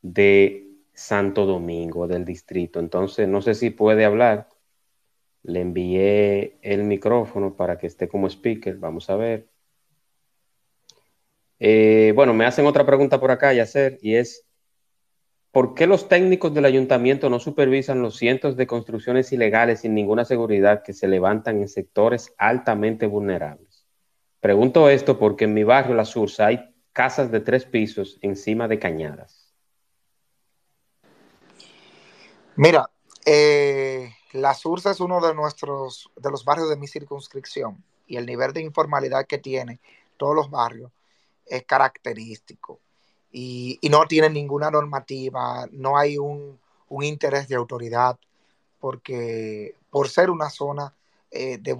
de 0.00 0.66
Santo 0.94 1.44
Domingo, 1.44 2.06
del 2.08 2.24
distrito. 2.24 2.80
Entonces, 2.80 3.28
no 3.28 3.42
sé 3.42 3.54
si 3.54 3.68
puede 3.68 4.06
hablar. 4.06 4.48
Le 5.42 5.60
envié 5.60 6.58
el 6.62 6.84
micrófono 6.84 7.56
para 7.56 7.76
que 7.76 7.86
esté 7.86 8.08
como 8.08 8.28
speaker. 8.28 8.76
Vamos 8.78 9.10
a 9.10 9.16
ver. 9.16 9.50
Eh, 11.58 12.14
bueno, 12.16 12.32
me 12.32 12.46
hacen 12.46 12.64
otra 12.64 12.86
pregunta 12.86 13.20
por 13.20 13.30
acá, 13.30 13.52
Yacer, 13.52 13.98
y 14.00 14.14
es, 14.14 14.46
¿por 15.52 15.74
qué 15.74 15.86
los 15.86 16.08
técnicos 16.08 16.54
del 16.54 16.64
ayuntamiento 16.64 17.28
no 17.28 17.40
supervisan 17.40 18.02
los 18.02 18.16
cientos 18.16 18.56
de 18.56 18.66
construcciones 18.66 19.32
ilegales 19.32 19.80
sin 19.80 19.94
ninguna 19.94 20.24
seguridad 20.24 20.82
que 20.82 20.92
se 20.92 21.08
levantan 21.08 21.60
en 21.60 21.68
sectores 21.68 22.32
altamente 22.38 23.06
vulnerables? 23.06 23.84
Pregunto 24.40 24.88
esto 24.88 25.18
porque 25.18 25.44
en 25.44 25.54
mi 25.54 25.64
barrio, 25.64 25.94
La 25.94 26.04
Sursa, 26.04 26.46
hay 26.46 26.74
casas 26.92 27.30
de 27.30 27.40
tres 27.40 27.64
pisos 27.64 28.18
encima 28.22 28.68
de 28.68 28.78
cañadas. 28.78 29.54
Mira, 32.56 32.90
eh, 33.26 34.12
La 34.32 34.54
Sursa 34.54 34.92
es 34.92 35.00
uno 35.00 35.20
de 35.20 35.34
nuestros, 35.34 36.10
de 36.16 36.30
los 36.30 36.44
barrios 36.44 36.68
de 36.68 36.76
mi 36.76 36.86
circunscripción 36.86 37.84
y 38.06 38.16
el 38.16 38.26
nivel 38.26 38.52
de 38.52 38.62
informalidad 38.62 39.26
que 39.26 39.38
tiene 39.38 39.80
todos 40.16 40.34
los 40.34 40.50
barrios 40.50 40.92
es 41.46 41.64
característico 41.64 42.80
y, 43.32 43.78
no 43.90 44.06
tiene 44.06 44.30
ninguna 44.30 44.70
normativa, 44.70 45.66
no 45.72 45.96
hay 45.96 46.18
un, 46.18 46.58
un, 46.88 47.04
interés 47.04 47.48
de 47.48 47.56
autoridad, 47.56 48.18
porque 48.80 49.76
por 49.90 50.08
ser 50.08 50.30
una 50.30 50.50
zona 50.50 50.94
eh, 51.30 51.58
de, 51.58 51.76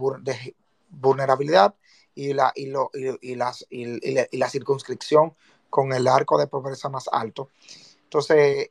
vulnerabilidad 0.91 1.75
y 2.15 2.33
la, 2.33 2.53
y, 2.55 2.67
lo, 2.67 2.91
y, 2.93 3.35
las, 3.35 3.67
la, 3.71 4.29
y 4.31 4.37
la 4.39 4.49
circunscripción 4.49 5.35
con 5.69 5.93
el 5.93 6.07
arco 6.07 6.39
de 6.39 6.47
pobreza 6.47 6.89
más 6.89 7.09
alto. 7.11 7.49
Entonces, 8.05 8.71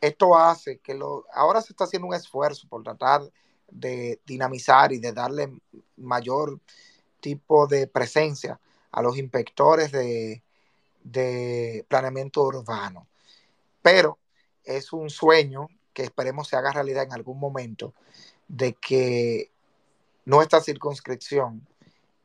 esto 0.00 0.36
hace 0.36 0.78
que 0.78 0.94
lo, 0.94 1.24
ahora 1.32 1.62
se 1.62 1.72
está 1.72 1.84
haciendo 1.84 2.08
un 2.08 2.14
esfuerzo 2.14 2.68
por 2.68 2.82
tratar 2.82 3.22
de 3.70 4.20
dinamizar 4.26 4.92
y 4.92 4.98
de 4.98 5.12
darle 5.12 5.52
mayor 5.96 6.60
tipo 7.20 7.66
de 7.66 7.86
presencia 7.86 8.60
a 8.92 9.02
los 9.02 9.16
inspectores 9.16 9.90
de, 9.90 10.43
de 11.04 11.84
planeamiento 11.88 12.42
urbano. 12.42 13.06
Pero 13.82 14.18
es 14.64 14.92
un 14.92 15.10
sueño 15.10 15.68
que 15.92 16.02
esperemos 16.02 16.48
se 16.48 16.56
haga 16.56 16.72
realidad 16.72 17.04
en 17.04 17.12
algún 17.12 17.38
momento 17.38 17.94
de 18.48 18.74
que 18.74 19.50
nuestra 20.24 20.60
circunscripción, 20.60 21.66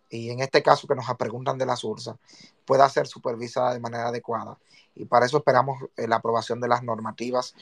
y 0.10 0.32
en 0.32 0.40
este 0.40 0.64
caso 0.64 0.88
que 0.88 0.96
nos 0.96 1.06
preguntan 1.18 1.58
de 1.58 1.68
la 1.68 1.76
SURSA, 1.76 2.18
pueda 2.66 2.90
ser 2.90 3.06
supervisada 3.08 3.74
de 3.74 3.80
manera 3.80 4.08
adecuada. 4.08 4.58
Y 4.96 5.06
para 5.06 5.26
eso 5.28 5.38
esperamos 5.38 5.84
la 5.96 6.16
aprobación 6.16 6.60
de 6.60 6.68
las 6.68 6.82
normativas 6.82 7.54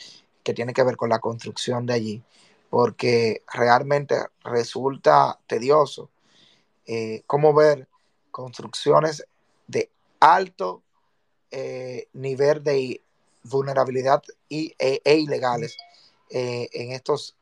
que 0.43 0.53
tienen 0.53 0.73
que 0.73 0.83
ver 0.83 0.95
con 0.95 1.09
la 1.09 1.19
construcción 1.19 1.85
de 1.85 1.93
allí, 1.93 2.23
porque 2.69 3.43
realmente 3.51 4.15
resulta 4.43 5.39
tedioso 5.45 6.09
eh, 6.85 7.23
cómo 7.27 7.53
ver 7.53 7.89
construcciones 8.31 9.27
de 9.67 9.91
alto 10.19 10.83
eh, 11.51 12.07
nivel 12.13 12.63
de 12.63 13.01
vulnerabilidad 13.43 14.21
y, 14.49 14.73
e, 14.77 15.01
e 15.03 15.15
ilegales 15.17 15.77
eh, 16.29 16.69
en, 16.73 16.91
estos, 16.91 17.35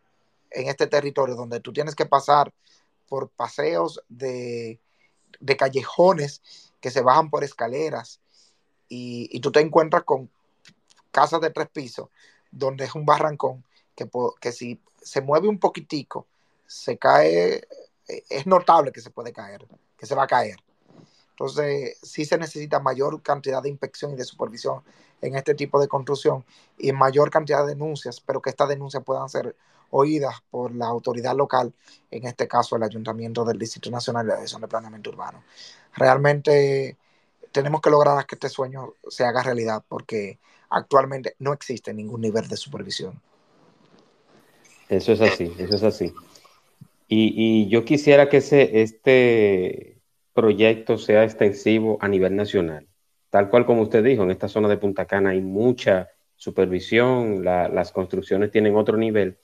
en 0.52 0.68
este 0.68 0.88
territorio 0.88 1.36
donde 1.36 1.60
tú 1.60 1.74
tienes 1.74 1.96
que 1.96 2.06
pasar 2.06 2.54
por 3.08 3.30
paseos 3.30 4.02
de, 4.10 4.80
de 5.40 5.58
callejones 5.58 6.42
que 6.80 6.92
se 6.92 7.02
bajan 7.02 7.30
por 7.30 7.44
escaleras 7.44 8.20
y, 8.88 9.30
y, 9.32 9.40
tú 9.40 9.52
te 9.52 9.62
encuentras 9.62 10.04
con 10.04 10.30
casas 11.12 11.42
de 11.42 11.50
tres 11.50 11.68
pisos 11.70 12.10
donde 12.52 12.86
es 12.86 12.94
un 12.94 13.06
barrancón 13.06 13.64
que, 13.96 14.08
que 14.40 14.52
si 14.52 14.80
se 15.02 15.22
mueve 15.22 15.48
un 15.48 15.60
poquitico 15.60 16.28
se 16.68 16.98
cae, 16.98 17.68
eh, 18.08 18.24
es 18.30 18.46
notable 18.46 18.92
que 18.92 19.02
se 19.02 19.10
puede 19.10 19.32
caer, 19.32 19.66
que 19.98 20.06
se 20.06 20.16
va 20.16 20.24
a 20.24 20.28
caer. 20.28 20.58
Entonces, 21.36 21.98
sí 22.02 22.24
se 22.24 22.38
necesita 22.38 22.80
mayor 22.80 23.22
cantidad 23.22 23.62
de 23.62 23.68
inspección 23.68 24.14
y 24.14 24.16
de 24.16 24.24
supervisión 24.24 24.82
en 25.22 25.36
este 25.36 25.54
tipo 25.54 25.82
de 25.82 25.90
construcción 25.90 26.46
y 26.78 26.94
mayor 26.94 27.30
cantidad 27.30 27.66
de 27.66 27.74
denuncias, 27.74 28.22
pero 28.22 28.42
que 28.42 28.50
estas 28.52 28.70
denuncias 28.70 29.04
puedan 29.04 29.28
ser 29.28 29.54
oídas 29.90 30.36
por 30.50 30.74
la 30.74 30.88
autoridad 30.88 31.36
local, 31.36 31.74
en 32.10 32.26
este 32.26 32.48
caso 32.48 32.78
el 32.78 32.84
Ayuntamiento 32.84 33.44
del 33.44 33.60
Distrito 33.60 33.92
Nacional 33.92 34.26
de 34.26 34.30
la 34.30 34.36
Dirección 34.36 34.62
de 34.62 34.68
Planeamiento 34.70 35.10
Urbano. 35.10 35.44
Realmente 35.94 36.96
tenemos 37.52 37.82
que 37.82 37.90
lograr 37.90 38.26
que 38.26 38.36
este 38.36 38.48
sueño 38.48 38.94
se 39.10 39.26
haga 39.26 39.44
realidad 39.44 39.84
porque 39.90 40.40
actualmente 40.70 41.36
no 41.40 41.52
existe 41.52 41.94
ningún 41.94 42.22
nivel 42.22 42.48
de 42.48 42.56
supervisión. 42.56 43.22
Eso 44.88 45.12
es 45.12 45.20
así, 45.20 45.54
eso 45.58 45.76
es 45.76 45.84
así. 45.84 46.14
Y, 47.08 47.34
y 47.36 47.70
yo 47.70 47.84
quisiera 47.84 48.30
que 48.30 48.38
ese, 48.38 48.82
este, 48.82 49.95
proyecto 50.36 50.98
sea 50.98 51.24
extensivo 51.24 51.98
a 52.02 52.08
nivel 52.10 52.36
nacional. 52.36 52.86
Tal 53.30 53.50
cual 53.50 53.66
como 53.66 53.82
usted 53.82 54.04
dijo, 54.04 54.24
en 54.24 54.32
esta 54.32 54.50
zona 54.50 54.68
de 54.68 54.78
Punta 54.78 55.06
Cana 55.06 55.32
hay 55.32 55.42
mucha 55.42 56.10
supervisión, 56.36 57.44
la, 57.44 57.70
las 57.70 57.92
construcciones 57.92 58.52
tienen 58.52 58.76
otro 58.76 58.98
nivel, 58.98 59.40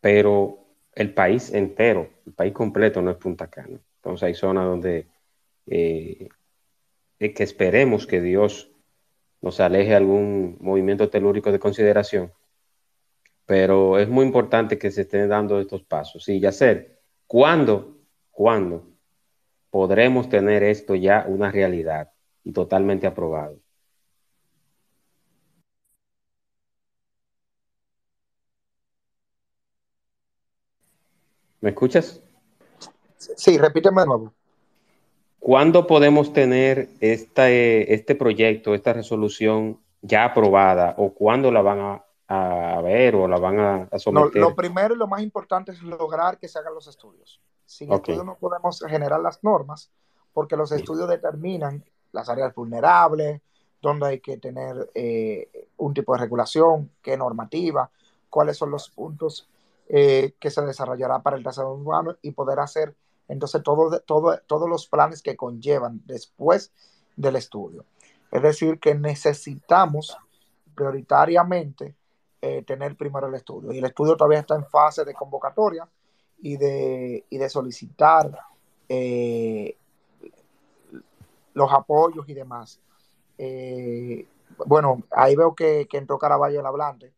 pero 0.00 0.64
el 0.94 1.12
país 1.12 1.52
entero, 1.52 2.08
el 2.24 2.32
país 2.32 2.52
completo 2.52 3.02
no 3.02 3.10
es 3.10 3.16
Punta 3.16 3.48
Cana. 3.48 3.80
Entonces 3.96 4.22
hay 4.22 4.34
zonas 4.34 4.64
donde 4.64 5.08
eh, 5.66 6.28
que 7.18 7.42
esperemos 7.42 8.06
que 8.06 8.20
Dios 8.20 8.70
nos 9.40 9.58
aleje 9.58 9.94
algún 9.94 10.56
movimiento 10.60 11.10
telúrico 11.10 11.50
de 11.50 11.58
consideración, 11.58 12.32
pero 13.44 13.98
es 13.98 14.08
muy 14.08 14.24
importante 14.24 14.78
que 14.78 14.92
se 14.92 15.02
estén 15.02 15.28
dando 15.28 15.60
estos 15.60 15.82
pasos. 15.82 16.28
Y 16.28 16.38
ya 16.38 16.52
sé, 16.52 17.00
¿cuándo? 17.26 17.98
¿Cuándo? 18.30 18.91
Podremos 19.72 20.28
tener 20.28 20.62
esto 20.62 20.94
ya 20.94 21.24
una 21.26 21.50
realidad 21.50 22.12
y 22.44 22.52
totalmente 22.52 23.06
aprobado. 23.06 23.58
¿Me 31.62 31.70
escuchas? 31.70 32.20
Sí, 33.16 33.56
repíteme 33.56 34.02
de 34.02 34.06
nuevo. 34.08 34.34
¿Cuándo 35.40 35.86
podemos 35.86 36.34
tener 36.34 36.90
este, 37.00 37.94
este 37.94 38.14
proyecto, 38.14 38.74
esta 38.74 38.92
resolución 38.92 39.80
ya 40.02 40.24
aprobada 40.24 40.94
o 40.98 41.14
cuándo 41.14 41.50
la 41.50 41.62
van 41.62 41.80
a, 41.80 42.04
a 42.76 42.82
ver 42.82 43.14
o 43.14 43.26
la 43.26 43.38
van 43.38 43.58
a, 43.58 43.88
a 43.90 43.98
someter? 43.98 44.38
No, 44.38 44.50
lo 44.50 44.54
primero 44.54 44.94
y 44.94 44.98
lo 44.98 45.06
más 45.06 45.22
importante 45.22 45.72
es 45.72 45.80
lograr 45.82 46.38
que 46.38 46.46
se 46.46 46.58
hagan 46.58 46.74
los 46.74 46.88
estudios. 46.88 47.40
Sin 47.72 47.88
okay. 47.88 48.14
estudios 48.14 48.26
no 48.26 48.36
podemos 48.36 48.84
generar 48.86 49.20
las 49.20 49.42
normas 49.42 49.90
porque 50.34 50.56
los 50.56 50.72
estudios 50.72 51.08
determinan 51.08 51.84
las 52.12 52.28
áreas 52.28 52.54
vulnerables, 52.54 53.40
dónde 53.80 54.06
hay 54.06 54.20
que 54.20 54.36
tener 54.36 54.90
eh, 54.94 55.68
un 55.78 55.94
tipo 55.94 56.12
de 56.12 56.20
regulación, 56.20 56.90
qué 57.02 57.16
normativa, 57.16 57.90
cuáles 58.28 58.58
son 58.58 58.70
los 58.70 58.90
puntos 58.90 59.48
eh, 59.88 60.34
que 60.38 60.50
se 60.50 60.62
desarrollará 60.62 61.20
para 61.20 61.36
el 61.36 61.42
desarrollo 61.42 61.80
urbano 61.80 62.16
y 62.22 62.32
poder 62.32 62.60
hacer 62.60 62.94
entonces 63.28 63.62
todo, 63.62 64.00
todo, 64.00 64.38
todos 64.46 64.68
los 64.68 64.86
planes 64.86 65.22
que 65.22 65.36
conllevan 65.36 66.02
después 66.04 66.72
del 67.16 67.36
estudio. 67.36 67.86
Es 68.30 68.42
decir, 68.42 68.78
que 68.78 68.94
necesitamos 68.94 70.16
prioritariamente 70.74 71.94
eh, 72.42 72.62
tener 72.62 72.96
primero 72.96 73.28
el 73.28 73.34
estudio. 73.34 73.72
Y 73.72 73.78
el 73.78 73.84
estudio 73.86 74.16
todavía 74.16 74.40
está 74.40 74.54
en 74.56 74.66
fase 74.66 75.04
de 75.04 75.14
convocatoria 75.14 75.88
y 76.42 76.56
de, 76.56 77.24
y 77.30 77.38
de 77.38 77.48
solicitar 77.48 78.36
eh, 78.88 79.76
los 81.54 81.72
apoyos 81.72 82.28
y 82.28 82.34
demás. 82.34 82.80
Eh, 83.38 84.26
bueno, 84.66 85.02
ahí 85.12 85.36
veo 85.36 85.54
que, 85.54 85.86
que 85.88 85.98
entró 85.98 86.18
Caraballo 86.18 86.60
el 86.60 86.66
hablante. 86.66 87.12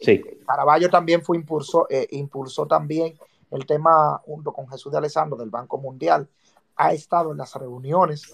Sí. 0.00 0.22
Caraballo 0.46 0.88
también 0.88 1.22
fue 1.22 1.36
impulsó, 1.36 1.86
eh, 1.90 2.06
impulsó 2.12 2.66
también 2.66 3.18
el 3.50 3.66
tema 3.66 4.18
junto 4.24 4.52
con 4.52 4.68
Jesús 4.68 4.92
de 4.92 4.98
Alessandro 4.98 5.36
del 5.36 5.50
Banco 5.50 5.76
Mundial. 5.76 6.28
Ha 6.76 6.94
estado 6.94 7.32
en 7.32 7.38
las 7.38 7.54
reuniones 7.56 8.32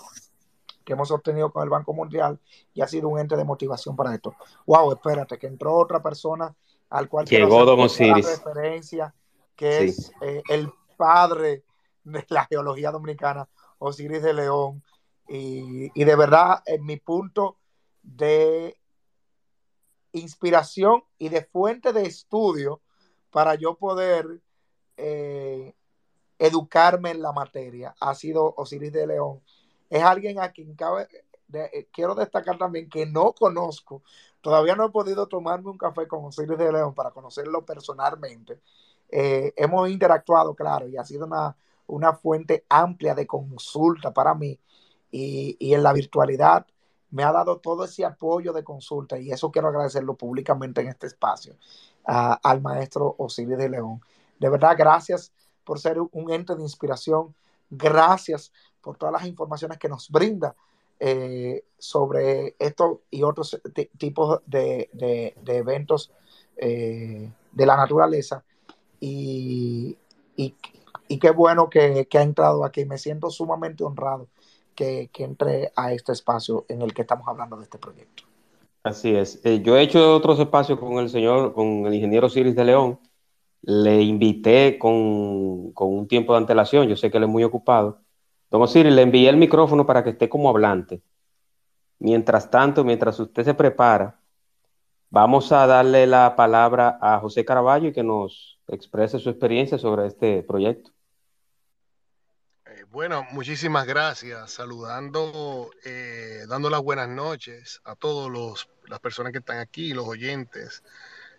que 0.84 0.92
hemos 0.92 1.10
obtenido 1.10 1.50
con 1.50 1.64
el 1.64 1.70
Banco 1.70 1.94
Mundial 1.94 2.38
y 2.74 2.82
ha 2.82 2.86
sido 2.86 3.08
un 3.08 3.18
ente 3.18 3.36
de 3.36 3.44
motivación 3.44 3.96
para 3.96 4.14
esto. 4.14 4.34
Wow, 4.66 4.92
espérate, 4.92 5.38
que 5.38 5.46
entró 5.46 5.74
otra 5.74 6.00
persona 6.00 6.54
al 6.90 7.08
cual 7.08 7.26
llegó 7.26 7.64
Don 7.64 7.80
Osiris. 7.80 8.44
referencia 8.44 9.12
que 9.56 9.80
sí. 9.80 9.84
es 9.88 10.12
eh, 10.20 10.42
el 10.48 10.70
padre 10.96 11.64
de 12.04 12.24
la 12.28 12.44
geología 12.44 12.90
dominicana, 12.90 13.48
Osiris 13.78 14.22
de 14.22 14.34
León. 14.34 14.82
Y, 15.28 15.90
y, 16.00 16.04
de 16.04 16.14
verdad, 16.14 16.62
en 16.66 16.84
mi 16.84 16.98
punto 16.98 17.56
de 18.02 18.78
inspiración 20.12 21.02
y 21.18 21.28
de 21.28 21.44
fuente 21.44 21.92
de 21.92 22.02
estudio 22.02 22.80
para 23.30 23.54
yo 23.54 23.74
poder 23.74 24.40
eh, 24.96 25.74
educarme 26.38 27.10
en 27.10 27.22
la 27.22 27.32
materia 27.32 27.94
ha 28.00 28.14
sido 28.14 28.54
Osiris 28.56 28.92
de 28.92 29.06
León. 29.06 29.42
Es 29.90 30.02
alguien 30.02 30.40
a 30.40 30.50
quien 30.50 30.74
cabe, 30.74 31.08
de, 31.48 31.64
eh, 31.72 31.88
quiero 31.92 32.14
destacar 32.14 32.58
también 32.58 32.88
que 32.88 33.06
no 33.06 33.32
conozco, 33.32 34.02
todavía 34.40 34.74
no 34.74 34.86
he 34.86 34.90
podido 34.90 35.26
tomarme 35.26 35.70
un 35.70 35.78
café 35.78 36.08
con 36.08 36.24
Osiris 36.24 36.58
de 36.58 36.72
León 36.72 36.94
para 36.94 37.10
conocerlo 37.10 37.64
personalmente, 37.64 38.60
eh, 39.10 39.52
hemos 39.56 39.88
interactuado, 39.88 40.54
claro, 40.54 40.88
y 40.88 40.96
ha 40.96 41.04
sido 41.04 41.26
una, 41.26 41.56
una 41.86 42.14
fuente 42.14 42.64
amplia 42.68 43.14
de 43.14 43.26
consulta 43.26 44.12
para 44.12 44.34
mí 44.34 44.58
y, 45.10 45.56
y, 45.58 45.74
en 45.74 45.82
la 45.82 45.92
virtualidad 45.92 46.66
me 47.10 47.22
ha 47.22 47.32
dado 47.32 47.58
todo 47.58 47.84
ese 47.84 48.04
apoyo 48.04 48.52
de 48.52 48.64
consulta 48.64 49.18
y 49.18 49.30
eso 49.30 49.50
quiero 49.50 49.68
agradecerlo 49.68 50.14
públicamente 50.16 50.80
en 50.80 50.88
este 50.88 51.06
espacio 51.06 51.54
uh, 52.08 52.34
al 52.42 52.60
maestro 52.60 53.14
Osiris 53.18 53.56
de 53.56 53.68
León. 53.68 54.00
De 54.38 54.48
verdad, 54.48 54.74
gracias 54.76 55.32
por 55.64 55.78
ser 55.78 55.98
un 56.00 56.30
ente 56.30 56.54
de 56.54 56.62
inspiración, 56.62 57.34
gracias 57.70 58.52
por 58.80 58.96
todas 58.96 59.12
las 59.12 59.26
informaciones 59.26 59.78
que 59.78 59.88
nos 59.88 60.10
brinda 60.10 60.54
eh, 60.98 61.64
sobre 61.78 62.56
esto 62.58 63.02
y 63.10 63.22
otros 63.22 63.60
tipos 63.98 64.40
de, 64.46 64.88
de, 64.92 65.34
de 65.42 65.56
eventos 65.56 66.12
eh, 66.56 67.30
de 67.52 67.66
la 67.66 67.76
naturaleza. 67.76 68.44
Y, 69.00 69.96
y, 70.36 70.54
y 71.08 71.18
qué 71.18 71.30
bueno 71.30 71.68
que, 71.68 72.06
que, 72.08 72.18
ha 72.18 72.22
entrado 72.22 72.64
aquí. 72.64 72.84
Me 72.84 72.98
siento 72.98 73.30
sumamente 73.30 73.84
honrado 73.84 74.28
que, 74.74 75.10
que, 75.12 75.24
entre 75.24 75.72
a 75.76 75.92
este 75.92 76.12
espacio 76.12 76.64
en 76.68 76.82
el 76.82 76.94
que 76.94 77.02
estamos 77.02 77.26
hablando 77.28 77.56
de 77.56 77.64
este 77.64 77.78
proyecto. 77.78 78.24
Así 78.82 79.14
es. 79.14 79.40
Eh, 79.44 79.62
yo 79.62 79.76
he 79.76 79.82
hecho 79.82 80.14
otros 80.14 80.38
espacios 80.38 80.78
con 80.78 80.98
el 80.98 81.08
señor, 81.08 81.52
con 81.54 81.86
el 81.86 81.94
ingeniero 81.94 82.28
Ciris 82.28 82.54
de 82.54 82.64
León. 82.64 83.00
Le 83.62 84.02
invité 84.02 84.78
con, 84.78 85.72
con 85.72 85.88
un 85.92 86.06
tiempo 86.06 86.32
de 86.32 86.38
antelación. 86.38 86.88
Yo 86.88 86.96
sé 86.96 87.10
que 87.10 87.16
él 87.16 87.24
es 87.24 87.30
muy 87.30 87.42
ocupado. 87.42 88.00
Don 88.50 88.62
Osiris, 88.62 88.92
le 88.92 89.02
envié 89.02 89.28
el 89.28 89.36
micrófono 89.36 89.86
para 89.86 90.04
que 90.04 90.10
esté 90.10 90.28
como 90.28 90.48
hablante. 90.48 91.02
Mientras 91.98 92.50
tanto, 92.50 92.84
mientras 92.84 93.18
usted 93.18 93.44
se 93.44 93.54
prepara, 93.54 94.20
vamos 95.10 95.52
a 95.52 95.66
darle 95.66 96.06
la 96.06 96.36
palabra 96.36 96.98
a 97.00 97.18
José 97.18 97.44
Caraballo 97.44 97.88
y 97.88 97.92
que 97.92 98.02
nos 98.02 98.60
exprese 98.68 99.18
su 99.18 99.30
experiencia 99.30 99.78
sobre 99.78 100.06
este 100.06 100.42
proyecto. 100.42 100.90
Eh, 102.66 102.84
bueno, 102.90 103.26
muchísimas 103.30 103.86
gracias. 103.86 104.50
Saludando, 104.50 105.70
eh, 105.84 106.44
dando 106.48 106.70
las 106.70 106.82
buenas 106.82 107.08
noches 107.08 107.80
a 107.84 107.94
todas 107.94 108.66
las 108.86 109.00
personas 109.00 109.32
que 109.32 109.38
están 109.38 109.58
aquí, 109.58 109.94
los 109.94 110.06
oyentes, 110.06 110.82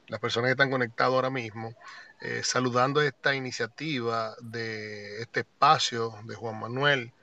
las 0.08 0.20
personas 0.20 0.50
que 0.50 0.54
están 0.54 0.72
conectados 0.72 1.16
ahora 1.16 1.30
mismo. 1.30 1.76
Eh, 2.22 2.42
saludando 2.44 3.02
esta 3.02 3.36
iniciativa 3.36 4.36
de 4.42 5.22
este 5.22 5.42
espacio 5.42 6.16
de 6.24 6.34
Juan 6.34 6.60
Manuel 6.60 7.14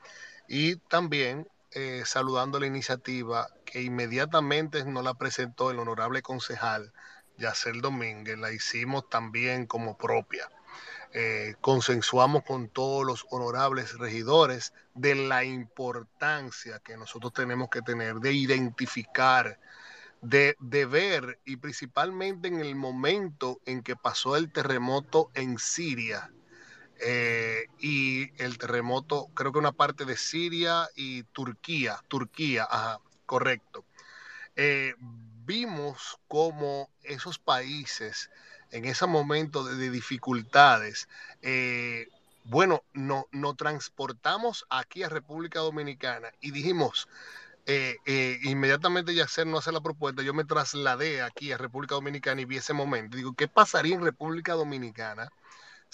y 0.46 0.76
también 0.76 1.48
eh, 1.74 2.04
saludando 2.06 2.60
la 2.60 2.66
iniciativa 2.66 3.48
que 3.64 3.82
inmediatamente 3.82 4.84
nos 4.84 5.02
la 5.02 5.14
presentó 5.14 5.72
el 5.72 5.80
honorable 5.80 6.22
concejal 6.22 6.92
Yacel 7.36 7.80
Domínguez, 7.80 8.38
la 8.38 8.52
hicimos 8.52 9.08
también 9.08 9.66
como 9.66 9.98
propia. 9.98 10.48
Eh, 11.12 11.56
consensuamos 11.60 12.44
con 12.44 12.68
todos 12.68 13.04
los 13.04 13.26
honorables 13.30 13.98
regidores 13.98 14.72
de 14.94 15.16
la 15.16 15.44
importancia 15.44 16.78
que 16.78 16.96
nosotros 16.96 17.32
tenemos 17.32 17.68
que 17.70 17.82
tener 17.82 18.16
de 18.16 18.32
identificar 18.32 19.58
de, 20.22 20.56
de, 20.60 20.86
ver 20.86 21.40
y 21.44 21.56
principalmente 21.56 22.48
en 22.48 22.60
el 22.60 22.76
momento 22.76 23.60
en 23.66 23.82
que 23.82 23.96
pasó 23.96 24.36
el 24.36 24.50
terremoto 24.50 25.30
en 25.34 25.58
Siria 25.58 26.30
eh, 27.00 27.66
y 27.78 28.30
el 28.42 28.58
terremoto, 28.58 29.28
creo 29.34 29.52
que 29.52 29.58
una 29.58 29.72
parte 29.72 30.04
de 30.04 30.16
Siria 30.16 30.88
y 30.94 31.22
Turquía, 31.24 32.00
Turquía, 32.08 32.66
ajá, 32.70 33.00
correcto. 33.26 33.84
Eh, 34.56 34.94
vimos 35.44 36.18
cómo 36.28 36.88
esos 37.02 37.38
países 37.38 38.30
en 38.70 38.84
ese 38.84 39.06
momento 39.06 39.64
de, 39.64 39.76
de 39.76 39.90
dificultades, 39.90 41.08
eh, 41.42 42.08
bueno, 42.44 42.82
nos 42.92 43.24
no 43.32 43.54
transportamos 43.54 44.66
aquí 44.68 45.02
a 45.02 45.08
República 45.08 45.60
Dominicana 45.60 46.30
y 46.40 46.50
dijimos, 46.50 47.08
eh, 47.66 47.96
eh, 48.04 48.38
inmediatamente 48.42 49.14
Yacer 49.14 49.46
no 49.46 49.58
hace 49.58 49.72
la 49.72 49.80
propuesta, 49.80 50.22
yo 50.22 50.34
me 50.34 50.44
trasladé 50.44 51.22
aquí 51.22 51.52
a 51.52 51.56
República 51.56 51.94
Dominicana 51.94 52.42
y 52.42 52.44
vi 52.44 52.58
ese 52.58 52.74
momento. 52.74 53.16
Digo, 53.16 53.32
¿qué 53.34 53.48
pasaría 53.48 53.94
en 53.94 54.02
República 54.02 54.52
Dominicana 54.52 55.30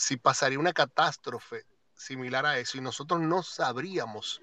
si 0.00 0.16
pasaría 0.16 0.58
una 0.58 0.72
catástrofe 0.72 1.66
similar 1.94 2.46
a 2.46 2.58
eso 2.58 2.78
y 2.78 2.80
nosotros 2.80 3.20
no 3.20 3.42
sabríamos 3.42 4.40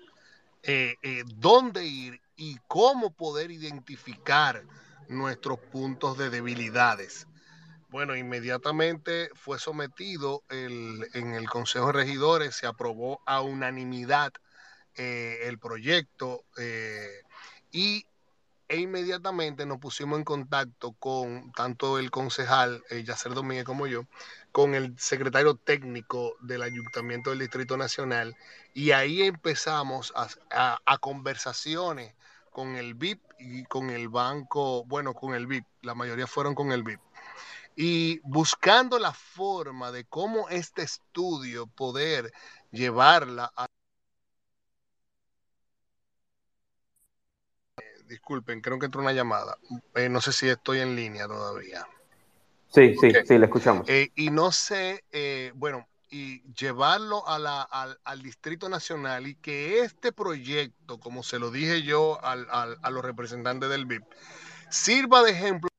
eh, 0.62 0.98
eh, 1.02 1.24
dónde 1.26 1.84
ir 1.84 2.22
y 2.36 2.60
cómo 2.68 3.10
poder 3.10 3.50
identificar 3.50 4.64
nuestros 5.10 5.58
puntos 5.58 6.16
de 6.16 6.30
debilidades? 6.30 7.28
Bueno, 7.90 8.16
inmediatamente 8.16 9.32
fue 9.34 9.58
sometido 9.58 10.44
el, 10.50 11.10
en 11.14 11.34
el 11.34 11.50
Consejo 11.50 11.88
de 11.88 11.94
Regidores, 11.94 12.56
se 12.56 12.68
aprobó 12.68 13.22
a 13.26 13.42
unanimidad 13.42 14.34
eh, 14.94 15.40
el 15.46 15.58
proyecto 15.58 16.44
y 17.72 18.06
e 18.70 18.78
inmediatamente 18.78 19.66
nos 19.66 19.80
pusimos 19.80 20.20
en 20.20 20.26
contacto 20.26 20.92
con 20.94 21.52
tanto 21.54 22.00
el 22.00 22.12
concejal 22.12 22.84
eh, 22.90 23.04
Yacer 23.04 23.34
Domínguez 23.34 23.64
como 23.66 23.88
yo, 23.88 24.04
con 24.58 24.74
el 24.74 24.98
secretario 24.98 25.54
técnico 25.54 26.36
del 26.40 26.64
Ayuntamiento 26.64 27.30
del 27.30 27.38
Distrito 27.38 27.78
Nacional 27.78 28.36
y 28.74 28.90
ahí 28.90 29.22
empezamos 29.22 30.12
a, 30.16 30.98
conversaciones 30.98 32.16
con 32.50 32.76
el 32.76 32.96
BIP 32.96 33.22
y 33.38 33.66
con 33.66 33.92
el 33.92 34.10
banco, 34.10 34.84
bueno, 34.86 35.14
con 35.14 35.36
el 35.36 35.46
BIP, 35.46 35.64
la 35.84 35.94
mayoría 35.94 36.26
fueron 36.26 36.56
con 36.56 36.72
el 36.72 36.82
BIP 36.82 37.00
y 37.76 38.20
buscando 38.24 38.98
la 38.98 39.14
forma 39.14 39.92
de 39.92 40.06
cómo 40.06 40.50
este 40.50 40.82
estudio 40.82 41.68
poder 41.68 42.34
llevarla 42.72 43.54
a 43.56 43.68
disculpen, 48.08 48.62
creo 48.62 48.80
que 48.80 48.88
entró 48.88 49.02
una 49.02 49.14
llamada. 49.14 49.60
Eh, 49.94 50.10
no 50.10 50.20
sé 50.20 50.34
si 50.34 50.50
estoy 50.50 50.80
en 50.80 50.96
línea 50.96 51.28
todavía. 51.28 51.86
Sí, 52.78 52.96
sí, 53.02 53.10
okay. 53.10 53.26
sí, 53.26 53.38
le 53.40 53.46
escuchamos. 53.46 53.90
Eh, 53.90 54.12
y 54.16 54.30
no 54.30 54.52
sé, 54.52 55.04
eh, 55.12 55.52
bueno, 55.56 55.88
y 56.12 56.44
llevarlo 56.54 57.28
a 57.28 57.40
la, 57.40 57.64
al, 57.64 57.98
al, 58.04 58.22
Distrito 58.22 58.70
Nacional 58.70 59.26
y 59.26 59.34
que 59.34 59.80
este 59.80 60.12
proyecto, 60.12 61.00
como 61.00 61.24
se 61.24 61.40
lo 61.40 61.50
dije 61.50 61.82
yo 61.82 62.24
al, 62.24 62.46
al, 62.52 62.78
a 62.84 62.92
los 62.92 63.04
representantes 63.04 63.68
del 63.72 63.88
BIP, 63.88 64.04
sirva 64.70 65.24
de 65.24 65.32
ejemplo. 65.32 65.70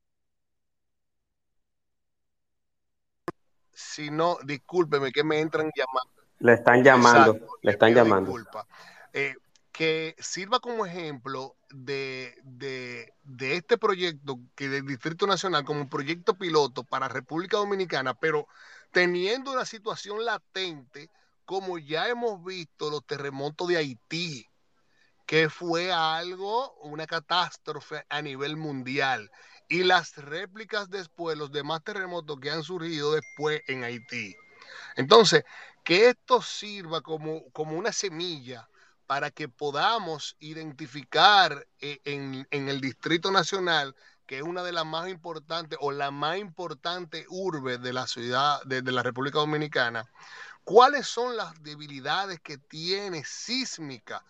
Si 3.71 4.11
no, 4.11 4.37
discúlpeme 4.43 5.13
que 5.13 5.23
me 5.23 5.39
entran 5.39 5.71
llamando. 5.73 6.21
Le 6.39 6.53
están 6.53 6.83
llamando, 6.83 7.31
Exacto, 7.31 7.53
le 7.61 7.71
están 7.71 7.93
llamando. 7.93 8.31
Disculpa. 8.31 8.67
Eh, 9.13 9.35
que 9.71 10.17
sirva 10.19 10.59
como 10.59 10.85
ejemplo 10.85 11.55
de, 11.71 12.35
de, 12.43 13.13
de, 13.23 13.55
este 13.55 13.77
proyecto 13.77 14.39
que 14.55 14.69
del 14.69 14.85
Distrito 14.85 15.27
Nacional 15.27 15.63
como 15.63 15.81
un 15.81 15.89
proyecto 15.89 16.35
piloto 16.35 16.83
para 16.83 17.07
República 17.07 17.57
Dominicana, 17.57 18.13
pero 18.13 18.47
teniendo 18.91 19.51
una 19.51 19.65
situación 19.65 20.25
latente 20.25 21.09
como 21.45 21.77
ya 21.77 22.07
hemos 22.07 22.43
visto 22.43 22.89
los 22.89 23.05
terremotos 23.05 23.67
de 23.67 23.77
Haití, 23.77 24.45
que 25.25 25.49
fue 25.49 25.91
algo, 25.91 26.73
una 26.81 27.07
catástrofe 27.07 28.05
a 28.09 28.21
nivel 28.21 28.57
mundial, 28.57 29.31
y 29.67 29.83
las 29.83 30.15
réplicas 30.17 30.89
después, 30.89 31.37
los 31.37 31.51
demás 31.51 31.83
terremotos 31.83 32.39
que 32.39 32.51
han 32.51 32.63
surgido 32.63 33.13
después 33.13 33.61
en 33.67 33.83
Haití. 33.83 34.35
Entonces, 34.95 35.43
que 35.83 36.09
esto 36.09 36.41
sirva 36.41 37.01
como, 37.01 37.49
como 37.51 37.77
una 37.77 37.91
semilla 37.91 38.69
para 39.09 39.31
que 39.31 39.49
podamos 39.49 40.35
identificar 40.39 41.65
en, 41.79 42.47
en, 42.51 42.69
el 42.69 42.79
Distrito 42.79 43.31
Nacional, 43.31 43.95
que 44.27 44.37
es 44.37 44.43
una 44.43 44.61
de 44.61 44.71
las 44.71 44.85
más 44.85 45.09
importantes 45.09 45.79
o 45.81 45.91
la 45.91 46.11
más 46.11 46.37
importante 46.37 47.25
urbe 47.27 47.79
de 47.79 47.91
la 47.91 48.05
ciudad 48.05 48.61
de, 48.65 48.83
la 48.83 49.01
República 49.01 49.39
Dominicana, 49.39 50.07
cuáles 50.63 51.07
son 51.07 51.35
las 51.35 51.59
debilidades 51.63 52.39
que 52.39 52.59
tiene 52.59 53.23
sísmica 53.25 54.23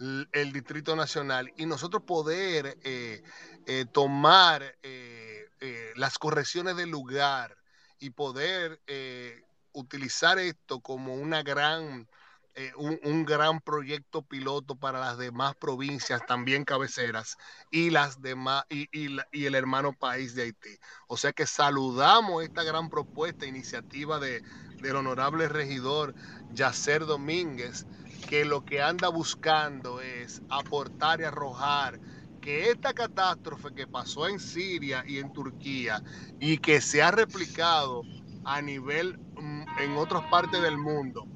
el 0.00 0.52
Distrito 0.52 0.96
Nacional 0.96 1.52
y 1.56 1.66
nosotros 1.66 2.02
poder 2.02 2.76
eh, 2.82 3.22
eh, 3.66 3.86
tomar 3.92 4.64
eh, 4.82 5.48
eh, 5.60 5.92
las 5.94 6.18
correcciones 6.18 6.74
del 6.76 6.90
lugar 6.90 7.56
y 8.00 8.10
poder 8.10 8.80
eh, 8.88 9.44
utilizar 9.74 10.40
esto 10.40 10.80
como 10.80 11.14
una 11.14 11.44
gran 11.44 12.08
eh, 12.56 12.72
un, 12.76 13.00
un, 13.02 13.24
gran 13.24 13.60
proyecto 13.60 14.22
piloto 14.22 14.76
para 14.76 15.00
las 15.00 15.18
demás 15.18 15.56
provincias, 15.56 16.24
también 16.26 16.64
cabeceras, 16.64 17.36
y 17.70 17.90
las 17.90 18.22
demás, 18.22 18.64
y, 18.70 18.88
y, 18.92 19.16
y, 19.32 19.46
el 19.46 19.56
hermano 19.56 19.92
país 19.92 20.36
de 20.36 20.42
Haití. 20.42 20.78
O 21.08 21.16
sea 21.16 21.32
que 21.32 21.46
saludamos 21.46 22.44
esta 22.44 22.62
gran 22.62 22.90
propuesta, 22.90 23.44
iniciativa 23.44 24.20
de, 24.20 24.42
del 24.80 24.96
honorable 24.96 25.48
regidor 25.48 26.14
Yacer 26.52 27.06
Domínguez, 27.06 27.86
que 28.28 28.44
lo 28.44 28.64
que 28.64 28.80
anda 28.80 29.08
buscando 29.08 30.00
es 30.00 30.40
aportar 30.48 31.20
y 31.20 31.24
arrojar 31.24 31.98
que 32.40 32.70
esta 32.70 32.92
catástrofe 32.92 33.74
que 33.74 33.86
pasó 33.86 34.28
en 34.28 34.38
Siria 34.38 35.02
y 35.06 35.18
en 35.18 35.32
Turquía 35.32 36.02
y 36.38 36.58
que 36.58 36.80
se 36.80 37.02
ha 37.02 37.10
replicado 37.10 38.02
a 38.44 38.60
nivel 38.60 39.18
mm, 39.18 39.64
en 39.80 39.96
otras 39.96 40.24
partes 40.30 40.60
del 40.60 40.76
mundo. 40.76 41.26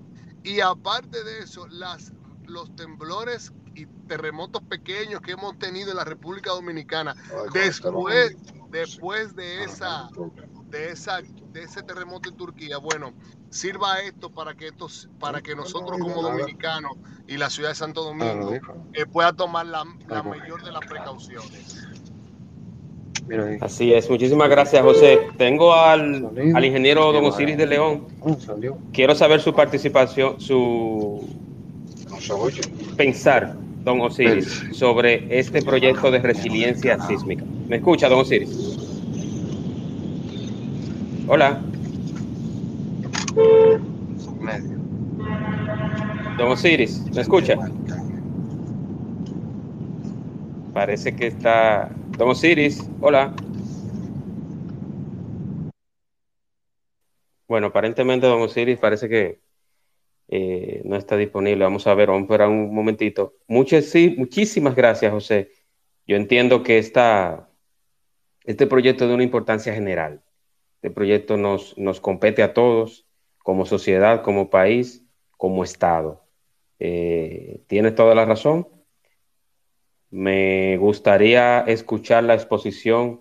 Y 0.48 0.60
aparte 0.62 1.22
de 1.24 1.40
eso, 1.40 1.66
las, 1.68 2.10
los 2.46 2.74
temblores 2.74 3.52
y 3.74 3.84
terremotos 4.08 4.62
pequeños 4.62 5.20
que 5.20 5.32
hemos 5.32 5.58
tenido 5.58 5.90
en 5.90 5.98
la 5.98 6.04
República 6.04 6.52
Dominicana, 6.52 7.14
después, 7.52 8.34
después 8.70 9.36
de 9.36 9.64
esa, 9.64 10.08
de 10.70 10.90
esa, 10.90 11.20
de 11.20 11.62
ese 11.62 11.82
terremoto 11.82 12.30
en 12.30 12.36
Turquía, 12.38 12.78
bueno, 12.78 13.12
sirva 13.50 14.00
esto 14.00 14.30
para 14.30 14.54
que 14.54 14.68
estos, 14.68 15.10
para 15.20 15.42
que 15.42 15.54
nosotros 15.54 15.98
como 15.98 16.22
dominicanos 16.22 16.92
y 17.26 17.36
la 17.36 17.50
ciudad 17.50 17.68
de 17.68 17.74
Santo 17.74 18.02
Domingo 18.02 18.54
eh, 18.94 19.04
pueda 19.04 19.34
tomar 19.34 19.66
la, 19.66 19.84
la 20.08 20.22
mayor 20.22 20.64
de 20.64 20.72
las 20.72 20.86
precauciones. 20.86 21.76
Así 23.60 23.92
es, 23.92 24.08
muchísimas 24.08 24.48
gracias 24.48 24.82
José. 24.82 25.18
Tengo 25.36 25.74
al, 25.74 26.30
al 26.54 26.64
ingeniero 26.64 27.12
Don 27.12 27.24
Osiris 27.26 27.56
de 27.56 27.66
León. 27.66 28.04
Quiero 28.92 29.14
saber 29.14 29.40
su 29.40 29.54
participación, 29.54 30.40
su 30.40 31.28
pensar, 32.96 33.54
Don 33.84 34.00
Osiris, 34.00 34.64
sobre 34.72 35.38
este 35.38 35.62
proyecto 35.62 36.10
de 36.10 36.18
resiliencia 36.20 36.98
sísmica. 37.06 37.44
¿Me 37.68 37.76
escucha, 37.76 38.08
Don 38.08 38.20
Osiris? 38.20 38.78
Hola. 41.26 41.60
Don 46.38 46.52
Osiris, 46.52 47.04
¿me 47.14 47.20
escucha? 47.20 47.56
Parece 50.72 51.14
que 51.14 51.26
está 51.26 51.90
Don 52.18 52.30
Osiris, 52.30 52.84
hola. 53.00 53.32
Bueno, 57.46 57.68
aparentemente 57.68 58.26
Don 58.26 58.42
Osiris 58.42 58.76
parece 58.76 59.08
que 59.08 59.40
eh, 60.26 60.82
no 60.84 60.96
está 60.96 61.16
disponible. 61.16 61.62
Vamos 61.62 61.86
a 61.86 61.94
ver, 61.94 62.08
vamos 62.08 62.22
a 62.22 62.24
esperar 62.24 62.48
un 62.48 62.74
momentito. 62.74 63.36
Muchas, 63.46 63.94
muchísimas 64.16 64.74
gracias, 64.74 65.12
José. 65.12 65.52
Yo 66.08 66.16
entiendo 66.16 66.64
que 66.64 66.78
esta, 66.78 67.50
este 68.44 68.66
proyecto 68.66 69.04
es 69.04 69.10
de 69.10 69.14
una 69.14 69.22
importancia 69.22 69.72
general. 69.72 70.24
Este 70.74 70.90
proyecto 70.90 71.36
nos, 71.36 71.78
nos 71.78 72.00
compete 72.00 72.42
a 72.42 72.52
todos, 72.52 73.06
como 73.44 73.64
sociedad, 73.64 74.22
como 74.22 74.50
país, 74.50 75.04
como 75.36 75.62
Estado. 75.62 76.24
Eh, 76.80 77.62
tienes 77.68 77.94
toda 77.94 78.16
la 78.16 78.24
razón. 78.24 78.66
Me 80.10 80.76
gustaría 80.78 81.60
escuchar 81.60 82.24
la 82.24 82.34
exposición 82.34 83.20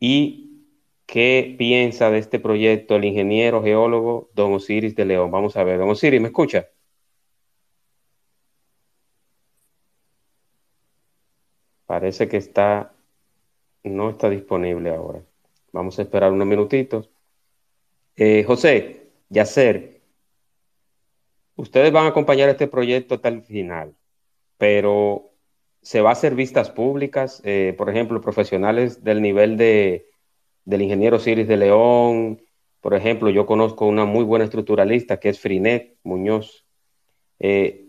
y 0.00 0.64
qué 1.06 1.54
piensa 1.58 2.10
de 2.10 2.18
este 2.18 2.40
proyecto 2.40 2.96
el 2.96 3.04
ingeniero 3.04 3.62
geólogo 3.62 4.30
Don 4.34 4.52
Osiris 4.54 4.96
de 4.96 5.04
León. 5.04 5.30
Vamos 5.30 5.56
a 5.56 5.64
ver, 5.64 5.78
Don 5.78 5.90
Osiris, 5.90 6.20
¿me 6.20 6.28
escucha? 6.28 6.68
Parece 11.86 12.28
que 12.28 12.36
está, 12.36 12.94
no 13.82 14.10
está 14.10 14.30
disponible 14.30 14.90
ahora. 14.90 15.22
Vamos 15.72 15.98
a 15.98 16.02
esperar 16.02 16.32
unos 16.32 16.46
minutitos. 16.46 17.10
Eh, 18.16 18.44
José, 18.44 19.10
Yacer, 19.28 20.00
ustedes 21.56 21.92
van 21.92 22.06
a 22.06 22.08
acompañar 22.08 22.48
este 22.48 22.68
proyecto 22.68 23.16
hasta 23.16 23.28
el 23.28 23.42
final, 23.42 23.94
pero 24.56 25.29
se 25.82 26.00
va 26.00 26.10
a 26.10 26.12
hacer 26.12 26.34
vistas 26.34 26.70
públicas, 26.70 27.40
eh, 27.44 27.74
por 27.76 27.90
ejemplo, 27.90 28.20
profesionales 28.20 29.02
del 29.02 29.22
nivel 29.22 29.56
de, 29.56 30.10
del 30.64 30.82
ingeniero 30.82 31.18
Ciris 31.18 31.48
de 31.48 31.56
León, 31.56 32.40
por 32.80 32.94
ejemplo, 32.94 33.28
yo 33.30 33.46
conozco 33.46 33.86
una 33.86 34.04
muy 34.04 34.24
buena 34.24 34.44
estructuralista 34.44 35.20
que 35.20 35.28
es 35.28 35.38
Frinet 35.38 35.98
Muñoz. 36.02 36.64
Eh, 37.38 37.86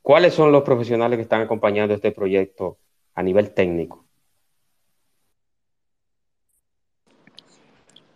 ¿Cuáles 0.00 0.34
son 0.34 0.52
los 0.52 0.62
profesionales 0.62 1.16
que 1.16 1.22
están 1.22 1.42
acompañando 1.42 1.94
este 1.94 2.12
proyecto 2.12 2.78
a 3.14 3.22
nivel 3.22 3.52
técnico? 3.52 4.04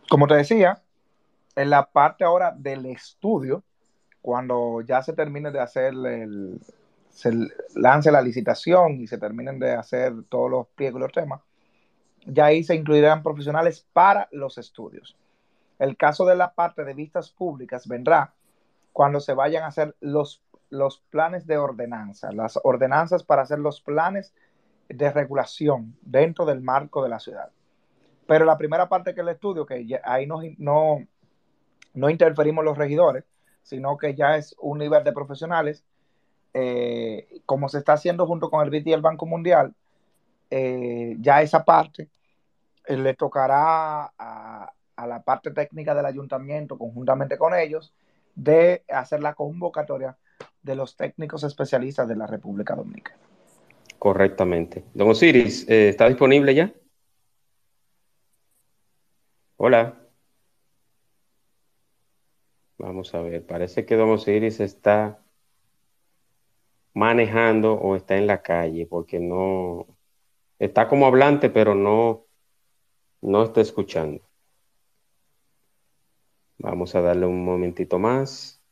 Como 0.09 0.29
te 0.29 0.35
decía, 0.35 0.83
en 1.57 1.71
la 1.71 1.87
parte 1.87 2.25
ahora 2.25 2.53
del 2.57 2.87
estudio, 2.87 3.65
cuando 4.23 4.81
ya 4.83 5.03
se 5.03 5.13
termine 5.13 5.51
de 5.51 5.61
hacer 5.61 5.95
el, 5.95 6.61
se 7.17 7.33
lance 7.75 8.12
la 8.12 8.21
licitación 8.21 9.01
y 9.01 9.07
se 9.07 9.17
terminen 9.17 9.59
de 9.59 9.73
hacer 9.73 10.12
todos 10.29 10.51
los 10.51 10.67
pliegos 10.69 11.01
y 11.01 11.03
los 11.05 11.12
temas, 11.12 11.41
ya 12.27 12.45
ahí 12.45 12.62
se 12.62 12.75
incluirán 12.75 13.23
profesionales 13.23 13.87
para 13.95 14.29
los 14.33 14.59
estudios. 14.59 15.17
El 15.79 15.97
caso 15.97 16.27
de 16.27 16.37
la 16.37 16.53
parte 16.53 16.85
de 16.85 16.93
vistas 16.93 17.31
públicas 17.31 17.89
vendrá 17.89 18.35
cuando 18.93 19.21
se 19.21 19.33
vayan 19.33 19.62
a 19.62 19.69
hacer 19.69 19.97
los, 20.01 20.43
los 20.69 20.99
planes 21.09 21.47
de 21.47 21.57
ordenanza, 21.57 22.33
las 22.33 22.61
ordenanzas 22.62 23.25
para 23.25 23.43
hacer 23.43 23.61
los 23.61 23.81
planes 23.81 24.35
de 24.91 25.11
regulación 25.11 25.97
dentro 26.03 26.45
del 26.45 26.61
marco 26.61 27.03
de 27.03 27.09
la 27.09 27.19
ciudad. 27.19 27.51
Pero 28.27 28.45
la 28.45 28.59
primera 28.59 28.91
parte 28.91 29.14
que 29.14 29.23
es 29.23 29.27
el 29.27 29.33
estudio, 29.33 29.64
que 29.64 29.99
ahí 30.05 30.27
no, 30.27 30.41
no, 30.59 30.99
no 31.95 32.11
interferimos 32.11 32.62
los 32.62 32.77
regidores, 32.77 33.25
sino 33.62 33.97
que 33.97 34.14
ya 34.14 34.37
es 34.37 34.55
un 34.61 34.77
nivel 34.77 35.03
de 35.03 35.12
profesionales 35.12 35.83
eh, 36.55 37.41
como 37.45 37.69
se 37.69 37.79
está 37.79 37.95
haciendo 37.95 38.27
junto 38.27 38.51
con 38.51 38.65
el 38.65 38.71
BID 38.71 38.87
y 38.87 38.93
el 38.93 39.03
Banco 39.03 39.27
Mundial, 39.27 39.75
eh, 40.51 41.17
ya 41.21 41.43
esa 41.43 41.65
parte 41.65 42.09
eh, 42.87 42.97
le 42.97 43.15
tocará 43.15 44.13
a, 44.19 44.73
la 45.07 45.23
parte 45.23 45.51
técnica 45.51 45.95
del 45.95 46.07
ayuntamiento, 46.07 46.79
conjuntamente 46.79 47.37
con 47.37 47.55
ellos, 47.55 47.93
de 48.35 48.85
hacer 48.89 49.21
la 49.21 49.35
convocatoria 49.35 50.17
de 50.63 50.75
los 50.75 50.97
técnicos 50.97 51.45
especialistas 51.45 52.09
de 52.09 52.17
la 52.17 52.27
República 52.27 52.75
Dominicana. 52.75 53.19
Correctamente. 53.99 54.85
Don 54.95 55.11
Osiris, 55.11 55.69
¿está 55.69 56.09
disponible 56.09 56.55
ya? 56.55 56.73
Hola. 59.59 60.07
Vamos 62.79 63.15
a 63.15 63.21
ver, 63.21 63.45
parece 63.47 63.87
que 63.87 63.97
Don 63.97 64.11
Osiris 64.11 64.61
está 64.61 65.26
manejando 66.97 67.75
o 67.75 67.95
está 67.95 68.17
en 68.17 68.27
la 68.27 68.41
calle, 68.41 68.87
porque 68.87 69.21
no 69.21 69.87
está 70.59 70.89
como 70.89 71.07
hablante, 71.07 71.51
pero 71.51 71.75
no, 71.75 72.25
no 73.21 73.43
está 73.43 73.61
escuchando. 73.61 74.23
Vamos 76.57 76.95
a 76.95 77.03
darle 77.03 77.27
un 77.27 77.45
momentito 77.45 77.99
más. 77.99 78.63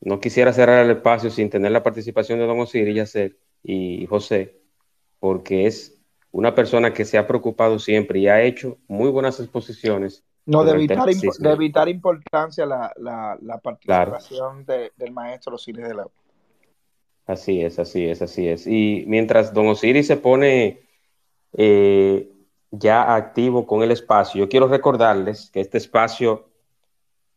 No 0.00 0.20
quisiera 0.20 0.52
cerrar 0.52 0.84
el 0.84 0.92
espacio 0.92 1.28
sin 1.28 1.50
tener 1.50 1.72
la 1.72 1.82
participación 1.82 2.38
de 2.38 2.46
don 2.46 2.60
Osiris 2.60 3.18
y 3.64 4.06
José, 4.06 4.60
porque 5.18 5.66
es 5.66 6.00
una 6.30 6.54
persona 6.54 6.94
que 6.94 7.04
se 7.04 7.18
ha 7.18 7.26
preocupado 7.26 7.80
siempre 7.80 8.20
y 8.20 8.28
ha 8.28 8.42
hecho 8.42 8.78
muy 8.86 9.10
buenas 9.10 9.40
exposiciones. 9.40 10.22
No, 10.46 10.62
de 10.62 10.70
evitar, 10.70 11.04
de 11.04 11.50
evitar, 11.50 11.88
importancia 11.88 12.64
la, 12.64 12.92
la, 12.96 13.58
participación 13.58 14.64
del 14.64 15.10
maestro 15.10 15.56
Osiris 15.56 15.88
de 15.88 15.94
la 15.94 16.06
Así 17.26 17.62
es, 17.62 17.78
así 17.78 18.04
es, 18.06 18.20
así 18.20 18.48
es. 18.48 18.66
Y 18.66 19.04
mientras 19.06 19.54
Don 19.54 19.68
Osiris 19.68 20.06
se 20.06 20.16
pone 20.16 20.82
eh, 21.52 22.30
ya 22.70 23.14
activo 23.14 23.66
con 23.66 23.82
el 23.82 23.90
espacio, 23.90 24.40
yo 24.40 24.48
quiero 24.48 24.68
recordarles 24.68 25.50
que 25.50 25.60
este 25.60 25.78
espacio 25.78 26.50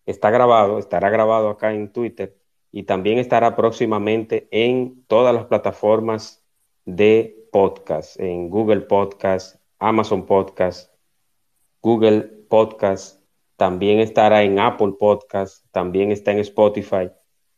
está 0.06 0.30
grabado, 0.30 0.78
estará 0.80 1.10
grabado 1.10 1.50
acá 1.50 1.74
en 1.74 1.92
Twitter 1.92 2.38
y 2.72 2.84
también 2.84 3.18
estará 3.18 3.56
próximamente 3.56 4.48
en 4.52 5.06
todas 5.08 5.34
las 5.34 5.46
plataformas 5.46 6.44
de 6.86 7.48
podcast, 7.52 8.20
en 8.20 8.50
Google 8.50 8.82
Podcast, 8.82 9.56
Amazon 9.80 10.26
Podcast, 10.26 10.94
Google 11.82 12.22
Podcast, 12.50 13.22
también 13.56 14.00
estará 14.00 14.44
en 14.44 14.60
Apple 14.60 14.94
Podcast, 15.00 15.66
también 15.72 16.12
está 16.12 16.32
en 16.32 16.40
Spotify 16.40 17.10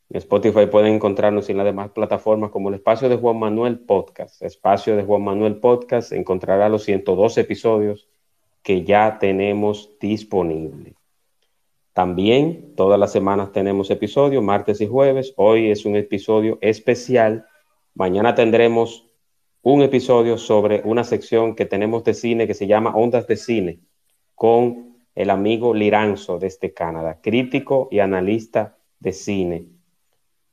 en 0.10 0.18
Spotify 0.18 0.66
pueden 0.66 0.96
encontrarnos 0.96 1.50
en 1.50 1.58
las 1.58 1.68
demás 1.68 1.92
plataformas 1.92 2.50
como 2.50 2.70
el 2.70 2.76
espacio 2.76 3.10
de 3.10 3.18
Juan 3.18 3.38
Manuel 3.38 3.80
Podcast. 3.80 4.42
Espacio 4.42 4.96
de 4.96 5.04
Juan 5.04 5.22
Manuel 5.22 5.58
Podcast 5.58 6.14
encontrará 6.14 6.68
los 6.68 6.84
102 6.84 7.38
episodios 7.38 8.10
que 8.64 8.84
ya 8.84 9.20
tenemos 9.20 9.92
disponibles. 10.00 10.96
También 11.94 12.74
todas 12.76 13.00
las 13.00 13.12
semanas 13.12 13.52
tenemos 13.52 13.92
episodios, 13.92 14.44
martes 14.44 14.82
y 14.82 14.88
jueves. 14.88 15.34
Hoy 15.38 15.70
es 15.70 15.86
un 15.86 15.96
episodio 15.96 16.58
especial. 16.62 17.46
Mañana 17.94 18.34
tendremos 18.34 19.06
un 19.62 19.84
episodio 19.84 20.40
sobre 20.40 20.82
una 20.86 21.04
sección 21.04 21.56
que 21.56 21.66
tenemos 21.66 22.04
de 22.04 22.16
cine 22.16 22.48
que 22.48 22.56
se 22.56 22.66
llama 22.66 22.96
Ondas 22.96 23.28
de 23.28 23.38
Cine 23.38 23.80
con 24.34 24.98
el 25.14 25.30
amigo 25.30 25.76
Liranzo 25.76 26.40
desde 26.40 26.74
Canadá, 26.74 27.20
crítico 27.22 27.90
y 27.92 28.00
analista 28.00 28.78
de 29.00 29.14
cine 29.14 29.79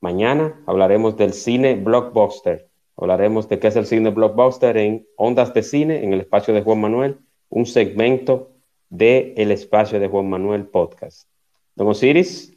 Mañana 0.01 0.63
hablaremos 0.67 1.17
del 1.17 1.33
cine 1.33 1.75
blockbuster. 1.77 2.69
Hablaremos 2.97 3.49
de 3.49 3.59
qué 3.59 3.69
es 3.69 3.77
el 3.77 3.87
cine 3.87 4.11
blockbuster 4.11 4.77
en 4.77 5.07
Ondas 5.17 5.53
de 5.53 5.63
Cine, 5.63 6.05
en 6.05 6.13
el 6.13 6.21
espacio 6.21 6.55
de 6.55 6.63
Juan 6.63 6.81
Manuel, 6.81 7.19
un 7.49 7.67
segmento 7.67 8.53
de 8.89 9.35
El 9.37 9.51
Espacio 9.51 9.99
de 10.01 10.09
Juan 10.09 10.29
Manuel 10.29 10.67
Podcast. 10.67 11.29
Don 11.75 11.89
Osiris, 11.89 12.57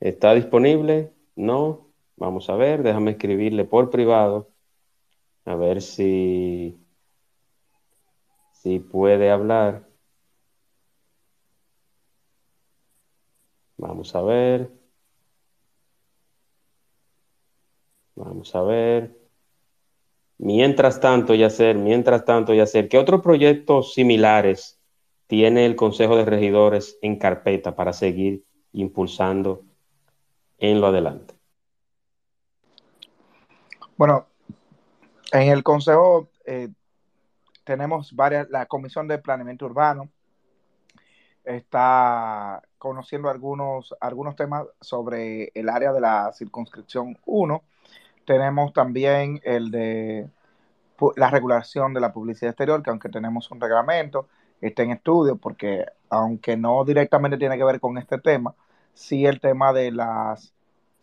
¿está 0.00 0.34
disponible? 0.34 1.12
No. 1.36 1.88
Vamos 2.16 2.48
a 2.48 2.56
ver, 2.56 2.82
déjame 2.82 3.12
escribirle 3.12 3.64
por 3.64 3.90
privado, 3.90 4.48
a 5.44 5.56
ver 5.56 5.82
si, 5.82 6.78
si 8.52 8.78
puede 8.78 9.30
hablar. 9.30 9.88
Vamos 13.76 14.14
a 14.14 14.22
ver. 14.22 14.70
Vamos 18.14 18.54
a 18.54 18.62
ver. 18.62 19.18
Mientras 20.38 21.00
tanto, 21.00 21.34
Yacer, 21.34 21.76
mientras 21.76 22.24
tanto, 22.24 22.54
Yacer, 22.54 22.88
¿qué 22.88 22.98
otros 22.98 23.20
proyectos 23.22 23.94
similares 23.94 24.80
tiene 25.26 25.66
el 25.66 25.76
Consejo 25.76 26.16
de 26.16 26.24
Regidores 26.24 26.98
en 27.02 27.18
carpeta 27.18 27.74
para 27.74 27.92
seguir 27.92 28.44
impulsando 28.72 29.62
en 30.58 30.80
lo 30.80 30.88
adelante? 30.88 31.34
Bueno, 33.96 34.26
en 35.32 35.50
el 35.50 35.62
Consejo 35.62 36.28
eh, 36.44 36.68
tenemos 37.64 38.14
varias, 38.14 38.48
la 38.50 38.66
Comisión 38.66 39.08
de 39.08 39.18
Planeamiento 39.18 39.66
Urbano 39.66 40.10
está 41.44 42.62
conociendo 42.84 43.30
algunos, 43.30 43.94
algunos 43.98 44.36
temas 44.36 44.66
sobre 44.78 45.50
el 45.54 45.70
área 45.70 45.90
de 45.90 46.02
la 46.02 46.30
circunscripción 46.34 47.18
1 47.24 47.62
tenemos 48.26 48.74
también 48.74 49.40
el 49.42 49.70
de 49.70 50.28
la 51.16 51.30
regulación 51.30 51.94
de 51.94 52.00
la 52.00 52.12
publicidad 52.12 52.50
exterior, 52.50 52.82
que 52.82 52.90
aunque 52.90 53.08
tenemos 53.08 53.50
un 53.50 53.58
reglamento, 53.58 54.28
está 54.60 54.82
en 54.82 54.90
estudio, 54.90 55.36
porque 55.36 55.86
aunque 56.10 56.58
no 56.58 56.84
directamente 56.84 57.38
tiene 57.38 57.56
que 57.56 57.64
ver 57.64 57.80
con 57.80 57.96
este 57.96 58.18
tema, 58.18 58.54
sí 58.92 59.24
el 59.24 59.40
tema 59.40 59.72
de 59.72 59.90
las 59.90 60.52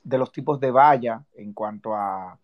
de 0.03 0.17
los 0.19 0.32
tipos 0.32 0.59
de 0.59 0.69
valla 0.69 1.23
en 1.36 1.53
cuanto 1.53 1.95
a, 1.95 2.38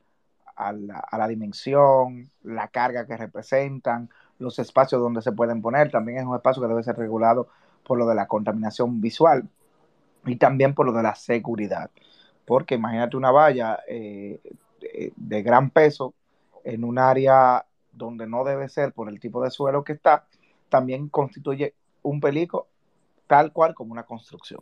a, 0.56 0.72
la, 0.74 0.98
a 1.00 1.18
la 1.20 1.28
dimensión, 1.28 2.30
la 2.42 2.70
carga 2.70 3.06
que 3.06 3.18
representan, 3.18 4.10
los 4.40 4.58
espacios 4.58 5.00
donde 5.00 5.22
se 5.22 5.32
pueden 5.32 5.62
poner, 5.62 5.92
también 5.92 6.18
es 6.18 6.26
un 6.26 6.36
espacio 6.36 6.62
que 6.62 6.70
debe 6.70 6.84
ser 6.84 6.98
regulado 6.98 7.50
por 7.86 7.98
lo 7.98 8.08
de 8.08 8.16
la 8.16 8.28
contaminación 8.28 9.02
visual 9.02 9.48
y 10.26 10.36
también 10.36 10.74
por 10.74 10.86
lo 10.86 10.94
de 10.94 11.04
la 11.04 11.16
seguridad. 11.16 11.90
Porque 12.46 12.76
imagínate 12.76 13.18
una 13.18 13.32
valla, 13.32 13.80
eh, 13.88 14.40
de, 15.16 15.42
gran 15.42 15.70
peso 15.70 16.14
en 16.64 16.84
un 16.84 17.00
área 17.00 17.66
donde 17.92 18.28
no 18.28 18.44
debe 18.44 18.70
ser 18.70 18.94
por 18.94 19.10
el 19.10 19.20
tipo 19.20 19.44
de 19.44 19.52
suelo 19.52 19.84
que 19.84 19.94
está, 19.94 20.26
también 20.70 21.10
constituye 21.10 21.74
un 22.04 22.20
peligro 22.20 22.68
tal 23.26 23.52
cual 23.52 23.74
como 23.74 23.92
una 23.92 24.04
construcción. 24.04 24.62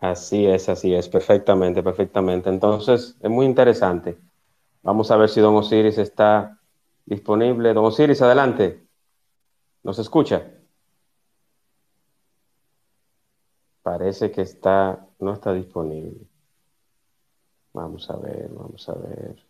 Así 0.00 0.46
es, 0.46 0.68
así 0.68 0.94
es, 0.94 1.08
perfectamente, 1.08 1.82
perfectamente. 1.82 2.48
Entonces, 2.50 3.16
es 3.20 3.30
muy 3.30 3.46
interesante. 3.46 4.16
Vamos 4.82 5.10
a 5.10 5.16
ver 5.16 5.28
si 5.28 5.40
Don 5.40 5.56
Osiris 5.56 5.98
está 5.98 6.58
disponible. 7.04 7.74
Don 7.74 7.86
Osiris, 7.86 8.22
adelante. 8.22 8.87
¿Nos 9.82 9.98
escucha? 9.98 10.50
Parece 13.82 14.30
que 14.30 14.42
está, 14.42 15.06
no 15.18 15.32
está 15.32 15.52
disponible. 15.54 16.26
Vamos 17.72 18.10
a 18.10 18.16
ver, 18.16 18.48
vamos 18.50 18.88
a 18.88 18.94
ver. 18.94 19.42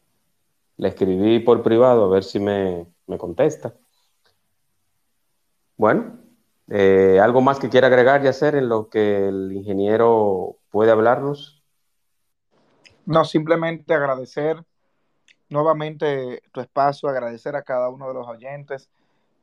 Le 0.77 0.89
escribí 0.89 1.41
por 1.41 1.63
privado 1.63 2.05
a 2.05 2.09
ver 2.09 2.23
si 2.23 2.39
me, 2.39 2.87
contesta. 3.19 3.75
Bueno, 5.77 6.19
eh, 6.69 7.19
¿algo 7.21 7.41
más 7.41 7.59
que 7.59 7.69
quiera 7.69 7.87
agregar 7.87 8.25
y 8.25 8.29
hacer 8.29 8.55
en 8.55 8.69
lo 8.69 8.89
que 8.89 9.29
el 9.29 9.53
ingeniero 9.53 10.57
puede 10.71 10.91
hablarnos? 10.91 11.63
No, 13.07 13.25
simplemente 13.25 13.95
agradecer 13.95 14.63
nuevamente 15.49 16.43
tu 16.53 16.61
espacio, 16.61 17.09
agradecer 17.09 17.57
a 17.57 17.63
cada 17.63 17.89
uno 17.89 18.07
de 18.09 18.15
los 18.15 18.29
oyentes 18.29 18.91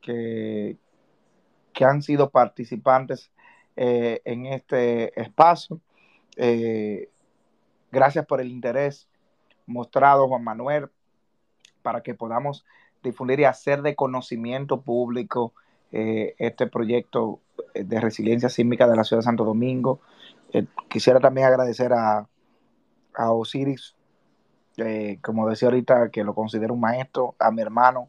que, 0.06 1.84
han 1.84 2.02
sido 2.02 2.30
participantes 2.30 3.30
eh, 3.76 4.22
en 4.24 4.46
este 4.46 5.20
espacio. 5.20 5.80
Eh, 6.36 7.10
gracias 7.90 8.24
por 8.26 8.40
el 8.40 8.50
interés 8.50 9.08
mostrado, 9.66 10.28
Juan 10.28 10.44
Manuel, 10.44 10.88
para 11.82 12.02
que 12.02 12.14
podamos 12.14 12.64
difundir 13.02 13.40
y 13.40 13.44
hacer 13.44 13.82
de 13.82 13.94
conocimiento 13.94 14.80
público 14.80 15.52
eh, 15.92 16.34
este 16.38 16.66
proyecto 16.66 17.40
de 17.74 18.00
resiliencia 18.00 18.48
sísmica 18.48 18.88
de 18.88 18.96
la 18.96 19.04
ciudad 19.04 19.20
de 19.20 19.26
Santo 19.26 19.44
Domingo. 19.44 20.00
quisiera 20.88 21.20
también 21.20 21.46
agradecer 21.46 21.92
a, 21.92 22.26
a 23.14 23.32
Osiris, 23.32 23.94
como 25.22 25.48
decía 25.48 25.68
ahorita, 25.68 26.10
que 26.10 26.24
lo 26.24 26.34
considero 26.34 26.74
un 26.74 26.80
maestro, 26.80 27.34
a 27.38 27.50
mi 27.50 27.62
hermano 27.62 28.08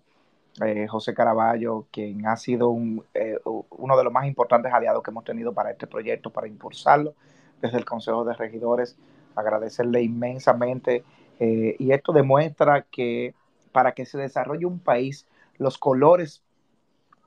eh, 0.66 0.88
José 0.88 1.14
Caraballo, 1.14 1.86
quien 1.92 2.26
ha 2.26 2.36
sido 2.36 2.76
eh, 3.14 3.38
uno 3.44 3.98
de 3.98 4.04
los 4.04 4.12
más 4.12 4.26
importantes 4.26 4.74
aliados 4.74 5.04
que 5.04 5.12
hemos 5.12 5.24
tenido 5.24 5.54
para 5.54 5.72
este 5.72 5.86
proyecto, 5.86 6.32
para 6.32 6.48
impulsarlo 6.48 7.14
desde 7.62 7.78
el 7.78 7.86
Consejo 7.86 8.24
de 8.24 8.34
Regidores. 8.34 8.98
Agradecerle 9.36 10.02
inmensamente. 10.02 11.04
Eh, 11.40 11.76
y 11.78 11.92
esto 11.92 12.12
demuestra 12.12 12.84
que 12.84 13.36
para 13.72 13.92
que 13.92 14.06
se 14.06 14.18
desarrolle 14.18 14.66
un 14.66 14.80
país, 14.80 15.28
los 15.58 15.78
colores 15.78 16.42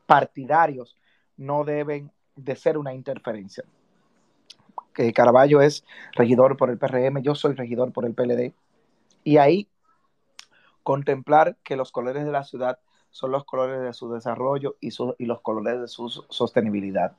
partidarios 0.07 0.97
no 1.37 1.63
deben 1.65 2.11
de 2.35 2.57
ser 2.57 2.79
una 2.79 2.95
interferencia. 2.95 3.63
Que 4.93 5.13
Caraballo 5.13 5.61
es 5.61 5.85
regidor 6.13 6.57
por 6.57 6.71
el 6.71 6.79
PRM, 6.79 7.23
yo 7.23 7.37
soy 7.37 7.55
regidor 7.55 7.93
por 7.93 8.05
el 8.05 8.15
PLD. 8.15 8.53
Y 9.23 9.37
ahí 9.37 9.69
contemplar 10.83 11.57
que 11.63 11.77
los 11.77 11.93
colores 11.93 12.25
de 12.25 12.33
la 12.33 12.43
ciudad 12.43 12.81
son 13.11 13.33
los 13.33 13.45
colores 13.45 13.83
de 13.83 13.93
su 13.93 14.13
desarrollo 14.13 14.77
y, 14.81 14.91
los 15.25 15.41
colores 15.41 15.81
de 15.81 15.89
su 15.89 16.09
sostenibilidad. 16.09 17.13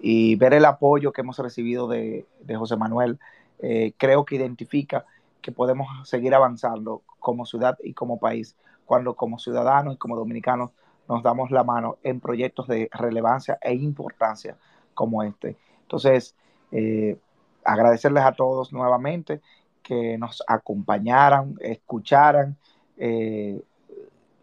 Y 0.00 0.36
ver 0.36 0.54
el 0.54 0.64
apoyo 0.64 1.12
que 1.12 1.20
hemos 1.20 1.38
recibido 1.38 1.88
de, 1.88 2.26
José 2.56 2.76
Manuel, 2.76 3.18
eh, 3.60 3.92
creo 3.96 4.24
que 4.24 4.36
identifica 4.36 5.04
que 5.40 5.52
podemos 5.52 6.08
seguir 6.08 6.34
avanzando 6.34 7.02
como 7.20 7.46
ciudad 7.46 7.78
y 7.82 7.92
como 7.92 8.18
país, 8.18 8.56
cuando 8.86 9.14
como 9.14 9.38
ciudadanos 9.38 9.94
y 9.94 9.98
como 9.98 10.16
dominicanos 10.16 10.70
nos 11.08 11.22
damos 11.22 11.50
la 11.50 11.64
mano 11.64 11.98
en 12.02 12.20
proyectos 12.20 12.66
de 12.66 12.88
relevancia 12.92 13.58
e 13.60 13.74
importancia 13.74 14.56
como 14.94 15.22
este. 15.22 15.56
Entonces, 15.82 16.34
eh, 16.72 17.18
agradecerles 17.62 18.24
a 18.24 18.32
todos 18.32 18.72
nuevamente 18.72 19.40
que 19.82 20.16
nos 20.18 20.42
acompañaran, 20.46 21.56
escucharan 21.60 22.56
eh, 22.96 23.62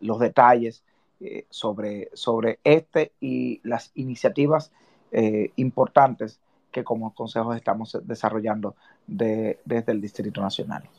los 0.01 0.19
detalles 0.19 0.83
eh, 1.23 1.45
sobre, 1.49 2.09
sobre 2.13 2.59
este 2.63 3.11
y 3.19 3.61
las 3.63 3.91
iniciativas 3.95 4.71
eh, 5.11 5.51
importantes 5.57 6.39
que 6.71 6.83
como 6.83 7.13
consejos 7.13 7.55
estamos 7.55 7.97
desarrollando 8.03 8.75
desde 9.05 9.91
el 9.91 10.01
Distrito 10.01 10.41
Nacional. 10.41 10.89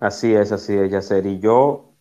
Así 0.00 0.34
es, 0.34 0.52
así 0.52 0.74
es, 0.74 0.90
Yacer. 0.90 1.26
Y 1.26 1.38
yo 1.38 1.92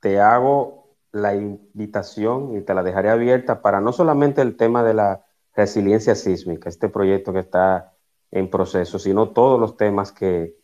te 0.00 0.20
hago 0.20 0.86
la 1.10 1.34
invitación 1.34 2.56
y 2.56 2.62
te 2.62 2.74
la 2.74 2.82
dejaré 2.82 3.10
abierta 3.10 3.60
para 3.60 3.80
no 3.80 3.92
solamente 3.92 4.40
el 4.40 4.56
tema 4.56 4.82
de 4.82 4.94
la 4.94 5.26
resiliencia 5.54 6.14
sísmica, 6.14 6.68
este 6.68 6.88
proyecto 6.88 7.32
que 7.32 7.40
está 7.40 7.92
en 8.30 8.48
proceso, 8.48 8.98
sino 8.98 9.30
todos 9.30 9.60
los 9.60 9.76
temas 9.76 10.10
que 10.10 10.56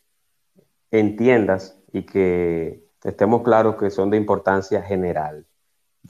entiendas 0.90 1.78
y 1.92 2.02
que 2.02 2.88
estemos 3.04 3.42
claros 3.42 3.76
que 3.76 3.90
son 3.90 4.10
de 4.10 4.16
importancia 4.16 4.82
general. 4.82 5.46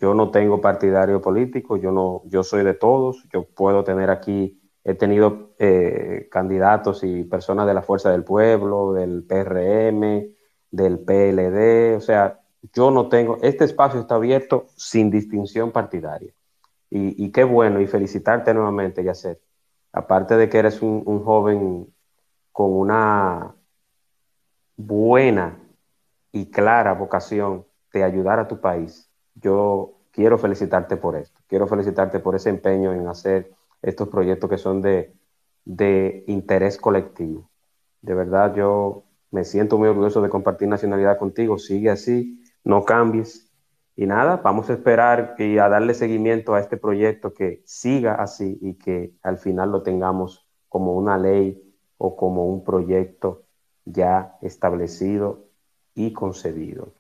Yo 0.01 0.15
no 0.15 0.31
tengo 0.31 0.61
partidario 0.61 1.21
político, 1.21 1.77
yo 1.77 1.91
no, 1.91 2.23
yo 2.27 2.43
soy 2.45 2.65
de 2.65 2.75
todos, 2.75 3.27
yo 3.33 3.45
puedo 3.45 3.83
tener 3.83 4.11
aquí, 4.11 4.61
he 4.85 4.95
tenido 4.95 5.51
eh, 5.59 6.29
candidatos 6.31 7.03
y 7.03 7.25
personas 7.25 7.67
de 7.67 7.75
la 7.75 7.83
Fuerza 7.83 8.11
del 8.11 8.23
Pueblo, 8.23 8.93
del 8.93 9.25
PRM, 9.25 10.35
del 10.71 10.99
PLD, 11.01 11.97
o 11.97 12.01
sea, 12.01 12.41
yo 12.73 12.91
no 12.91 13.09
tengo, 13.09 13.39
este 13.43 13.65
espacio 13.65 14.01
está 14.01 14.17
abierto 14.17 14.67
sin 14.77 15.11
distinción 15.11 15.73
partidaria. 15.73 16.33
Y, 16.91 17.31
qué 17.33 17.45
bueno, 17.45 17.83
y 17.83 17.87
felicitarte 17.87 18.55
nuevamente, 18.55 19.05
Yacer. 19.05 19.39
Aparte 19.93 20.39
de 20.39 20.49
que 20.49 20.59
eres 20.59 20.81
un 20.81 21.23
joven 21.23 21.87
con 22.51 22.73
una 22.73 23.55
buena 24.75 25.59
y 26.33 26.51
clara 26.51 26.95
vocación 26.95 27.67
de 27.93 28.05
ayudar 28.05 28.39
a 28.39 28.49
tu 28.49 28.59
país 28.59 29.08
yo 29.41 29.99
quiero 30.11 30.39
felicitarte 30.39 30.97
por 30.97 31.17
esto, 31.17 31.41
quiero 31.47 31.67
felicitarte 31.67 32.21
por 32.21 32.35
ese 32.35 32.51
empeño 32.51 32.93
en 32.93 33.07
hacer 33.07 33.53
estos 33.83 34.09
proyectos 34.09 34.51
que 34.51 34.59
son 34.59 34.83
de, 34.83 35.15
interés 36.27 36.79
colectivo. 36.79 37.51
De 38.03 38.15
verdad, 38.15 38.55
yo 38.55 39.05
me 39.31 39.45
siento 39.45 39.79
muy 39.79 39.89
orgulloso 39.89 40.23
de 40.23 40.29
compartir 40.29 40.69
nacionalidad 40.69 41.19
contigo, 41.19 41.59
sigue 41.59 41.91
así, 41.91 42.43
no 42.65 42.85
cambies. 42.85 43.53
Y 43.97 44.07
nada, 44.07 44.37
vamos 44.37 44.71
a 44.71 44.75
esperar 44.75 45.35
y 45.39 45.59
a 45.59 45.69
darle 45.69 45.93
seguimiento 45.93 46.55
a 46.55 46.61
este 46.61 46.77
proyecto 46.77 47.35
que 47.35 47.63
siga 47.65 48.15
así 48.15 48.59
y 48.61 48.75
que 48.75 49.13
al 49.23 49.39
final 49.39 49.73
lo 49.73 49.83
tengamos 49.83 50.49
como 50.69 50.95
una 50.95 51.19
ley 51.19 51.61
o 51.97 52.17
como 52.17 52.47
un 52.47 52.63
proyecto 52.63 53.45
ya 53.85 54.37
establecido 54.41 55.49
y 55.95 56.13
concebido. 56.13 56.98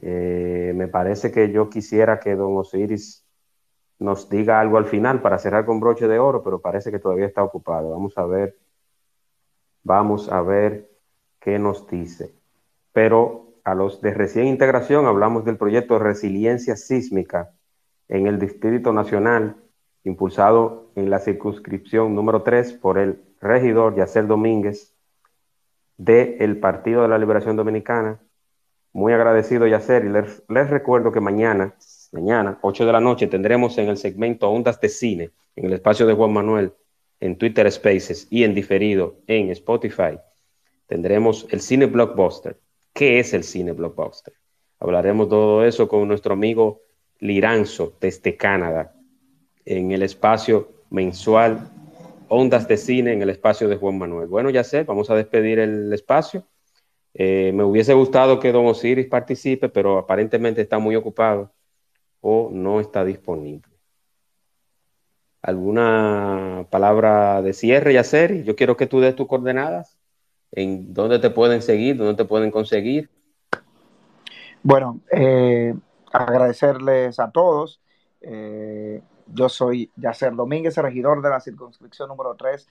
Eh, 0.00 0.72
me 0.74 0.88
parece 0.88 1.32
que 1.32 1.50
yo 1.50 1.68
quisiera 1.68 2.20
que 2.20 2.36
don 2.36 2.56
Osiris 2.56 3.24
nos 3.98 4.28
diga 4.28 4.60
algo 4.60 4.78
al 4.78 4.86
final 4.86 5.20
para 5.20 5.38
cerrar 5.38 5.64
con 5.64 5.80
broche 5.80 6.06
de 6.06 6.18
oro, 6.18 6.42
pero 6.42 6.60
parece 6.60 6.90
que 6.90 6.98
todavía 6.98 7.26
está 7.26 7.42
ocupado. 7.42 7.90
Vamos 7.90 8.16
a 8.16 8.24
ver, 8.24 8.56
vamos 9.82 10.30
a 10.30 10.40
ver 10.42 10.88
qué 11.40 11.58
nos 11.58 11.86
dice. 11.88 12.32
Pero 12.92 13.48
a 13.64 13.74
los 13.74 14.00
de 14.00 14.14
recién 14.14 14.46
integración 14.46 15.06
hablamos 15.06 15.44
del 15.44 15.56
proyecto 15.56 15.94
de 15.94 16.00
resiliencia 16.00 16.76
sísmica 16.76 17.52
en 18.08 18.26
el 18.26 18.38
Distrito 18.38 18.92
Nacional, 18.92 19.56
impulsado 20.04 20.90
en 20.94 21.10
la 21.10 21.18
circunscripción 21.18 22.14
número 22.14 22.42
3 22.42 22.72
por 22.74 22.98
el 22.98 23.20
regidor 23.40 23.94
Yacer 23.96 24.26
Domínguez 24.26 24.94
del 25.96 26.58
Partido 26.58 27.02
de 27.02 27.08
la 27.08 27.18
Liberación 27.18 27.56
Dominicana. 27.56 28.20
Muy 28.92 29.12
agradecido, 29.12 29.66
Yacer, 29.66 30.04
y 30.04 30.08
les, 30.08 30.70
recuerdo 30.70 31.12
que 31.12 31.20
mañana 31.20 31.74
mañana, 32.12 32.58
8 32.62 32.86
de 32.86 32.92
la 32.92 33.00
noche, 33.00 33.26
tendremos 33.26 33.76
en 33.78 33.88
el 33.88 33.96
segmento 33.96 34.48
Ondas 34.48 34.80
de 34.80 34.88
Cine, 34.88 35.30
en 35.56 35.66
el 35.66 35.74
espacio 35.74 36.06
de 36.06 36.14
Juan 36.14 36.32
Manuel, 36.32 36.72
en 37.20 37.36
Twitter 37.36 37.70
Spaces 37.70 38.26
y 38.30 38.44
en 38.44 38.54
diferido 38.54 39.16
en 39.26 39.50
Spotify, 39.50 40.18
tendremos 40.86 41.46
el 41.50 41.60
cine 41.60 41.86
blockbuster. 41.86 42.58
¿Qué 42.92 43.18
es 43.18 43.34
el 43.34 43.44
cine 43.44 43.72
blockbuster? 43.72 44.34
Hablaremos 44.80 45.28
todo 45.28 45.64
eso 45.64 45.88
con 45.88 46.06
nuestro 46.08 46.32
amigo 46.32 46.82
Liranzo 47.20 47.96
desde 48.00 48.36
Canadá, 48.36 48.94
en 49.64 49.92
el 49.92 50.02
espacio 50.02 50.68
mensual 50.90 51.68
Ondas 52.28 52.68
de 52.68 52.76
Cine, 52.76 53.12
en 53.12 53.22
el 53.22 53.30
espacio 53.30 53.68
de 53.68 53.76
Juan 53.76 53.98
Manuel. 53.98 54.28
Bueno, 54.28 54.50
ya 54.50 54.62
sé, 54.62 54.84
vamos 54.84 55.10
a 55.10 55.14
despedir 55.14 55.58
el 55.58 55.92
espacio. 55.92 56.46
Eh, 57.20 57.50
me 57.52 57.64
hubiese 57.64 57.94
gustado 57.94 58.38
que 58.38 58.52
Don 58.52 58.66
Osiris 58.66 59.08
participe, 59.08 59.68
pero 59.68 59.98
aparentemente 59.98 60.62
está 60.62 60.78
muy 60.78 60.94
ocupado 60.94 61.52
o 62.20 62.48
no 62.52 62.78
está 62.78 63.04
disponible. 63.04 63.68
¿Alguna 65.42 66.68
palabra 66.70 67.42
de 67.42 67.54
cierre, 67.54 67.94
Yacer? 67.94 68.44
Yo 68.44 68.54
quiero 68.54 68.76
que 68.76 68.86
tú 68.86 69.00
des 69.00 69.16
tus 69.16 69.26
coordenadas, 69.26 69.98
en 70.52 70.94
dónde 70.94 71.18
te 71.18 71.30
pueden 71.30 71.60
seguir, 71.60 71.96
dónde 71.96 72.14
te 72.14 72.24
pueden 72.24 72.52
conseguir. 72.52 73.10
Bueno, 74.62 75.00
eh, 75.10 75.74
agradecerles 76.12 77.18
a 77.18 77.32
todos. 77.32 77.80
Eh, 78.20 79.02
yo 79.26 79.48
soy 79.48 79.90
Yacer 79.96 80.36
Domínguez, 80.36 80.76
regidor 80.76 81.20
de 81.20 81.30
la 81.30 81.40
circunscripción 81.40 82.08
número 82.08 82.36
3 82.36 82.68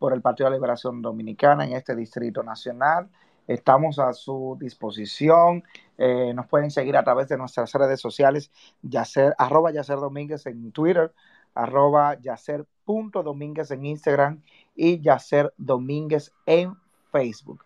por 0.00 0.12
el 0.12 0.20
Partido 0.20 0.50
de 0.50 0.56
Liberación 0.56 1.00
Dominicana 1.00 1.64
en 1.64 1.74
este 1.74 1.94
Distrito 1.94 2.42
Nacional. 2.42 3.08
Estamos 3.46 3.98
a 3.98 4.12
su 4.12 4.56
disposición. 4.58 5.64
Eh, 5.98 6.32
nos 6.34 6.46
pueden 6.46 6.70
seguir 6.70 6.96
a 6.96 7.04
través 7.04 7.28
de 7.28 7.36
nuestras 7.36 7.72
redes 7.74 8.00
sociales, 8.00 8.50
yacer, 8.82 9.34
arroba 9.38 9.70
Yacer 9.70 9.98
Domínguez 9.98 10.46
en 10.46 10.72
Twitter, 10.72 11.12
arroba 11.54 12.18
Yacer 12.20 12.66
punto 12.84 13.22
Domínguez 13.22 13.70
en 13.70 13.84
Instagram 13.84 14.42
y 14.74 15.00
Yacer 15.00 15.52
Domínguez 15.56 16.32
en 16.46 16.74
Facebook. 17.12 17.64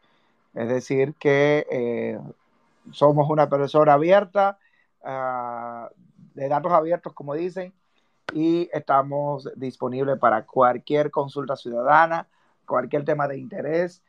Es 0.55 0.69
decir, 0.69 1.15
que 1.15 1.67
eh, 1.71 2.19
somos 2.91 3.31
una 3.31 3.49
persona 3.49 3.93
abierta, 3.93 4.59
uh, 5.05 5.93
de 6.35 6.49
datos 6.49 6.73
abiertos, 6.73 7.13
como 7.13 7.35
dicen, 7.35 7.73
y 8.33 8.69
estamos 8.73 9.49
disponibles 9.57 10.19
para 10.19 10.45
cualquier 10.45 11.11
consulta 11.11 11.57
ciudadana, 11.57 12.29
cualquier 12.67 13.05
tema 13.05 13.29
de 13.29 13.39
interés 13.39 14.03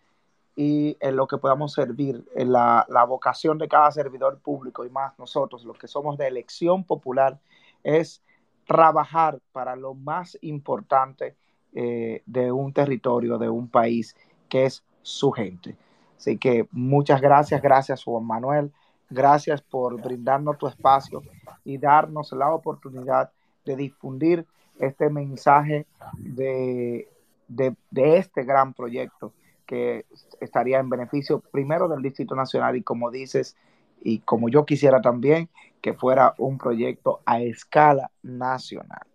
y 0.62 0.98
en 1.00 1.16
lo 1.16 1.26
que 1.26 1.38
podamos 1.38 1.72
servir, 1.72 2.22
en 2.36 2.52
la, 2.52 2.86
la, 2.90 3.06
vocación 3.06 3.58
de 3.58 3.70
cada 3.70 3.90
servidor 3.94 4.40
público 4.40 4.84
y 4.84 4.90
más 4.90 5.18
nosotros, 5.18 5.64
los 5.64 5.78
que 5.78 5.88
somos 5.88 6.18
de 6.18 6.28
elección 6.28 6.84
popular, 6.84 7.40
es 7.82 8.22
trabajar 8.68 9.40
para 9.54 9.78
lo 9.78 9.94
más 9.94 10.38
importante 10.42 11.38
eh, 11.74 12.24
de 12.26 12.52
un 12.52 12.74
territorio, 12.74 13.38
de 13.38 13.48
un 13.48 13.70
país, 13.70 14.18
que 14.50 14.66
es 14.66 14.84
su 15.02 15.32
gente. 15.32 15.78
Así 16.18 16.38
que 16.38 16.68
muchas 16.72 17.22
gracias, 17.22 17.62
gracias 17.62 18.04
Juan 18.04 18.26
Manuel, 18.26 18.74
gracias 19.10 19.62
por 19.62 20.02
brindarnos 20.02 20.58
tu 20.58 20.68
espacio 20.68 21.24
y 21.64 21.78
darnos 21.78 22.34
la 22.34 22.54
oportunidad 22.54 23.32
de 23.64 23.78
difundir 23.78 24.46
este 24.78 25.10
mensaje 25.10 25.86
de, 26.18 27.08
de, 27.48 27.78
de 27.92 28.18
este 28.18 28.44
gran 28.44 28.74
proyecto 28.74 29.32
que 29.70 30.08
estaría 30.40 30.80
en 30.80 30.90
beneficio 30.90 31.42
primero 31.42 31.88
del 31.88 32.02
Distrito 32.02 32.34
Nacional 32.34 32.76
y 32.76 32.82
como 32.82 33.12
dices, 33.12 33.56
y 34.02 34.18
como 34.18 34.50
yo 34.50 34.66
quisiera 34.66 35.00
también, 35.00 35.48
que 35.80 35.94
fuera 35.94 36.34
un 36.40 36.58
proyecto 36.58 37.22
a 37.24 37.40
escala 37.42 38.10
nacional. 38.24 39.06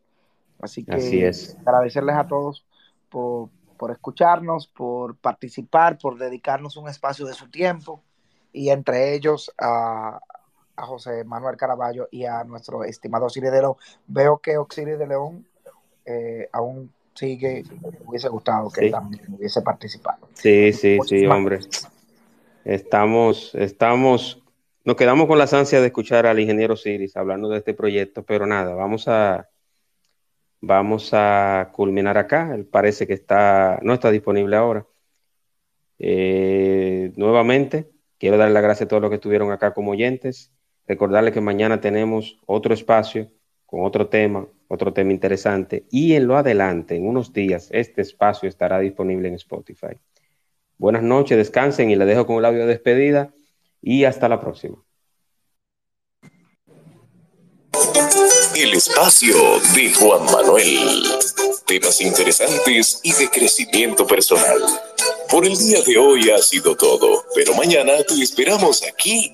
Así 0.61 0.85
que 0.85 0.95
Así 0.95 1.25
es. 1.25 1.57
agradecerles 1.67 2.15
a 2.15 2.29
todos 2.29 2.65
por, 3.09 3.49
por 3.77 3.91
escucharnos, 3.91 4.69
por 4.69 5.17
participar, 5.17 5.99
por 5.99 6.19
dedicarnos 6.19 6.77
un 6.77 6.89
espacio 6.89 7.27
de 7.27 7.35
su 7.35 7.51
tiempo 7.51 8.01
y 8.53 8.69
entre 8.69 9.13
ellos 9.13 9.53
a, 9.59 10.21
a 10.77 10.87
José 10.87 11.25
Manuel 11.25 11.57
Caraballo 11.57 12.07
y 12.13 12.27
a 12.27 12.45
nuestro 12.45 12.85
estimado 12.85 13.27
Osiris 13.27 13.51
de 13.51 13.61
León. 13.61 13.75
Veo 14.07 14.39
que 14.39 14.57
Osiris 14.57 15.01
de 15.01 15.07
León 15.09 15.49
eh, 16.07 16.49
aún 16.53 16.94
sigue, 17.15 17.65
me 17.83 17.91
hubiese 18.07 18.29
gustado 18.29 18.71
que 18.71 18.87
Sí. 18.87 18.91
también 18.91 19.23
hubiese 19.33 19.63
participado. 19.63 20.29
Sí, 20.35 20.73
sí, 20.73 20.99
sí, 21.07 21.27
hombre. 21.27 21.57
gracias. 21.57 21.91
Estamos, 22.65 23.55
estamos, 23.55 24.43
nos 24.85 24.97
quedamos 24.97 25.27
con 25.27 25.39
las 25.39 25.53
ansias 25.53 25.81
de 25.83 25.89
escuchar 25.89 26.27
al 26.27 26.41
ingeniero 26.41 26.77
Siris 26.77 27.17
hablando 27.17 27.49
de 27.49 27.59
este 27.59 27.75
proyecto, 27.75 28.23
pero 28.25 28.47
nada, 28.47 28.75
vamos 28.75 29.07
a, 29.09 29.49
vamos 30.61 31.11
a 31.13 31.71
culminar 31.73 32.17
acá. 32.19 32.55
Él 32.55 32.65
parece 32.65 33.07
que 33.07 33.13
está, 33.15 33.79
no 33.83 33.93
está 33.95 34.11
disponible 34.11 34.57
ahora. 34.57 34.87
Eh, 35.99 37.13
nuevamente, 37.17 37.91
quiero 38.19 38.37
darle 38.37 38.55
las 38.55 38.63
gracias 38.63 38.87
a 38.87 38.89
todos 38.89 39.03
los 39.03 39.11
que 39.11 39.17
estuvieron 39.17 39.53
acá 39.53 39.73
como 39.75 39.93
oyentes. 39.93 40.51
Recordarles 40.87 41.33
que 41.33 41.41
mañana 41.41 41.81
tenemos 41.81 42.39
otro 42.47 42.75
espacio 42.75 43.31
con 43.67 43.85
otro 43.85 44.09
tema, 44.09 44.47
otro 44.75 44.93
tema 44.93 45.13
interesante. 45.13 45.85
Y 45.91 46.15
en 46.15 46.27
lo 46.27 46.37
adelante, 46.37 46.97
en 46.97 47.07
unos 47.07 47.33
días, 47.33 47.69
este 47.71 48.03
espacio 48.03 48.49
estará 48.49 48.79
disponible 48.81 49.29
en 49.29 49.35
Spotify. 49.35 49.97
Buenas 50.77 51.03
noches, 51.03 51.39
descansen 51.39 51.91
y 51.91 51.97
les 51.97 52.07
dejo 52.07 52.27
con 52.27 52.37
el 52.37 52.45
audio 52.45 52.61
de 52.61 52.67
despedida 52.67 53.33
y 53.81 54.05
hasta 54.05 54.29
la 54.29 54.41
próxima. 54.41 54.77
El 58.57 58.75
espacio 58.75 59.35
de 59.75 59.93
Juan 59.95 60.25
Manuel. 60.27 61.05
Temas 61.67 62.01
interesantes 62.01 63.01
y 63.03 63.13
de 63.13 63.29
crecimiento 63.31 64.07
personal. 64.07 64.59
Por 65.31 65.45
el 65.45 65.57
día 65.57 65.83
de 65.83 65.97
hoy 65.99 66.31
ha 66.31 66.39
sido 66.39 66.77
todo, 66.77 67.25
pero 67.35 67.55
mañana 67.55 67.93
te 68.07 68.23
esperamos 68.23 68.83
aquí. 68.85 69.33